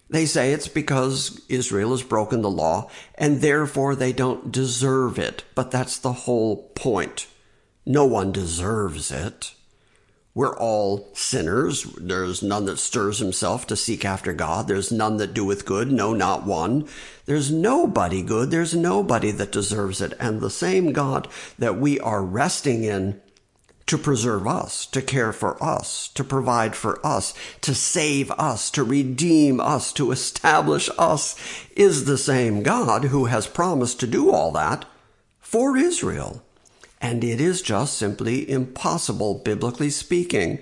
they 0.09 0.27
say 0.27 0.53
it's 0.53 0.69
because 0.69 1.41
Israel 1.49 1.91
has 1.91 2.03
broken 2.03 2.43
the 2.43 2.51
law 2.51 2.91
and 3.15 3.41
therefore 3.41 3.95
they 3.95 4.13
don't 4.13 4.51
deserve 4.51 5.19
it. 5.19 5.45
But 5.55 5.71
that's 5.71 5.99
the 5.99 6.13
whole 6.13 6.69
point. 6.75 7.27
No 7.87 8.05
one 8.05 8.33
deserves 8.33 9.11
it. 9.11 9.55
We're 10.33 10.57
all 10.57 11.09
sinners. 11.13 11.83
There's 11.99 12.43
none 12.43 12.67
that 12.67 12.79
stirs 12.79 13.19
himself 13.19 13.67
to 13.67 13.77
seek 13.77 14.05
after 14.05 14.33
God. 14.33 14.69
There's 14.69 14.93
none 14.93 15.17
that 15.17 15.35
doeth 15.35 15.65
good. 15.65 15.91
No, 15.91 16.15
not 16.15 16.47
one. 16.47 16.87
There's 17.27 17.51
nobody 17.51 18.23
good. 18.23 18.51
There's 18.51 18.75
nobody 18.75 19.33
that 19.33 19.51
deserves 19.51 20.01
it. 20.01 20.15
And 20.21 20.41
the 20.41 20.51
same 20.51 20.93
God 20.93 21.27
that 21.59 21.79
we 21.79 21.99
are 21.99 22.23
resting 22.23 22.85
in 22.85 23.21
to 23.87 23.99
preserve 23.99 24.47
us, 24.47 24.87
to 24.87 25.03
care 25.03 25.33
for 25.33 25.61
us, 25.61 26.07
to 26.15 26.23
provide 26.23 26.77
for 26.77 27.05
us, 27.05 27.35
to 27.61 27.75
save 27.75 28.31
us, 28.31 28.71
to 28.71 28.85
redeem 28.85 29.59
us, 29.59 29.93
to 29.93 30.13
establish 30.13 30.89
us 30.97 31.35
is 31.75 32.05
the 32.05 32.17
same 32.17 32.63
God 32.63 33.07
who 33.07 33.25
has 33.25 33.49
promised 33.49 33.99
to 33.99 34.07
do 34.07 34.31
all 34.31 34.53
that 34.53 34.85
for 35.41 35.77
Israel. 35.77 36.41
And 37.01 37.25
it 37.25 37.41
is 37.41 37.63
just 37.63 37.97
simply 37.97 38.49
impossible, 38.49 39.35
biblically 39.35 39.91
speaking, 39.91 40.61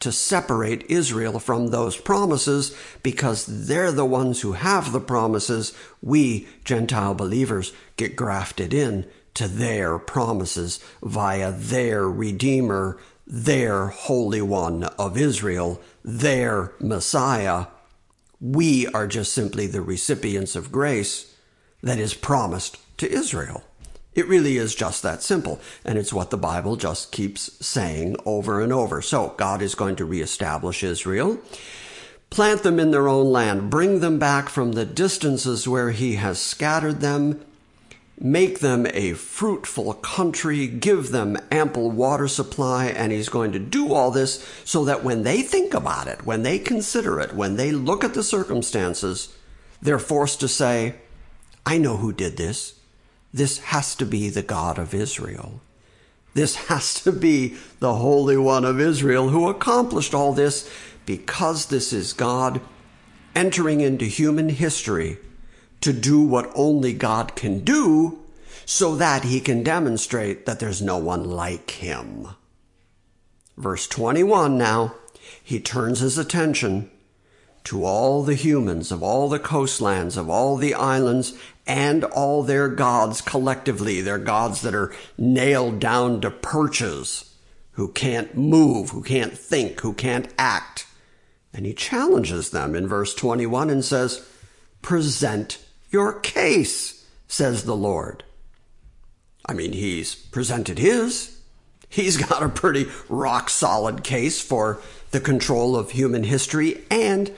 to 0.00 0.12
separate 0.12 0.84
Israel 0.90 1.38
from 1.38 1.68
those 1.68 1.96
promises 1.96 2.76
because 3.02 3.66
they're 3.66 3.92
the 3.92 4.04
ones 4.04 4.40
who 4.40 4.52
have 4.52 4.92
the 4.92 5.00
promises. 5.00 5.72
We, 6.02 6.48
Gentile 6.64 7.14
believers, 7.14 7.72
get 7.96 8.16
grafted 8.16 8.74
in 8.74 9.06
to 9.34 9.48
their 9.48 9.98
promises 9.98 10.80
via 11.02 11.52
their 11.52 12.08
Redeemer, 12.08 12.98
their 13.26 13.88
Holy 13.88 14.42
One 14.42 14.84
of 14.84 15.16
Israel, 15.16 15.80
their 16.04 16.72
Messiah. 16.80 17.66
We 18.40 18.86
are 18.88 19.06
just 19.06 19.32
simply 19.32 19.66
the 19.66 19.82
recipients 19.82 20.56
of 20.56 20.72
grace 20.72 21.34
that 21.82 21.98
is 21.98 22.14
promised 22.14 22.78
to 22.98 23.10
Israel. 23.10 23.62
It 24.16 24.26
really 24.26 24.56
is 24.56 24.74
just 24.74 25.02
that 25.02 25.22
simple. 25.22 25.60
And 25.84 25.98
it's 25.98 26.12
what 26.12 26.30
the 26.30 26.38
Bible 26.38 26.74
just 26.74 27.12
keeps 27.12 27.64
saying 27.64 28.16
over 28.24 28.60
and 28.60 28.72
over. 28.72 29.02
So 29.02 29.34
God 29.36 29.62
is 29.62 29.76
going 29.76 29.94
to 29.96 30.04
reestablish 30.06 30.82
Israel, 30.82 31.38
plant 32.30 32.62
them 32.62 32.80
in 32.80 32.90
their 32.90 33.08
own 33.08 33.30
land, 33.30 33.70
bring 33.70 34.00
them 34.00 34.18
back 34.18 34.48
from 34.48 34.72
the 34.72 34.86
distances 34.86 35.68
where 35.68 35.90
he 35.90 36.14
has 36.14 36.40
scattered 36.40 37.00
them, 37.00 37.44
make 38.18 38.60
them 38.60 38.86
a 38.94 39.12
fruitful 39.12 39.92
country, 39.92 40.66
give 40.66 41.10
them 41.10 41.36
ample 41.50 41.90
water 41.90 42.26
supply, 42.26 42.86
and 42.86 43.12
he's 43.12 43.28
going 43.28 43.52
to 43.52 43.58
do 43.58 43.92
all 43.92 44.10
this 44.10 44.42
so 44.64 44.86
that 44.86 45.04
when 45.04 45.24
they 45.24 45.42
think 45.42 45.74
about 45.74 46.08
it, 46.08 46.24
when 46.24 46.42
they 46.42 46.58
consider 46.58 47.20
it, 47.20 47.34
when 47.34 47.56
they 47.56 47.70
look 47.70 48.02
at 48.02 48.14
the 48.14 48.22
circumstances, 48.22 49.36
they're 49.82 49.98
forced 49.98 50.40
to 50.40 50.48
say, 50.48 50.94
I 51.66 51.76
know 51.76 51.98
who 51.98 52.14
did 52.14 52.38
this. 52.38 52.75
This 53.36 53.58
has 53.58 53.94
to 53.96 54.06
be 54.06 54.30
the 54.30 54.42
God 54.42 54.78
of 54.78 54.94
Israel. 54.94 55.60
This 56.32 56.56
has 56.68 56.94
to 57.02 57.12
be 57.12 57.56
the 57.80 57.96
Holy 57.96 58.38
One 58.38 58.64
of 58.64 58.80
Israel 58.80 59.28
who 59.28 59.50
accomplished 59.50 60.14
all 60.14 60.32
this 60.32 60.70
because 61.04 61.66
this 61.66 61.92
is 61.92 62.14
God 62.14 62.62
entering 63.34 63.82
into 63.82 64.06
human 64.06 64.48
history 64.48 65.18
to 65.82 65.92
do 65.92 66.22
what 66.22 66.50
only 66.54 66.94
God 66.94 67.36
can 67.36 67.60
do 67.60 68.18
so 68.64 68.96
that 68.96 69.24
he 69.24 69.38
can 69.40 69.62
demonstrate 69.62 70.46
that 70.46 70.58
there's 70.58 70.80
no 70.80 70.96
one 70.96 71.24
like 71.24 71.72
him. 71.72 72.28
Verse 73.58 73.86
21 73.86 74.56
now, 74.56 74.94
he 75.44 75.60
turns 75.60 76.00
his 76.00 76.16
attention 76.16 76.90
to 77.64 77.84
all 77.84 78.22
the 78.22 78.34
humans 78.34 78.90
of 78.90 79.02
all 79.02 79.28
the 79.28 79.38
coastlands, 79.38 80.16
of 80.16 80.30
all 80.30 80.56
the 80.56 80.72
islands, 80.72 81.34
and 81.66 82.04
all 82.04 82.42
their 82.42 82.68
gods 82.68 83.20
collectively, 83.20 84.00
their 84.00 84.18
gods 84.18 84.62
that 84.62 84.74
are 84.74 84.94
nailed 85.18 85.80
down 85.80 86.20
to 86.20 86.30
perches, 86.30 87.34
who 87.72 87.88
can't 87.88 88.36
move, 88.36 88.90
who 88.90 89.02
can't 89.02 89.36
think, 89.36 89.80
who 89.80 89.92
can't 89.92 90.32
act. 90.38 90.86
And 91.52 91.66
he 91.66 91.74
challenges 91.74 92.50
them 92.50 92.74
in 92.74 92.88
verse 92.88 93.14
21 93.14 93.68
and 93.68 93.84
says, 93.84 94.26
Present 94.80 95.58
your 95.90 96.20
case, 96.20 97.06
says 97.28 97.64
the 97.64 97.76
Lord. 97.76 98.24
I 99.44 99.52
mean, 99.52 99.72
he's 99.72 100.14
presented 100.14 100.78
his. 100.78 101.40
He's 101.88 102.16
got 102.28 102.42
a 102.42 102.48
pretty 102.48 102.86
rock 103.08 103.50
solid 103.50 104.04
case 104.04 104.40
for 104.40 104.80
the 105.10 105.20
control 105.20 105.76
of 105.76 105.90
human 105.90 106.24
history 106.24 106.82
and 106.90 107.32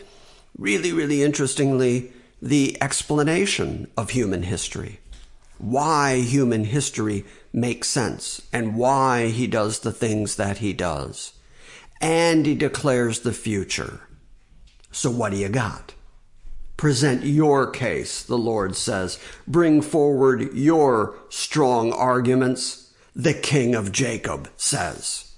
really, 0.57 0.93
really 0.93 1.23
interestingly, 1.23 2.13
the 2.41 2.77
explanation 2.81 3.89
of 3.97 4.11
human 4.11 4.43
history. 4.45 5.01
Why 5.59 6.21
human 6.21 6.65
history 6.65 7.25
makes 7.53 7.89
sense 7.89 8.43
and 8.53 8.77
why 8.77 9.29
he 9.29 9.47
does 9.47 9.81
the 9.81 9.93
things 9.93 10.37
that 10.37 10.59
he 10.59 10.73
does. 10.73 11.33
And 12.01 12.47
he 12.47 12.55
declares 12.55 13.21
the 13.21 13.33
future. 13.33 14.03
So 14.93 15.11
what 15.11 15.33
do 15.33 15.39
you 15.39 15.49
got? 15.49 15.95
Present 16.77 17.25
your 17.25 17.71
case, 17.71 18.23
the 18.23 18.39
Lord 18.39 18.77
says. 18.77 19.19
Bring 19.49 19.83
forward 19.83 20.55
your 20.55 21.17
strong 21.29 21.93
arguments, 21.93 22.93
the 23.17 23.35
King 23.35 23.75
of 23.75 23.91
Jacob 23.91 24.49
says 24.57 25.29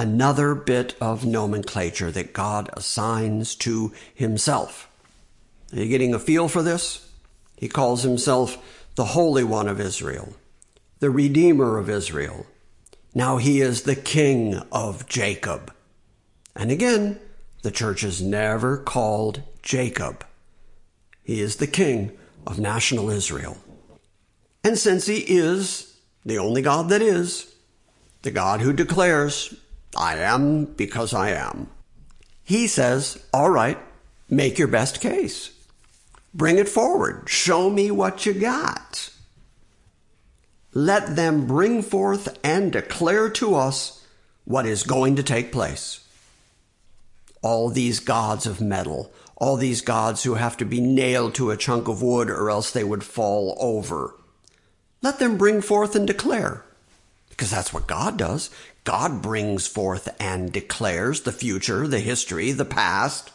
another 0.00 0.54
bit 0.54 0.96
of 0.98 1.26
nomenclature 1.26 2.10
that 2.10 2.32
God 2.32 2.70
assigns 2.72 3.54
to 3.56 3.92
himself. 4.14 4.89
Are 5.72 5.80
you 5.80 5.88
getting 5.88 6.14
a 6.14 6.18
feel 6.18 6.48
for 6.48 6.62
this? 6.62 7.08
He 7.56 7.68
calls 7.68 8.02
himself 8.02 8.86
the 8.96 9.04
Holy 9.04 9.44
One 9.44 9.68
of 9.68 9.80
Israel, 9.80 10.34
the 10.98 11.10
Redeemer 11.10 11.78
of 11.78 11.88
Israel. 11.88 12.46
Now 13.14 13.36
he 13.36 13.60
is 13.60 13.82
the 13.82 13.96
King 13.96 14.56
of 14.72 15.06
Jacob. 15.06 15.72
And 16.56 16.70
again, 16.70 17.20
the 17.62 17.70
church 17.70 18.02
is 18.02 18.20
never 18.20 18.78
called 18.78 19.42
Jacob. 19.62 20.24
He 21.22 21.40
is 21.40 21.56
the 21.56 21.66
King 21.66 22.12
of 22.46 22.58
national 22.58 23.10
Israel. 23.10 23.58
And 24.64 24.78
since 24.78 25.06
he 25.06 25.18
is 25.18 25.98
the 26.24 26.38
only 26.38 26.62
God 26.62 26.88
that 26.88 27.02
is, 27.02 27.54
the 28.22 28.30
God 28.30 28.60
who 28.60 28.72
declares, 28.72 29.54
I 29.96 30.16
am 30.16 30.64
because 30.64 31.14
I 31.14 31.30
am. 31.30 31.68
He 32.42 32.66
says, 32.66 33.24
all 33.32 33.50
right, 33.50 33.78
make 34.28 34.58
your 34.58 34.68
best 34.68 35.00
case. 35.00 35.52
Bring 36.32 36.58
it 36.58 36.68
forward. 36.68 37.28
Show 37.28 37.70
me 37.70 37.90
what 37.90 38.24
you 38.24 38.34
got. 38.34 39.10
Let 40.72 41.16
them 41.16 41.46
bring 41.46 41.82
forth 41.82 42.38
and 42.44 42.70
declare 42.70 43.28
to 43.30 43.56
us 43.56 44.06
what 44.44 44.66
is 44.66 44.84
going 44.84 45.16
to 45.16 45.22
take 45.22 45.50
place. 45.50 46.06
All 47.42 47.68
these 47.68 47.98
gods 47.98 48.46
of 48.46 48.60
metal, 48.60 49.12
all 49.36 49.56
these 49.56 49.80
gods 49.80 50.22
who 50.22 50.34
have 50.34 50.56
to 50.58 50.64
be 50.64 50.80
nailed 50.80 51.34
to 51.34 51.50
a 51.50 51.56
chunk 51.56 51.88
of 51.88 52.02
wood 52.02 52.30
or 52.30 52.50
else 52.50 52.70
they 52.70 52.84
would 52.84 53.02
fall 53.02 53.56
over. 53.58 54.14
Let 55.02 55.18
them 55.18 55.38
bring 55.38 55.62
forth 55.62 55.96
and 55.96 56.06
declare. 56.06 56.64
Because 57.30 57.50
that's 57.50 57.72
what 57.72 57.86
God 57.86 58.18
does. 58.18 58.50
God 58.84 59.22
brings 59.22 59.66
forth 59.66 60.14
and 60.20 60.52
declares 60.52 61.22
the 61.22 61.32
future, 61.32 61.88
the 61.88 62.00
history, 62.00 62.52
the 62.52 62.66
past. 62.66 63.30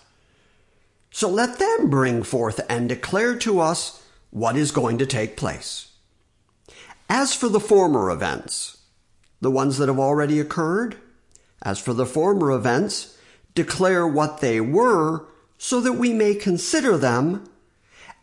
So 1.16 1.30
let 1.30 1.60
them 1.60 1.90
bring 1.90 2.24
forth 2.24 2.60
and 2.68 2.90
declare 2.90 3.38
to 3.38 3.62
us 3.62 4.04
what 4.32 4.58
is 4.58 4.72
going 4.72 4.98
to 4.98 5.06
take 5.06 5.38
place. 5.38 5.94
As 7.08 7.34
for 7.34 7.48
the 7.48 7.62
former 7.62 8.12
events, 8.12 8.80
the 9.40 9.50
ones 9.50 9.78
that 9.78 9.88
have 9.88 9.98
already 9.98 10.42
occurred, 10.42 10.98
as 11.62 11.80
for 11.80 11.94
the 11.94 12.06
former 12.06 12.52
events, 12.52 13.18
declare 13.54 14.06
what 14.06 14.42
they 14.42 14.60
were 14.60 15.26
so 15.58 15.80
that 15.80 15.94
we 15.94 16.12
may 16.12 16.36
consider 16.36 16.98
them 16.98 17.50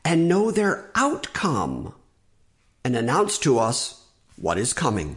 and 0.05 0.28
know 0.28 0.51
their 0.51 0.90
outcome 0.95 1.95
and 2.84 2.95
announce 2.95 3.38
to 3.38 3.59
us 3.59 4.05
what 4.36 4.59
is 4.59 4.74
coming. 4.74 5.16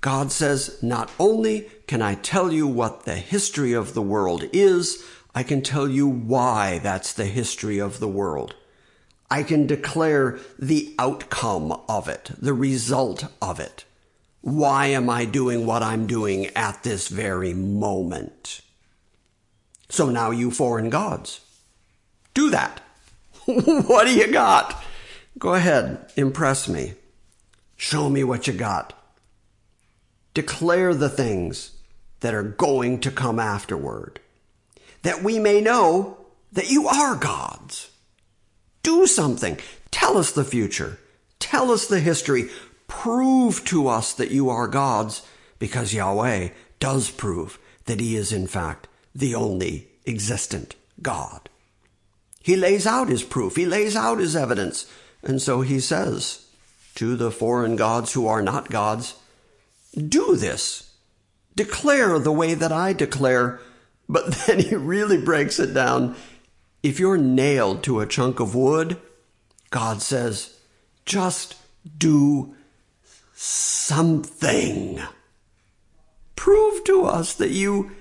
God 0.00 0.32
says, 0.32 0.82
not 0.82 1.10
only 1.18 1.68
can 1.86 2.00
I 2.00 2.14
tell 2.14 2.54
you 2.54 2.66
what 2.66 3.04
the 3.04 3.16
history 3.16 3.74
of 3.74 3.92
the 3.92 4.00
world 4.00 4.44
is, 4.54 5.04
I 5.36 5.42
can 5.42 5.60
tell 5.60 5.86
you 5.86 6.08
why 6.08 6.78
that's 6.78 7.12
the 7.12 7.26
history 7.26 7.78
of 7.78 8.00
the 8.00 8.08
world. 8.08 8.54
I 9.30 9.42
can 9.42 9.66
declare 9.66 10.38
the 10.58 10.94
outcome 10.98 11.78
of 11.90 12.08
it, 12.08 12.30
the 12.38 12.54
result 12.54 13.26
of 13.42 13.60
it. 13.60 13.84
Why 14.40 14.86
am 14.86 15.10
I 15.10 15.26
doing 15.26 15.66
what 15.66 15.82
I'm 15.82 16.06
doing 16.06 16.46
at 16.56 16.84
this 16.84 17.08
very 17.08 17.52
moment? 17.52 18.62
So 19.90 20.08
now 20.08 20.30
you 20.30 20.50
foreign 20.50 20.88
gods, 20.88 21.42
do 22.32 22.48
that. 22.48 22.80
what 23.44 24.06
do 24.06 24.14
you 24.14 24.32
got? 24.32 24.82
Go 25.38 25.52
ahead, 25.52 26.12
impress 26.16 26.66
me. 26.66 26.94
Show 27.76 28.08
me 28.08 28.24
what 28.24 28.46
you 28.46 28.54
got. 28.54 28.94
Declare 30.32 30.94
the 30.94 31.10
things 31.10 31.72
that 32.20 32.32
are 32.32 32.42
going 32.42 33.00
to 33.00 33.10
come 33.10 33.38
afterward, 33.38 34.18
that 35.06 35.22
we 35.22 35.38
may 35.38 35.60
know 35.60 36.18
that 36.52 36.70
you 36.70 36.88
are 36.88 37.14
gods. 37.16 37.90
Do 38.82 39.06
something. 39.06 39.58
Tell 39.90 40.18
us 40.18 40.32
the 40.32 40.44
future. 40.44 40.98
Tell 41.38 41.70
us 41.70 41.86
the 41.86 42.00
history. 42.00 42.48
Prove 42.88 43.64
to 43.66 43.88
us 43.88 44.12
that 44.14 44.30
you 44.30 44.48
are 44.48 44.68
gods, 44.68 45.22
because 45.58 45.94
Yahweh 45.94 46.50
does 46.78 47.10
prove 47.10 47.58
that 47.86 48.00
He 48.00 48.16
is, 48.16 48.32
in 48.32 48.46
fact, 48.46 48.88
the 49.14 49.34
only 49.34 49.88
existent 50.06 50.76
God. 51.02 51.48
He 52.40 52.56
lays 52.56 52.86
out 52.86 53.08
His 53.08 53.22
proof. 53.22 53.56
He 53.56 53.66
lays 53.66 53.96
out 53.96 54.18
His 54.18 54.36
evidence. 54.36 54.90
And 55.22 55.42
so 55.42 55.62
He 55.62 55.80
says 55.80 56.46
to 56.94 57.16
the 57.16 57.30
foreign 57.30 57.76
gods 57.76 58.12
who 58.12 58.26
are 58.26 58.42
not 58.42 58.70
gods, 58.70 59.14
do 59.96 60.36
this. 60.36 60.94
Declare 61.54 62.18
the 62.18 62.32
way 62.32 62.54
that 62.54 62.72
I 62.72 62.92
declare. 62.92 63.60
But 64.08 64.32
then 64.46 64.60
he 64.60 64.74
really 64.74 65.18
breaks 65.18 65.58
it 65.58 65.74
down. 65.74 66.16
If 66.82 67.00
you're 67.00 67.18
nailed 67.18 67.82
to 67.84 68.00
a 68.00 68.06
chunk 68.06 68.40
of 68.40 68.54
wood, 68.54 68.98
God 69.70 70.02
says, 70.02 70.58
just 71.04 71.56
do 71.98 72.54
something. 73.34 75.00
Prove 76.36 76.84
to 76.84 77.04
us 77.04 77.34
that 77.34 77.50
you 77.50 77.92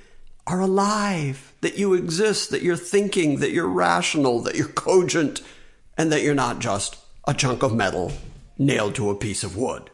are 0.45 0.59
alive, 0.59 1.53
that 1.61 1.77
you 1.77 1.93
exist, 1.95 2.51
that 2.51 2.61
you're 2.61 2.75
thinking, 2.75 3.39
that 3.39 3.51
you're 3.51 3.67
rational, 3.67 4.41
that 4.41 4.55
you're 4.55 4.67
cogent, 4.67 5.41
and 5.97 6.11
that 6.11 6.21
you're 6.21 6.35
not 6.35 6.59
just 6.59 6.97
a 7.27 7.33
chunk 7.33 7.63
of 7.63 7.73
metal 7.73 8.11
nailed 8.57 8.93
to 8.95 9.09
a 9.09 9.15
piece 9.15 9.43
of 9.43 9.57
wood 9.57 9.89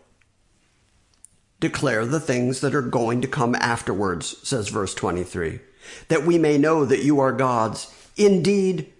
declare 1.61 2.05
the 2.05 2.19
things 2.19 2.59
that 2.59 2.75
are 2.75 2.81
going 2.81 3.21
to 3.21 3.27
come 3.27 3.55
afterwards, 3.55 4.35
says 4.45 4.67
verse 4.67 4.93
23, 4.93 5.61
that 6.07 6.25
we 6.25 6.37
may 6.37 6.57
know 6.57 6.85
that 6.85 7.03
you 7.03 7.19
are 7.19 7.31
gods. 7.31 7.93
Indeed, 8.17 8.91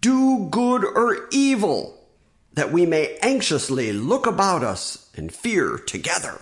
do 0.00 0.48
good 0.50 0.84
or 0.84 1.28
evil, 1.30 1.98
that 2.54 2.72
we 2.72 2.86
may 2.86 3.16
anxiously 3.22 3.92
look 3.92 4.26
about 4.26 4.62
us 4.62 5.10
and 5.16 5.32
fear 5.32 5.78
together. 5.78 6.40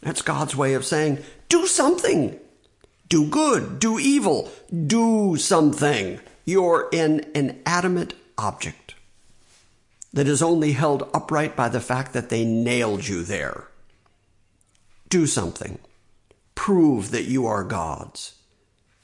That's 0.00 0.22
God's 0.22 0.56
way 0.56 0.74
of 0.74 0.84
saying, 0.84 1.18
do 1.48 1.66
something. 1.66 2.38
Do 3.08 3.26
good, 3.26 3.78
do 3.78 3.98
evil, 3.98 4.50
do 4.86 5.36
something. 5.36 6.20
You're 6.44 6.88
an 6.92 7.24
inanimate 7.34 8.14
object 8.36 8.94
that 10.12 10.28
is 10.28 10.42
only 10.42 10.72
held 10.72 11.08
upright 11.14 11.56
by 11.56 11.68
the 11.68 11.80
fact 11.80 12.12
that 12.12 12.28
they 12.28 12.44
nailed 12.44 13.06
you 13.06 13.22
there. 13.22 13.68
Do 15.08 15.26
something. 15.26 15.78
Prove 16.54 17.10
that 17.10 17.24
you 17.24 17.46
are 17.46 17.64
gods. 17.64 18.37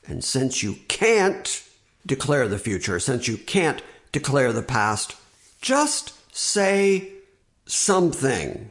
And 0.07 0.23
since 0.23 0.63
you 0.63 0.77
can't 0.89 1.63
declare 2.07 2.49
the 2.49 2.59
future, 2.59 3.01
since 3.01 3.27
you 3.29 3.37
can't 3.37 3.83
declare 4.13 4.53
the 4.53 4.63
past, 4.63 5.17
just 5.61 6.13
say 6.35 7.13
something. 7.67 8.71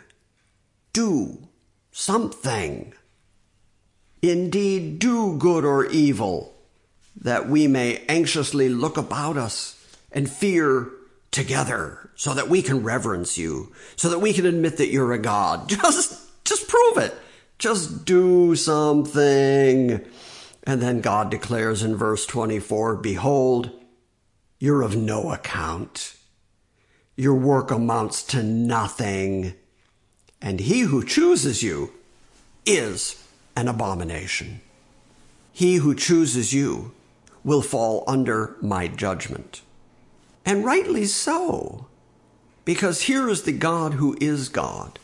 Do 0.94 1.48
something. 1.92 2.94
Indeed, 4.22 5.00
do 5.00 5.38
good 5.38 5.66
or 5.66 5.86
evil, 5.86 6.54
that 7.20 7.50
we 7.50 7.68
may 7.68 8.04
anxiously 8.08 8.70
look 8.70 8.98
about 8.98 9.38
us 9.38 9.80
and 10.12 10.30
fear 10.30 10.90
together, 11.32 12.12
so 12.16 12.34
that 12.34 12.48
we 12.48 12.62
can 12.62 12.84
reverence 12.84 13.38
you, 13.38 13.74
so 13.96 14.08
that 14.10 14.20
we 14.20 14.34
can 14.34 14.46
admit 14.46 14.78
that 14.78 14.92
you're 14.92 15.14
a 15.14 15.20
God. 15.20 15.68
Just, 15.70 16.20
just 16.46 16.68
prove 16.68 16.98
it. 16.98 17.14
Just 17.58 18.06
do 18.06 18.56
something. 18.56 20.06
And 20.66 20.82
then 20.82 21.02
God 21.02 21.30
declares 21.30 21.84
in 21.84 21.96
verse 21.96 22.26
24, 22.26 22.96
Behold, 22.98 23.72
you're 24.60 24.82
of 24.82 24.96
no 24.96 25.32
account. 25.32 26.16
Your 27.16 27.36
work 27.36 27.70
amounts 27.70 28.24
to 28.24 28.42
nothing. 28.42 29.56
And 30.42 30.62
he 30.62 30.82
who 30.82 31.04
chooses 31.04 31.62
you 31.64 31.92
is 32.66 33.22
an 33.56 33.68
abomination. 33.68 34.62
He 35.52 35.76
who 35.76 35.94
chooses 35.94 36.54
you 36.54 36.94
will 37.44 37.62
fall 37.62 38.04
under 38.08 38.56
my 38.62 38.88
judgment. 38.88 39.62
And 40.46 40.66
rightly 40.66 41.06
so, 41.06 41.88
because 42.66 43.04
here 43.04 43.30
is 43.30 43.44
the 43.44 43.52
God 43.52 43.96
who 43.96 44.18
is 44.20 44.50
God. 44.50 44.98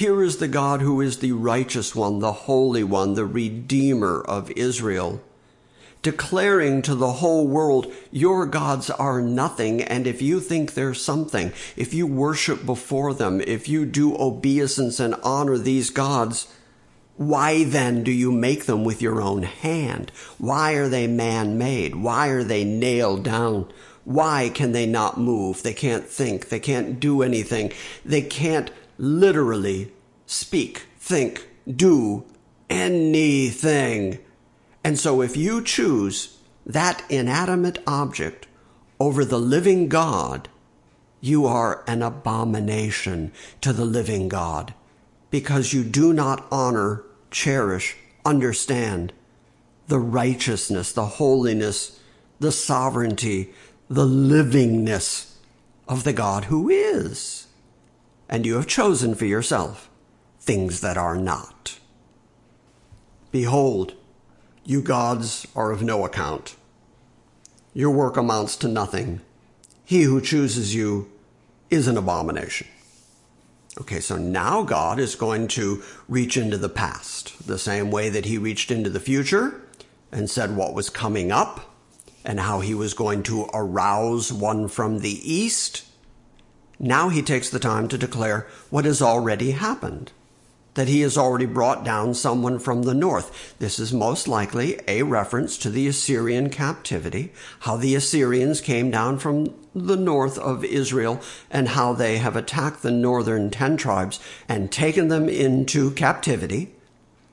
Here 0.00 0.22
is 0.22 0.38
the 0.38 0.48
God 0.48 0.80
who 0.80 1.02
is 1.02 1.18
the 1.18 1.32
righteous 1.32 1.94
one, 1.94 2.20
the 2.20 2.32
holy 2.32 2.82
one, 2.82 3.12
the 3.12 3.26
redeemer 3.26 4.22
of 4.22 4.50
Israel, 4.52 5.20
declaring 6.00 6.80
to 6.80 6.94
the 6.94 7.12
whole 7.20 7.46
world, 7.46 7.92
your 8.10 8.46
gods 8.46 8.88
are 8.88 9.20
nothing, 9.20 9.82
and 9.82 10.06
if 10.06 10.22
you 10.22 10.40
think 10.40 10.72
they're 10.72 10.94
something, 10.94 11.52
if 11.76 11.92
you 11.92 12.06
worship 12.06 12.64
before 12.64 13.12
them, 13.12 13.42
if 13.42 13.68
you 13.68 13.84
do 13.84 14.16
obeisance 14.16 15.00
and 15.00 15.16
honor 15.22 15.58
these 15.58 15.90
gods, 15.90 16.50
why 17.18 17.64
then 17.64 18.02
do 18.02 18.10
you 18.10 18.32
make 18.32 18.64
them 18.64 18.84
with 18.84 19.02
your 19.02 19.20
own 19.20 19.42
hand? 19.42 20.12
Why 20.38 20.76
are 20.76 20.88
they 20.88 21.08
man 21.08 21.58
made? 21.58 21.94
Why 21.96 22.28
are 22.28 22.42
they 22.42 22.64
nailed 22.64 23.24
down? 23.24 23.70
Why 24.04 24.50
can 24.54 24.72
they 24.72 24.86
not 24.86 25.20
move? 25.20 25.62
They 25.62 25.74
can't 25.74 26.06
think. 26.06 26.48
They 26.48 26.58
can't 26.58 26.98
do 26.98 27.20
anything. 27.20 27.74
They 28.02 28.22
can't 28.22 28.70
literally 29.00 29.92
speak, 30.26 30.86
think, 30.98 31.48
do 31.66 32.24
anything. 32.68 34.18
And 34.84 34.98
so 34.98 35.22
if 35.22 35.36
you 35.36 35.62
choose 35.62 36.38
that 36.66 37.02
inanimate 37.08 37.82
object 37.86 38.46
over 39.00 39.24
the 39.24 39.40
living 39.40 39.88
God, 39.88 40.48
you 41.20 41.46
are 41.46 41.82
an 41.86 42.02
abomination 42.02 43.32
to 43.60 43.72
the 43.72 43.84
living 43.84 44.28
God 44.28 44.74
because 45.30 45.72
you 45.72 45.82
do 45.84 46.12
not 46.12 46.46
honor, 46.50 47.02
cherish, 47.30 47.96
understand 48.24 49.12
the 49.88 49.98
righteousness, 49.98 50.92
the 50.92 51.06
holiness, 51.06 52.00
the 52.38 52.52
sovereignty, 52.52 53.52
the 53.88 54.06
livingness 54.06 55.34
of 55.88 56.04
the 56.04 56.12
God 56.12 56.44
who 56.44 56.68
is 56.68 57.46
and 58.30 58.46
you 58.46 58.54
have 58.54 58.66
chosen 58.68 59.14
for 59.14 59.26
yourself 59.26 59.90
things 60.38 60.80
that 60.80 60.96
are 60.96 61.16
not. 61.16 61.78
Behold, 63.32 63.94
you 64.64 64.80
gods 64.80 65.46
are 65.54 65.72
of 65.72 65.82
no 65.82 66.06
account. 66.06 66.54
Your 67.74 67.90
work 67.90 68.16
amounts 68.16 68.56
to 68.56 68.68
nothing. 68.68 69.20
He 69.84 70.02
who 70.02 70.20
chooses 70.20 70.74
you 70.74 71.10
is 71.70 71.88
an 71.88 71.96
abomination. 71.96 72.68
Okay, 73.80 74.00
so 74.00 74.16
now 74.16 74.62
God 74.62 74.98
is 74.98 75.14
going 75.14 75.48
to 75.48 75.82
reach 76.08 76.36
into 76.36 76.56
the 76.56 76.68
past, 76.68 77.46
the 77.46 77.58
same 77.58 77.90
way 77.90 78.10
that 78.10 78.26
he 78.26 78.38
reached 78.38 78.70
into 78.70 78.90
the 78.90 79.00
future 79.00 79.60
and 80.12 80.30
said 80.30 80.56
what 80.56 80.74
was 80.74 80.90
coming 80.90 81.32
up 81.32 81.74
and 82.24 82.40
how 82.40 82.60
he 82.60 82.74
was 82.74 82.94
going 82.94 83.22
to 83.24 83.48
arouse 83.54 84.32
one 84.32 84.68
from 84.68 85.00
the 85.00 85.20
east 85.32 85.89
now 86.80 87.10
he 87.10 87.20
takes 87.20 87.50
the 87.50 87.58
time 87.58 87.86
to 87.88 87.98
declare 87.98 88.46
what 88.70 88.86
has 88.86 89.02
already 89.02 89.50
happened. 89.52 90.10
That 90.74 90.88
he 90.88 91.00
has 91.00 91.18
already 91.18 91.46
brought 91.46 91.84
down 91.84 92.14
someone 92.14 92.58
from 92.58 92.84
the 92.84 92.94
north. 92.94 93.54
This 93.58 93.78
is 93.78 93.92
most 93.92 94.26
likely 94.28 94.80
a 94.88 95.02
reference 95.02 95.58
to 95.58 95.68
the 95.68 95.88
Assyrian 95.88 96.48
captivity, 96.48 97.32
how 97.60 97.76
the 97.76 97.94
Assyrians 97.96 98.60
came 98.60 98.90
down 98.90 99.18
from 99.18 99.52
the 99.74 99.96
north 99.96 100.38
of 100.38 100.64
Israel 100.64 101.20
and 101.50 101.68
how 101.68 101.92
they 101.92 102.18
have 102.18 102.36
attacked 102.36 102.82
the 102.82 102.92
northern 102.92 103.50
ten 103.50 103.76
tribes 103.76 104.20
and 104.48 104.72
taken 104.72 105.08
them 105.08 105.28
into 105.28 105.90
captivity. 105.90 106.72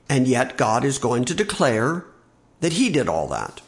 And 0.08 0.26
yet 0.26 0.56
God 0.56 0.84
is 0.84 0.98
going 0.98 1.24
to 1.26 1.34
declare 1.34 2.04
that 2.60 2.74
he 2.74 2.90
did 2.90 3.08
all 3.08 3.28
that, 3.28 3.62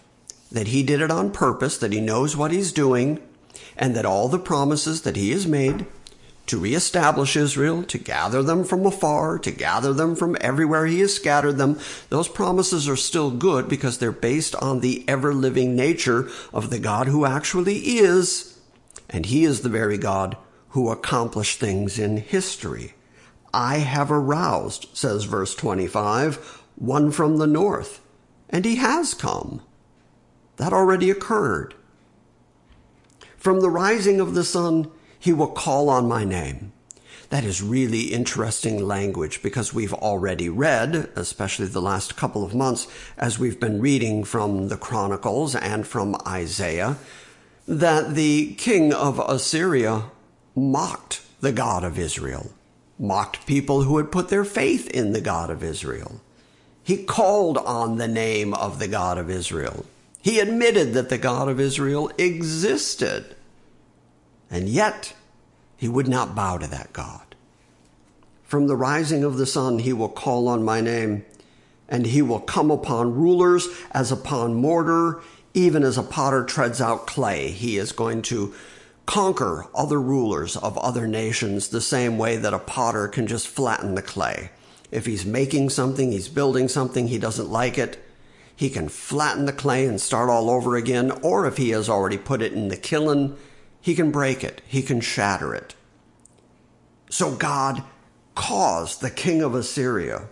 that 0.50 0.66
he 0.66 0.82
did 0.82 1.00
it 1.00 1.12
on 1.12 1.30
purpose, 1.30 1.78
that 1.78 1.92
he 1.92 2.00
knows 2.00 2.36
what 2.36 2.50
he's 2.50 2.72
doing, 2.72 3.22
and 3.80 3.96
that 3.96 4.04
all 4.06 4.28
the 4.28 4.38
promises 4.38 5.02
that 5.02 5.16
he 5.16 5.30
has 5.30 5.46
made 5.46 5.86
to 6.46 6.58
reestablish 6.58 7.36
Israel, 7.36 7.82
to 7.84 7.96
gather 7.96 8.42
them 8.42 8.64
from 8.64 8.84
afar, 8.84 9.38
to 9.38 9.50
gather 9.50 9.92
them 9.92 10.14
from 10.14 10.36
everywhere 10.40 10.84
he 10.84 11.00
has 11.00 11.14
scattered 11.14 11.56
them, 11.56 11.78
those 12.08 12.28
promises 12.28 12.88
are 12.88 12.96
still 12.96 13.30
good 13.30 13.68
because 13.68 13.98
they're 13.98 14.12
based 14.12 14.54
on 14.56 14.80
the 14.80 15.04
ever 15.08 15.32
living 15.32 15.74
nature 15.74 16.28
of 16.52 16.68
the 16.68 16.78
God 16.78 17.06
who 17.06 17.24
actually 17.24 17.78
is, 17.98 18.58
and 19.08 19.26
he 19.26 19.44
is 19.44 19.62
the 19.62 19.68
very 19.68 19.96
God 19.96 20.36
who 20.70 20.90
accomplished 20.90 21.58
things 21.58 21.98
in 21.98 22.16
history. 22.16 22.94
I 23.54 23.78
have 23.78 24.10
aroused, 24.10 24.88
says 24.92 25.24
verse 25.24 25.54
25, 25.54 26.64
one 26.76 27.12
from 27.12 27.38
the 27.38 27.46
north, 27.46 28.00
and 28.48 28.64
he 28.64 28.76
has 28.76 29.14
come. 29.14 29.62
That 30.56 30.72
already 30.72 31.10
occurred. 31.10 31.74
From 33.40 33.60
the 33.60 33.70
rising 33.70 34.20
of 34.20 34.34
the 34.34 34.44
sun, 34.44 34.90
he 35.18 35.32
will 35.32 35.46
call 35.46 35.88
on 35.88 36.06
my 36.06 36.24
name. 36.24 36.72
That 37.30 37.42
is 37.42 37.62
really 37.62 38.12
interesting 38.12 38.86
language 38.86 39.42
because 39.42 39.72
we've 39.72 39.94
already 39.94 40.50
read, 40.50 41.08
especially 41.16 41.64
the 41.64 41.80
last 41.80 42.18
couple 42.18 42.44
of 42.44 42.54
months, 42.54 42.86
as 43.16 43.38
we've 43.38 43.58
been 43.58 43.80
reading 43.80 44.24
from 44.24 44.68
the 44.68 44.76
Chronicles 44.76 45.56
and 45.56 45.86
from 45.86 46.16
Isaiah, 46.28 46.98
that 47.66 48.14
the 48.14 48.52
king 48.56 48.92
of 48.92 49.18
Assyria 49.18 50.10
mocked 50.54 51.22
the 51.40 51.52
God 51.52 51.82
of 51.82 51.98
Israel, 51.98 52.52
mocked 52.98 53.46
people 53.46 53.84
who 53.84 53.96
had 53.96 54.12
put 54.12 54.28
their 54.28 54.44
faith 54.44 54.86
in 54.90 55.12
the 55.12 55.22
God 55.22 55.48
of 55.48 55.64
Israel. 55.64 56.20
He 56.82 57.04
called 57.04 57.56
on 57.56 57.96
the 57.96 58.08
name 58.08 58.52
of 58.52 58.78
the 58.78 58.88
God 58.88 59.16
of 59.16 59.30
Israel. 59.30 59.86
He 60.22 60.38
admitted 60.38 60.92
that 60.92 61.08
the 61.08 61.18
God 61.18 61.48
of 61.48 61.58
Israel 61.58 62.10
existed. 62.18 63.36
And 64.50 64.68
yet, 64.68 65.14
he 65.76 65.88
would 65.88 66.08
not 66.08 66.34
bow 66.34 66.58
to 66.58 66.66
that 66.66 66.92
God. 66.92 67.34
From 68.44 68.66
the 68.66 68.76
rising 68.76 69.24
of 69.24 69.38
the 69.38 69.46
sun, 69.46 69.78
he 69.78 69.92
will 69.92 70.08
call 70.08 70.48
on 70.48 70.64
my 70.64 70.80
name, 70.80 71.24
and 71.88 72.04
he 72.04 72.20
will 72.20 72.40
come 72.40 72.70
upon 72.70 73.14
rulers 73.14 73.68
as 73.92 74.12
upon 74.12 74.54
mortar, 74.54 75.22
even 75.54 75.82
as 75.82 75.96
a 75.96 76.02
potter 76.02 76.44
treads 76.44 76.80
out 76.80 77.06
clay. 77.06 77.50
He 77.50 77.78
is 77.78 77.92
going 77.92 78.22
to 78.22 78.52
conquer 79.06 79.66
other 79.74 80.00
rulers 80.00 80.56
of 80.56 80.76
other 80.78 81.06
nations 81.06 81.68
the 81.68 81.80
same 81.80 82.18
way 82.18 82.36
that 82.36 82.54
a 82.54 82.58
potter 82.58 83.08
can 83.08 83.26
just 83.26 83.48
flatten 83.48 83.94
the 83.94 84.02
clay. 84.02 84.50
If 84.90 85.06
he's 85.06 85.24
making 85.24 85.70
something, 85.70 86.12
he's 86.12 86.28
building 86.28 86.68
something, 86.68 87.08
he 87.08 87.18
doesn't 87.18 87.50
like 87.50 87.78
it, 87.78 88.04
he 88.60 88.68
can 88.68 88.90
flatten 88.90 89.46
the 89.46 89.54
clay 89.54 89.86
and 89.86 89.98
start 89.98 90.28
all 90.28 90.50
over 90.50 90.76
again, 90.76 91.10
or 91.22 91.46
if 91.46 91.56
he 91.56 91.70
has 91.70 91.88
already 91.88 92.18
put 92.18 92.42
it 92.42 92.52
in 92.52 92.68
the 92.68 92.76
kiln, 92.76 93.34
he 93.80 93.94
can 93.94 94.10
break 94.10 94.44
it, 94.44 94.60
he 94.66 94.82
can 94.82 95.00
shatter 95.00 95.54
it. 95.54 95.74
So 97.08 97.34
God 97.34 97.82
caused 98.34 99.00
the 99.00 99.08
king 99.08 99.40
of 99.40 99.54
Assyria 99.54 100.24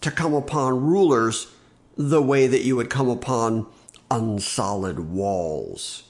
to 0.00 0.12
come 0.12 0.32
upon 0.32 0.80
rulers 0.80 1.48
the 1.96 2.22
way 2.22 2.46
that 2.46 2.62
you 2.62 2.76
would 2.76 2.88
come 2.88 3.08
upon 3.08 3.66
unsolid 4.12 5.10
walls, 5.10 6.04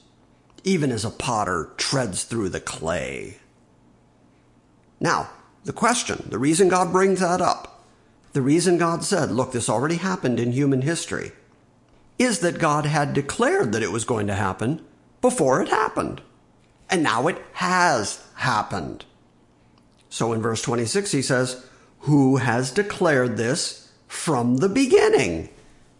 even 0.63 0.91
as 0.91 1.03
a 1.03 1.09
potter 1.09 1.71
treads 1.75 2.23
through 2.23 2.49
the 2.49 2.59
clay. 2.59 3.39
Now, 4.99 5.31
the 5.63 5.73
question, 5.73 6.23
the 6.29 6.37
reason 6.37 6.69
God 6.69 6.91
brings 6.91 7.19
that 7.19 7.41
up, 7.41 7.70
the 8.33 8.41
reason 8.41 8.77
God 8.77 9.03
said, 9.03 9.31
look, 9.31 9.51
this 9.51 9.69
already 9.69 9.95
happened 9.95 10.39
in 10.39 10.53
human 10.53 10.81
history, 10.81 11.31
is 12.17 12.39
that 12.39 12.59
God 12.59 12.85
had 12.85 13.13
declared 13.13 13.71
that 13.73 13.83
it 13.83 13.91
was 13.91 14.05
going 14.05 14.27
to 14.27 14.35
happen 14.35 14.85
before 15.21 15.61
it 15.61 15.69
happened. 15.69 16.21
And 16.89 17.03
now 17.03 17.27
it 17.27 17.41
has 17.53 18.23
happened. 18.35 19.05
So 20.09 20.33
in 20.33 20.41
verse 20.41 20.61
26, 20.61 21.11
he 21.11 21.21
says, 21.21 21.65
Who 22.01 22.37
has 22.37 22.71
declared 22.71 23.37
this 23.37 23.91
from 24.07 24.57
the 24.57 24.69
beginning? 24.69 25.49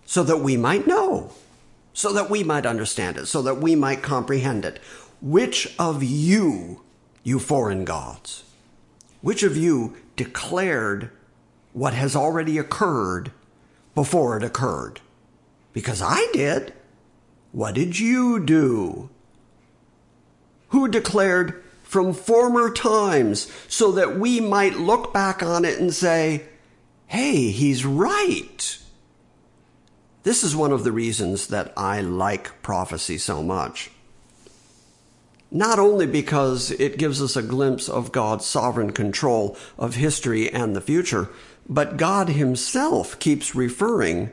So 0.05 0.23
that 0.23 0.37
we 0.37 0.57
might 0.57 0.85
know, 0.85 1.31
so 1.93 2.11
that 2.13 2.29
we 2.29 2.43
might 2.43 2.65
understand 2.65 3.17
it, 3.17 3.27
so 3.27 3.41
that 3.41 3.57
we 3.57 3.75
might 3.75 4.03
comprehend 4.03 4.65
it. 4.65 4.79
Which 5.21 5.73
of 5.79 6.03
you, 6.03 6.81
you 7.23 7.39
foreign 7.39 7.85
gods, 7.85 8.43
which 9.21 9.43
of 9.43 9.55
you 9.55 9.95
declared 10.17 11.11
what 11.73 11.93
has 11.93 12.15
already 12.15 12.57
occurred 12.57 13.31
before 13.95 14.37
it 14.37 14.43
occurred. 14.43 15.01
Because 15.73 16.01
I 16.01 16.27
did. 16.33 16.73
What 17.51 17.75
did 17.75 17.99
you 17.99 18.43
do? 18.43 19.09
Who 20.69 20.87
declared 20.87 21.63
from 21.83 22.13
former 22.13 22.71
times 22.71 23.51
so 23.67 23.91
that 23.91 24.17
we 24.17 24.39
might 24.39 24.77
look 24.77 25.13
back 25.13 25.43
on 25.43 25.65
it 25.65 25.79
and 25.79 25.93
say, 25.93 26.43
hey, 27.07 27.49
he's 27.49 27.85
right. 27.85 28.77
This 30.23 30.43
is 30.43 30.55
one 30.55 30.71
of 30.71 30.83
the 30.83 30.91
reasons 30.93 31.47
that 31.47 31.73
I 31.75 31.99
like 31.99 32.61
prophecy 32.61 33.17
so 33.17 33.43
much. 33.43 33.91
Not 35.51 35.79
only 35.79 36.05
because 36.05 36.71
it 36.71 36.97
gives 36.97 37.21
us 37.21 37.35
a 37.35 37.41
glimpse 37.41 37.89
of 37.89 38.13
God's 38.13 38.45
sovereign 38.45 38.93
control 38.93 39.57
of 39.77 39.95
history 39.95 40.49
and 40.49 40.73
the 40.73 40.79
future, 40.79 41.27
but 41.67 41.97
God 41.97 42.29
Himself 42.29 43.17
keeps 43.19 43.55
referring 43.55 44.31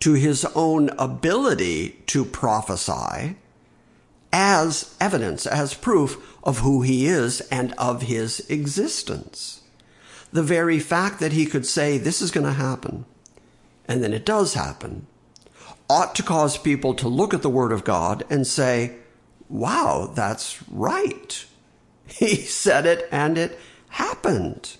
to 0.00 0.14
His 0.14 0.44
own 0.54 0.90
ability 0.98 2.02
to 2.06 2.24
prophesy 2.24 3.36
as 4.32 4.94
evidence, 5.00 5.46
as 5.46 5.74
proof 5.74 6.36
of 6.42 6.58
who 6.58 6.82
He 6.82 7.06
is 7.06 7.40
and 7.42 7.72
of 7.74 8.02
His 8.02 8.40
existence. 8.50 9.62
The 10.32 10.42
very 10.42 10.78
fact 10.78 11.20
that 11.20 11.32
He 11.32 11.46
could 11.46 11.66
say, 11.66 11.98
This 11.98 12.20
is 12.20 12.30
going 12.30 12.46
to 12.46 12.52
happen, 12.52 13.04
and 13.86 14.02
then 14.02 14.12
it 14.12 14.26
does 14.26 14.54
happen, 14.54 15.06
ought 15.88 16.14
to 16.16 16.22
cause 16.22 16.58
people 16.58 16.94
to 16.94 17.08
look 17.08 17.32
at 17.32 17.42
the 17.42 17.50
Word 17.50 17.72
of 17.72 17.84
God 17.84 18.24
and 18.28 18.46
say, 18.46 18.96
wow, 19.48 20.10
that's 20.14 20.62
right. 20.68 21.44
He 22.06 22.36
said 22.36 22.84
it 22.84 23.08
and 23.10 23.38
it 23.38 23.58
happened. 23.88 24.76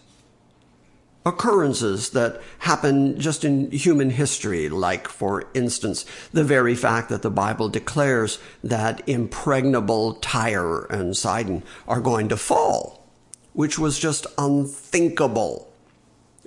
Occurrences 1.26 2.10
that 2.10 2.42
happen 2.58 3.18
just 3.18 3.44
in 3.44 3.70
human 3.70 4.10
history, 4.10 4.68
like, 4.68 5.08
for 5.08 5.48
instance, 5.54 6.04
the 6.32 6.44
very 6.44 6.74
fact 6.74 7.08
that 7.08 7.22
the 7.22 7.30
Bible 7.30 7.70
declares 7.70 8.38
that 8.62 9.06
impregnable 9.08 10.14
Tyre 10.14 10.84
and 10.90 11.16
Sidon 11.16 11.62
are 11.88 12.00
going 12.00 12.28
to 12.28 12.36
fall, 12.36 13.06
which 13.54 13.78
was 13.78 13.98
just 13.98 14.26
unthinkable 14.36 15.74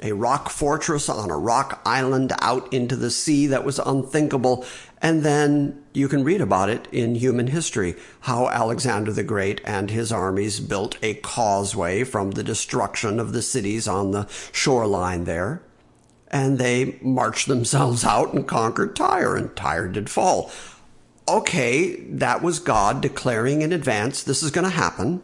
a 0.02 0.12
rock 0.12 0.50
fortress 0.50 1.10
on 1.10 1.32
a 1.32 1.38
rock 1.38 1.82
island 1.86 2.32
out 2.40 2.72
into 2.74 2.96
the 2.96 3.12
sea 3.12 3.48
that 3.48 3.66
was 3.66 3.80
unthinkable. 3.80 4.66
And 5.02 5.24
then 5.24 5.84
you 5.98 6.08
can 6.08 6.24
read 6.24 6.42
about 6.42 6.70
it 6.70 6.88
in 6.92 7.16
human 7.16 7.48
history, 7.48 7.96
how 8.22 8.48
Alexander 8.50 9.12
the 9.12 9.24
Great 9.24 9.60
and 9.66 9.90
his 9.90 10.12
armies 10.12 10.60
built 10.60 10.98
a 11.02 11.16
causeway 11.16 12.04
from 12.04 12.32
the 12.32 12.44
destruction 12.44 13.20
of 13.20 13.34
the 13.34 13.42
cities 13.42 13.88
on 13.88 14.12
the 14.12 14.28
shoreline 14.52 15.24
there. 15.24 15.64
And 16.28 16.60
they 16.60 17.00
marched 17.02 17.48
themselves 17.48 18.06
out 18.06 18.34
and 18.34 18.48
conquered 18.48 18.96
Tyre, 18.96 19.36
and 19.36 19.56
Tyre 19.56 19.88
did 19.88 20.10
fall. 20.10 20.52
Okay, 21.28 21.96
that 22.04 22.42
was 22.42 22.60
God 22.60 23.02
declaring 23.02 23.64
in 23.64 23.74
advance 23.74 24.22
this 24.22 24.44
is 24.44 24.52
going 24.52 24.66
to 24.66 24.70
happen. 24.70 25.24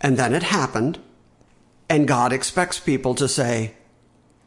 And 0.00 0.16
then 0.16 0.34
it 0.34 0.44
happened. 0.44 1.00
And 1.90 2.06
God 2.06 2.32
expects 2.32 2.78
people 2.78 3.14
to 3.16 3.26
say, 3.26 3.74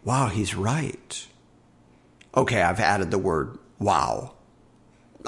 wow, 0.03 0.27
he's 0.27 0.55
right. 0.55 1.27
Okay, 2.35 2.61
I've 2.61 2.79
added 2.79 3.11
the 3.11 3.17
word 3.17 3.57
wow. 3.77 4.35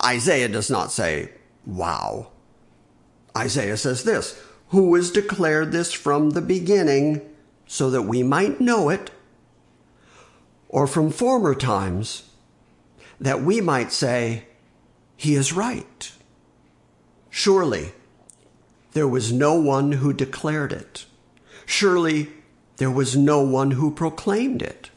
Isaiah 0.03 0.49
does 0.49 0.69
not 0.69 0.91
say 0.91 1.31
wow. 1.65 2.29
Isaiah 3.37 3.77
says 3.77 4.03
this, 4.03 4.39
who 4.69 4.93
has 4.95 5.11
declared 5.11 5.71
this 5.71 5.91
from 5.91 6.31
the 6.31 6.41
beginning 6.41 7.21
so 7.67 7.89
that 7.89 8.03
we 8.03 8.23
might 8.23 8.61
know 8.61 8.89
it, 8.89 9.11
or 10.69 10.87
from 10.87 11.11
former 11.11 11.55
times 11.55 12.29
that 13.19 13.41
we 13.41 13.61
might 13.61 13.91
say, 13.91 14.45
he 15.15 15.35
is 15.35 15.53
right. 15.53 16.11
Surely 17.29 17.93
there 18.91 19.07
was 19.07 19.31
no 19.31 19.53
one 19.55 19.93
who 19.93 20.13
declared 20.13 20.73
it. 20.73 21.05
Surely 21.65 22.29
there 22.77 22.91
was 22.91 23.15
no 23.15 23.41
one 23.41 23.71
who 23.71 23.91
proclaimed 23.91 24.61
it. 24.61 24.89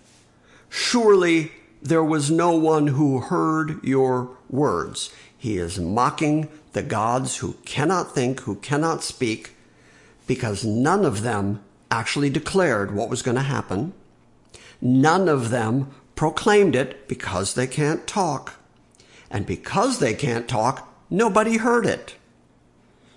Surely 0.68 1.52
there 1.88 2.04
was 2.04 2.30
no 2.30 2.54
one 2.56 2.88
who 2.88 3.20
heard 3.20 3.82
your 3.84 4.30
words. 4.48 5.12
He 5.36 5.58
is 5.58 5.78
mocking 5.78 6.48
the 6.72 6.82
gods 6.82 7.38
who 7.38 7.54
cannot 7.64 8.14
think, 8.14 8.40
who 8.40 8.56
cannot 8.56 9.02
speak, 9.02 9.54
because 10.26 10.64
none 10.64 11.04
of 11.04 11.22
them 11.22 11.62
actually 11.90 12.30
declared 12.30 12.94
what 12.94 13.08
was 13.08 13.22
going 13.22 13.36
to 13.36 13.42
happen. 13.42 13.92
None 14.80 15.28
of 15.28 15.50
them 15.50 15.90
proclaimed 16.14 16.74
it 16.74 17.06
because 17.08 17.54
they 17.54 17.66
can't 17.66 18.06
talk. 18.06 18.54
And 19.30 19.46
because 19.46 19.98
they 19.98 20.14
can't 20.14 20.48
talk, 20.48 20.92
nobody 21.08 21.58
heard 21.58 21.86
it. 21.86 22.15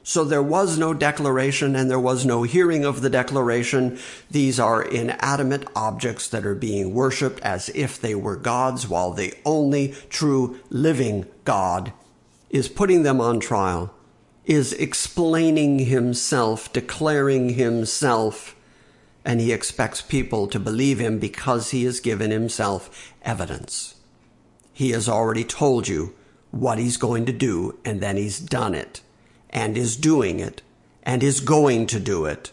So 0.10 0.24
there 0.24 0.42
was 0.42 0.76
no 0.76 0.96
declaration 0.96 1.76
and 1.76 1.88
there 1.88 2.00
was 2.00 2.26
no 2.26 2.42
hearing 2.42 2.84
of 2.84 3.02
the 3.02 3.12
declaration. 3.12 4.00
These 4.32 4.60
are 4.60 4.82
inanimate 4.82 5.68
objects 5.76 6.28
that 6.30 6.48
are 6.48 6.56
being 6.56 6.96
worshiped 6.96 7.40
as 7.42 7.70
if 7.76 8.02
they 8.02 8.16
were 8.16 8.36
gods, 8.36 8.88
while 8.88 9.12
the 9.12 9.36
only 9.46 9.94
true 10.10 10.60
living 10.72 11.28
God 11.46 11.94
is 12.50 12.68
putting 12.68 13.04
them 13.04 13.22
on 13.22 13.40
trial, 13.40 13.94
is 14.46 14.74
explaining 14.74 15.78
himself, 15.78 16.74
declaring 16.74 17.50
himself, 17.50 18.56
and 19.24 19.40
he 19.40 19.54
expects 19.54 20.02
people 20.02 20.48
to 20.48 20.60
believe 20.60 20.98
him 20.98 21.20
because 21.20 21.70
he 21.70 21.84
has 21.84 22.00
given 22.00 22.32
himself 22.32 23.14
evidence. 23.22 23.94
He 24.74 24.90
has 24.90 25.08
already 25.08 25.44
told 25.44 25.88
you 25.88 26.16
what 26.50 26.80
he's 26.80 26.98
going 26.98 27.28
to 27.28 27.32
do, 27.32 27.78
and 27.86 28.02
then 28.02 28.18
he's 28.18 28.40
done 28.40 28.74
it 28.74 29.02
and 29.50 29.78
is 29.78 29.96
doing 29.96 30.40
it 30.40 30.62
and 31.04 31.24
is 31.24 31.40
going 31.40 31.88
to 31.88 32.00
do 32.00 32.26
it. 32.26 32.52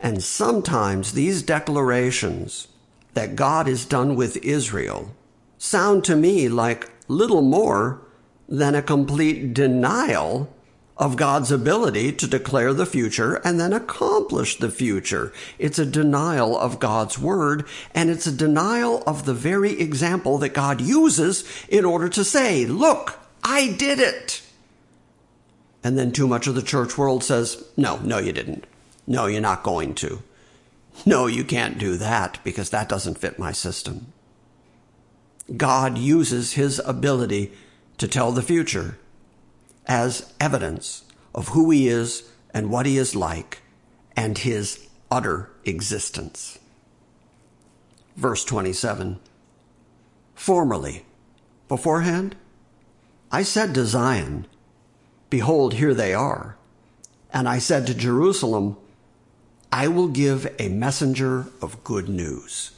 And 0.00 0.22
sometimes 0.22 1.12
these 1.12 1.42
declarations 1.42 2.68
that 3.14 3.36
God 3.36 3.66
is 3.66 3.84
done 3.84 4.14
with 4.14 4.36
Israel 4.44 5.14
sound 5.58 6.04
to 6.04 6.14
me 6.14 6.48
like 6.48 6.90
little 7.08 7.42
more 7.42 8.00
than 8.48 8.74
a 8.74 8.82
complete 8.82 9.52
denial 9.54 10.52
of 10.96 11.16
God's 11.16 11.52
ability 11.52 12.12
to 12.12 12.26
declare 12.26 12.74
the 12.74 12.86
future 12.86 13.36
and 13.44 13.60
then 13.60 13.72
accomplish 13.72 14.56
the 14.56 14.70
future. 14.70 15.32
It's 15.58 15.78
a 15.78 15.86
denial 15.86 16.58
of 16.58 16.80
God's 16.80 17.18
word 17.18 17.66
and 17.94 18.10
it's 18.10 18.26
a 18.26 18.32
denial 18.32 19.02
of 19.06 19.24
the 19.24 19.34
very 19.34 19.80
example 19.80 20.38
that 20.38 20.50
God 20.50 20.80
uses 20.80 21.44
in 21.68 21.84
order 21.84 22.08
to 22.08 22.24
say, 22.24 22.66
look, 22.66 23.18
I 23.44 23.72
did 23.72 24.00
it. 24.00 24.42
And 25.82 25.98
then 25.98 26.12
too 26.12 26.26
much 26.26 26.46
of 26.46 26.54
the 26.54 26.62
church 26.62 26.98
world 26.98 27.22
says, 27.22 27.64
no, 27.76 27.98
no, 27.98 28.18
you 28.18 28.32
didn't. 28.32 28.64
No, 29.06 29.26
you're 29.26 29.40
not 29.40 29.62
going 29.62 29.94
to. 29.96 30.22
No, 31.06 31.26
you 31.26 31.44
can't 31.44 31.78
do 31.78 31.96
that 31.96 32.38
because 32.42 32.70
that 32.70 32.88
doesn't 32.88 33.18
fit 33.18 33.38
my 33.38 33.52
system. 33.52 34.12
God 35.56 35.96
uses 35.96 36.54
his 36.54 36.80
ability 36.84 37.52
to 37.98 38.08
tell 38.08 38.32
the 38.32 38.42
future 38.42 38.98
as 39.86 40.32
evidence 40.40 41.04
of 41.34 41.48
who 41.48 41.70
he 41.70 41.88
is 41.88 42.30
and 42.52 42.70
what 42.70 42.86
he 42.86 42.98
is 42.98 43.14
like 43.14 43.62
and 44.16 44.38
his 44.38 44.88
utter 45.10 45.50
existence. 45.64 46.58
Verse 48.16 48.44
27 48.44 49.20
Formerly, 50.34 51.04
beforehand, 51.68 52.36
I 53.30 53.42
said 53.42 53.74
to 53.74 53.84
Zion, 53.86 54.46
Behold, 55.30 55.74
here 55.74 55.94
they 55.94 56.14
are. 56.14 56.56
And 57.32 57.48
I 57.48 57.58
said 57.58 57.86
to 57.86 57.94
Jerusalem, 57.94 58.76
I 59.70 59.88
will 59.88 60.08
give 60.08 60.54
a 60.58 60.68
messenger 60.68 61.46
of 61.60 61.84
good 61.84 62.08
news. 62.08 62.72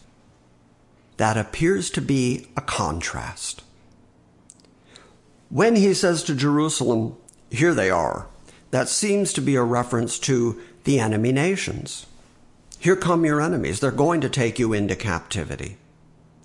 That 1.18 1.36
appears 1.36 1.90
to 1.90 2.00
be 2.00 2.48
a 2.56 2.60
contrast. 2.60 3.62
When 5.48 5.76
he 5.76 5.94
says 5.94 6.22
to 6.24 6.34
Jerusalem, 6.34 7.16
here 7.50 7.74
they 7.74 7.90
are, 7.90 8.26
that 8.70 8.88
seems 8.88 9.32
to 9.34 9.40
be 9.40 9.56
a 9.56 9.62
reference 9.62 10.18
to 10.20 10.60
the 10.84 10.98
enemy 10.98 11.32
nations. 11.32 12.06
Here 12.78 12.96
come 12.96 13.24
your 13.24 13.40
enemies. 13.40 13.80
They're 13.80 13.90
going 13.90 14.20
to 14.22 14.30
take 14.30 14.58
you 14.58 14.72
into 14.72 14.96
captivity. 14.96 15.76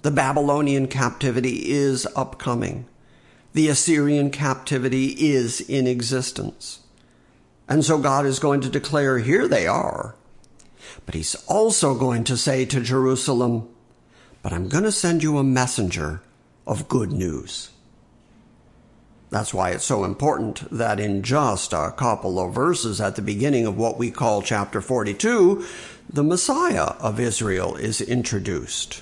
The 0.01 0.11
Babylonian 0.11 0.87
captivity 0.87 1.69
is 1.71 2.05
upcoming 2.15 2.85
the 3.55 3.69
Assyrian 3.69 4.31
captivity 4.31 5.11
is 5.17 5.61
in 5.61 5.87
existence. 5.87 6.79
And 7.69 7.85
so 7.85 7.97
God 7.97 8.25
is 8.25 8.37
going 8.37 8.59
to 8.59 8.69
declare, 8.69 9.19
here 9.19 9.47
they 9.47 9.65
are. 9.65 10.15
But 11.05 11.15
he's 11.15 11.35
also 11.47 11.95
going 11.95 12.25
to 12.25 12.35
say 12.35 12.65
to 12.65 12.81
Jerusalem, 12.81 13.69
but 14.43 14.51
I'm 14.51 14.67
going 14.67 14.83
to 14.83 14.91
send 14.91 15.23
you 15.23 15.37
a 15.37 15.43
messenger 15.43 16.21
of 16.67 16.89
good 16.89 17.13
news. 17.13 17.69
That's 19.29 19.53
why 19.53 19.69
it's 19.69 19.85
so 19.85 20.03
important 20.03 20.69
that 20.69 20.99
in 20.99 21.23
just 21.23 21.71
a 21.71 21.93
couple 21.95 22.37
of 22.37 22.53
verses 22.53 22.99
at 22.99 23.15
the 23.15 23.21
beginning 23.21 23.65
of 23.65 23.77
what 23.77 23.97
we 23.97 24.11
call 24.11 24.41
chapter 24.41 24.81
42, 24.81 25.65
the 26.11 26.23
Messiah 26.25 26.91
of 26.99 27.21
Israel 27.21 27.77
is 27.77 28.01
introduced 28.01 29.01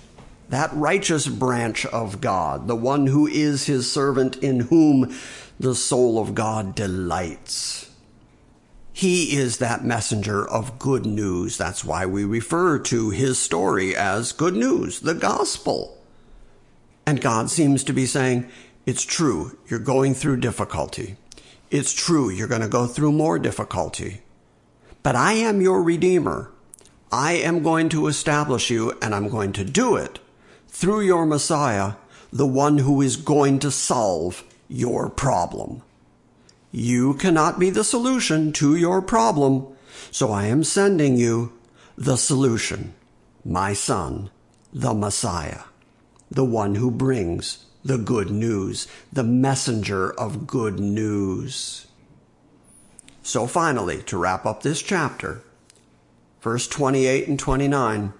that 0.53 0.71
righteous 0.73 1.27
branch 1.27 1.83
of 1.87 2.21
God, 2.21 2.67
the 2.67 2.75
one 2.75 3.07
who 3.07 3.25
is 3.25 3.65
his 3.65 3.91
servant 3.91 4.35
in 4.37 4.59
whom 4.59 5.11
the 5.59 5.73
soul 5.73 6.19
of 6.19 6.35
God 6.35 6.75
delights. 6.75 7.89
He 8.91 9.35
is 9.35 9.57
that 9.57 9.83
messenger 9.83 10.47
of 10.47 10.77
good 10.77 11.07
news. 11.07 11.57
That's 11.57 11.83
why 11.83 12.05
we 12.05 12.23
refer 12.23 12.77
to 12.77 13.09
his 13.09 13.39
story 13.39 13.95
as 13.95 14.31
good 14.31 14.53
news, 14.53 14.99
the 14.99 15.15
gospel. 15.15 15.97
And 17.07 17.19
God 17.19 17.49
seems 17.49 17.83
to 17.85 17.93
be 17.93 18.05
saying, 18.05 18.47
it's 18.85 19.03
true, 19.03 19.57
you're 19.67 19.79
going 19.79 20.13
through 20.13 20.37
difficulty. 20.37 21.15
It's 21.71 21.93
true, 21.93 22.29
you're 22.29 22.47
going 22.47 22.61
to 22.61 22.67
go 22.67 22.85
through 22.85 23.13
more 23.13 23.39
difficulty. 23.39 24.21
But 25.01 25.15
I 25.15 25.33
am 25.33 25.61
your 25.61 25.81
Redeemer. 25.81 26.51
I 27.11 27.33
am 27.33 27.63
going 27.63 27.89
to 27.89 28.05
establish 28.05 28.69
you, 28.69 28.95
and 29.01 29.15
I'm 29.15 29.29
going 29.29 29.53
to 29.53 29.65
do 29.65 29.95
it 29.95 30.19
through 30.73 31.01
your 31.01 31.25
Messiah, 31.25 31.93
the 32.31 32.47
one 32.47 32.79
who 32.79 32.99
is 32.99 33.15
going 33.15 33.59
to 33.59 33.69
solve 33.69 34.43
your 34.67 35.07
problem. 35.07 35.83
You 36.71 37.13
cannot 37.13 37.59
be 37.59 37.69
the 37.69 37.83
solution 37.83 38.51
to 38.53 38.75
your 38.75 38.99
problem, 39.03 39.67
so 40.09 40.31
I 40.31 40.47
am 40.47 40.63
sending 40.63 41.15
you 41.15 41.53
the 41.95 42.15
solution, 42.15 42.95
my 43.45 43.73
son, 43.73 44.31
the 44.73 44.95
Messiah, 44.95 45.61
the 46.31 46.43
one 46.43 46.73
who 46.75 46.89
brings 46.89 47.65
the 47.85 47.99
good 47.99 48.31
news, 48.31 48.87
the 49.11 49.23
messenger 49.23 50.11
of 50.11 50.47
good 50.47 50.79
news. 50.79 51.85
So 53.21 53.45
finally, 53.45 54.01
to 54.03 54.17
wrap 54.17 54.47
up 54.47 54.63
this 54.63 54.81
chapter, 54.81 55.43
verse 56.41 56.67
28 56.67 57.27
and 57.27 57.39
29, 57.39 58.13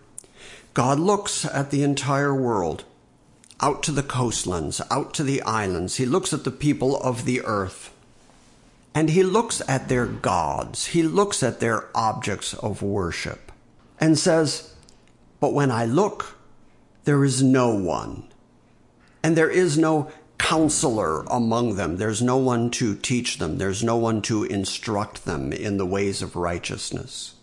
God 0.74 1.00
looks 1.00 1.46
at 1.46 1.70
the 1.70 1.84
entire 1.84 2.34
world, 2.34 2.84
out 3.60 3.84
to 3.84 3.92
the 3.92 4.02
coastlands, 4.02 4.82
out 4.90 5.14
to 5.14 5.24
the 5.24 5.42
islands. 5.44 5.98
He 5.98 6.06
looks 6.06 6.34
at 6.34 6.44
the 6.44 6.52
people 6.52 6.98
of 6.98 7.26
the 7.26 7.42
earth. 7.42 7.92
And 8.96 9.10
he 9.10 9.24
looks 9.24 9.62
at 9.68 9.88
their 9.88 10.06
gods. 10.06 10.88
He 10.88 11.04
looks 11.04 11.44
at 11.44 11.60
their 11.60 11.90
objects 11.96 12.54
of 12.56 12.82
worship 12.82 13.52
and 14.00 14.18
says, 14.18 14.74
But 15.40 15.54
when 15.54 15.72
I 15.72 15.86
look, 15.86 16.38
there 17.04 17.24
is 17.24 17.42
no 17.44 17.74
one. 17.74 18.28
And 19.24 19.36
there 19.36 19.50
is 19.50 19.78
no 19.78 20.12
counselor 20.38 21.22
among 21.24 21.76
them. 21.76 21.98
There's 21.98 22.22
no 22.22 22.38
one 22.38 22.70
to 22.72 22.96
teach 22.96 23.38
them. 23.38 23.58
There's 23.58 23.84
no 23.84 23.96
one 23.96 24.22
to 24.24 24.44
instruct 24.44 25.26
them 25.26 25.54
in 25.54 25.78
the 25.78 25.86
ways 25.86 26.22
of 26.22 26.36
righteousness. 26.36 27.36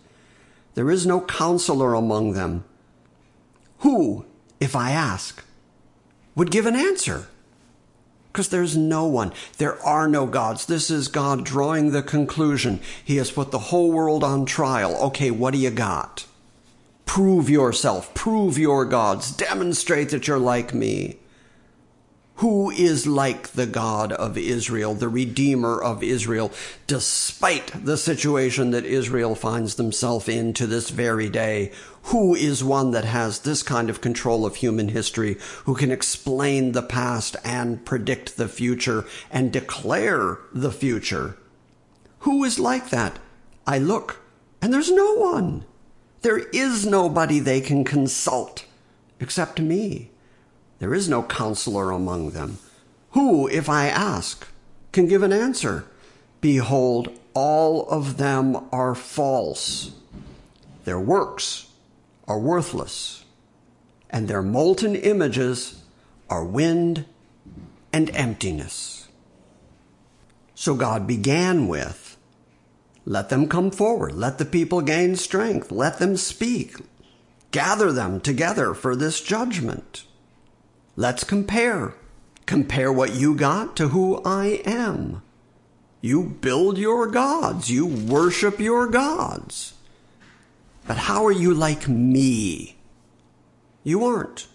There 0.74 0.91
is 0.91 1.07
no 1.07 1.20
counselor 1.22 1.95
among 1.95 2.33
them 2.33 2.64
who, 3.81 4.24
if 4.61 4.74
I 4.74 4.91
ask, 4.93 5.45
would 6.35 6.51
give 6.51 6.66
an 6.66 6.76
answer? 6.76 7.28
Because 8.33 8.49
there's 8.49 8.76
no 8.76 9.07
one. 9.07 9.33
There 9.59 9.81
are 9.83 10.07
no 10.07 10.26
gods. 10.26 10.66
This 10.66 10.91
is 10.91 11.09
God 11.09 11.45
drawing 11.45 11.91
the 11.91 12.03
conclusion. 12.03 12.81
He 13.05 13.16
has 13.16 13.33
put 13.33 13.51
the 13.51 13.59
whole 13.59 13.91
world 13.91 14.22
on 14.22 14.47
trial. 14.47 14.97
Okay, 15.07 15.31
what 15.31 15.53
do 15.53 15.59
you 15.59 15.70
got? 15.70 16.26
Prove 17.07 17.51
yourself. 17.51 18.14
Prove 18.14 18.57
your 18.57 18.85
gods. 18.85 19.33
Demonstrate 19.33 20.11
that 20.11 20.28
you're 20.28 20.39
like 20.39 20.72
me. 20.72 21.16
Who 22.41 22.70
is 22.70 23.07
like 23.07 23.49
the 23.49 23.66
God 23.66 24.12
of 24.12 24.38
Israel, 24.38 24.95
the 24.95 25.11
Redeemer 25.11 25.78
of 25.78 26.03
Israel, 26.03 26.51
despite 26.86 27.84
the 27.84 27.99
situation 27.99 28.70
that 28.70 28.86
Israel 28.86 29.34
finds 29.34 29.74
themselves 29.74 30.26
in 30.26 30.55
to 30.55 30.66
this 30.66 30.88
very 30.88 31.28
day? 31.28 31.70
Who 32.05 32.34
is 32.34 32.64
one 32.64 32.93
that 32.93 33.05
has 33.05 33.41
this 33.41 33.62
kind 33.62 33.91
of 33.91 34.01
control 34.01 34.47
of 34.47 34.57
human 34.57 34.88
history, 34.88 35.36
who 35.64 35.74
can 35.74 35.91
explain 35.91 36.72
the 36.72 36.80
past 36.80 37.36
and 37.45 37.84
predict 37.84 38.38
the 38.38 38.49
future 38.49 39.05
and 39.30 39.53
declare 39.53 40.38
the 40.51 40.72
future? 40.72 41.36
Who 42.20 42.43
is 42.45 42.59
like 42.59 42.88
that? 42.88 43.18
I 43.66 43.76
look, 43.76 44.22
and 44.62 44.72
there's 44.72 44.91
no 44.91 45.12
one. 45.12 45.66
There 46.22 46.38
is 46.38 46.86
nobody 46.86 47.38
they 47.38 47.61
can 47.61 47.84
consult 47.84 48.64
except 49.20 49.61
me. 49.61 50.11
There 50.81 50.93
is 50.93 51.09
no 51.09 51.22
counselor 51.22 51.93
among 51.93 52.31
them. 52.31 52.59
Who, 53.11 53.47
if 53.47 53.68
I 53.68 53.87
ask, 53.87 54.47
can 54.91 55.07
give 55.07 55.22
an 55.22 55.33
answer? 55.33 55.85
Behold, 56.41 57.16
all 57.35 57.89
of 57.89 58.16
them 58.16 58.57
are 58.72 58.95
false. 58.97 59.93
Their 60.85 60.99
works 60.99 61.68
are 62.26 62.41
worthless, 62.41 63.24
and 64.09 64.26
their 64.26 64.43
molten 64.43 64.97
images 64.97 65.83
are 66.28 66.45
wind 66.45 67.05
and 67.93 68.11
emptiness. 68.14 69.09
So 70.55 70.74
God 70.74 71.07
began 71.07 71.68
with, 71.68 72.16
let 73.05 73.28
them 73.28 73.49
come 73.49 73.70
forward. 73.70 74.12
Let 74.14 74.39
the 74.39 74.45
people 74.45 74.83
gain 74.83 75.16
strength. 75.16 75.72
Let 75.72 75.99
them 75.99 76.16
speak. 76.16 76.76
Gather 77.51 77.93
them 77.93 78.20
together 78.20 78.74
for 78.74 78.95
this 78.95 79.20
judgment. 79.20 80.05
Let's 80.97 81.24
compare. 81.24 81.95
Compare 82.47 82.93
what 82.93 83.14
you 83.14 83.34
got 83.34 83.76
to 83.76 83.88
who 83.88 84.20
I 84.24 84.61
am. 84.64 85.22
You 86.01 86.24
build 86.24 86.78
your 86.78 87.07
gods. 87.07 87.70
You 87.70 87.86
worship 87.86 88.59
your 88.59 88.86
gods. 88.88 89.74
But 90.86 90.97
how 90.97 91.24
are 91.26 91.32
you 91.32 91.55
like 91.55 91.88
me? 91.88 92.76
You 93.84 94.05
aren't. 94.05 94.49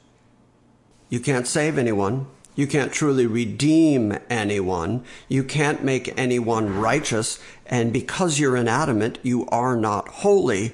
You 1.09 1.19
can't 1.19 1.47
save 1.47 1.77
anyone. 1.77 2.27
You 2.55 2.67
can't 2.67 2.91
truly 2.91 3.25
redeem 3.25 4.17
anyone. 4.29 5.03
You 5.29 5.43
can't 5.43 5.83
make 5.83 6.13
anyone 6.17 6.77
righteous. 6.77 7.39
And 7.65 7.93
because 7.93 8.39
you're 8.39 8.57
inanimate, 8.57 9.19
you 9.23 9.45
are 9.47 9.75
not 9.75 10.07
holy. 10.07 10.73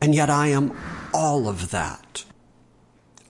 And 0.00 0.14
yet 0.14 0.30
I 0.30 0.48
am 0.48 0.76
all 1.12 1.48
of 1.48 1.70
that. 1.70 2.24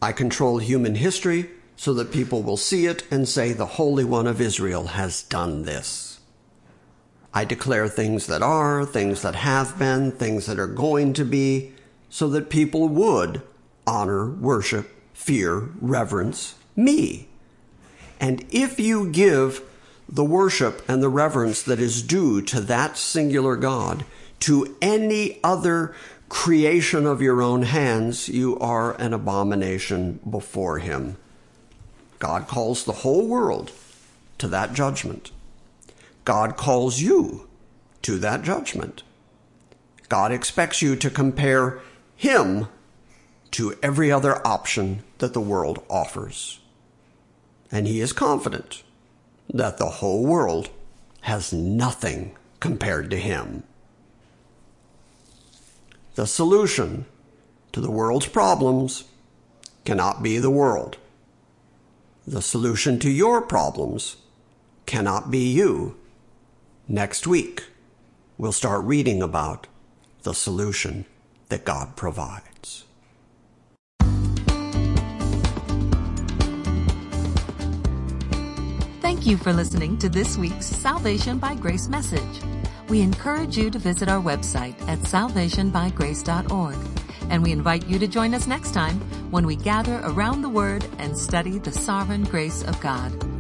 I 0.01 0.13
control 0.13 0.59
human 0.59 0.95
history 0.95 1.51
so 1.77 1.93
that 1.95 2.11
people 2.11 2.43
will 2.43 2.57
see 2.57 2.87
it 2.87 3.05
and 3.11 3.29
say, 3.29 3.53
The 3.53 3.67
Holy 3.67 4.05
One 4.05 4.27
of 4.27 4.41
Israel 4.41 4.89
has 4.89 5.23
done 5.23 5.63
this. 5.63 6.21
I 7.33 7.45
declare 7.45 7.87
things 7.87 8.27
that 8.29 8.43
are, 8.43 8.87
things 8.87 9.21
that 9.23 9.35
have 9.35 9.79
been, 9.79 10.11
things 10.11 10.47
that 10.47 10.59
are 10.59 10.67
going 10.67 11.13
to 11.13 11.25
be, 11.25 11.73
so 12.09 12.29
that 12.31 12.49
people 12.49 12.89
would 12.89 13.43
honor, 13.87 14.31
worship, 14.31 14.91
fear, 15.13 15.69
reverence 15.81 16.55
me. 16.75 17.29
And 18.19 18.45
if 18.51 18.81
you 18.81 19.11
give 19.11 19.61
the 20.09 20.25
worship 20.25 20.83
and 20.89 21.03
the 21.03 21.09
reverence 21.11 21.63
that 21.63 21.79
is 21.79 22.01
due 22.01 22.41
to 22.41 22.61
that 22.63 22.97
singular 22.97 23.57
God 23.57 24.05
to 24.41 24.77
any 24.81 25.39
other 25.45 25.95
creation 26.29 27.07
of 27.07 27.21
your 27.21 27.43
own 27.43 27.63
hands, 27.63 28.29
you 28.29 28.59
are 28.59 28.95
an 29.01 29.13
abomination 29.13 30.21
before 30.29 30.79
Him. 30.79 31.17
God 32.19 32.49
calls 32.49 32.85
the 32.85 32.93
whole 32.93 33.27
world 33.27 33.73
to 34.39 34.49
that 34.49 34.73
judgment. 34.73 35.31
God 36.25 36.57
calls 36.57 37.01
you 37.01 37.49
to 38.03 38.19
that 38.19 38.43
judgment. 38.43 39.03
God 40.09 40.33
expects 40.33 40.83
you 40.83 40.97
to 40.97 41.11
compare 41.11 41.81
Him 42.17 42.69
to 43.53 43.75
every 43.83 44.11
other 44.11 44.47
option 44.47 45.03
that 45.19 45.33
the 45.33 45.41
world 45.41 45.83
offers. 45.89 46.61
And 47.71 47.87
He 47.87 48.01
is 48.01 48.13
confident 48.13 48.83
that 49.53 49.79
the 49.79 49.87
whole 49.87 50.25
world 50.25 50.71
has 51.23 51.53
nothing 51.53 52.37
compared 52.61 53.11
to 53.11 53.17
Him. 53.17 53.63
The 56.15 56.27
solution 56.27 57.07
to 57.73 57.81
the 57.81 57.91
world's 57.91 58.27
problems 58.27 59.05
cannot 59.85 60.23
be 60.23 60.39
the 60.39 60.51
world. 60.51 60.97
The 62.27 62.43
solution 62.43 62.99
to 63.01 63.11
your 63.11 63.41
problems 63.41 64.17
cannot 64.85 65.31
be 65.31 65.53
you. 65.53 65.97
Next 66.89 67.27
week, 67.27 67.65
we'll 68.37 68.51
start 68.51 68.85
reading 68.85 69.23
about 69.23 69.69
the 70.23 70.35
solution 70.35 71.07
that 71.51 71.65
God 71.65 71.95
provides. 71.95 72.85
Thank 79.01 79.25
you 79.25 79.37
for 79.37 79.53
listening 79.53 79.97
to 79.99 80.09
this 80.09 80.37
week's 80.37 80.67
Salvation 80.67 81.39
by 81.39 81.55
Grace 81.55 81.87
message. 81.87 82.43
We 82.89 83.03
encourage 83.03 83.57
you 83.57 83.71
to 83.71 83.79
visit 83.79 84.09
our 84.09 84.21
website 84.21 84.75
at 84.89 84.99
salvationbygrace.org 84.99 87.06
and 87.31 87.43
we 87.43 87.53
invite 87.53 87.87
you 87.87 87.99
to 87.99 88.07
join 88.07 88.35
us 88.35 88.47
next 88.47 88.73
time 88.73 89.01
when 89.31 89.47
we 89.47 89.57
gather 89.57 90.01
around 90.05 90.43
the 90.43 90.49
Word 90.49 90.85
and 90.99 91.17
study 91.17 91.59
the 91.59 91.73
sovereign 91.73 92.25
grace 92.25 92.63
of 92.63 92.81
God. 92.81 93.36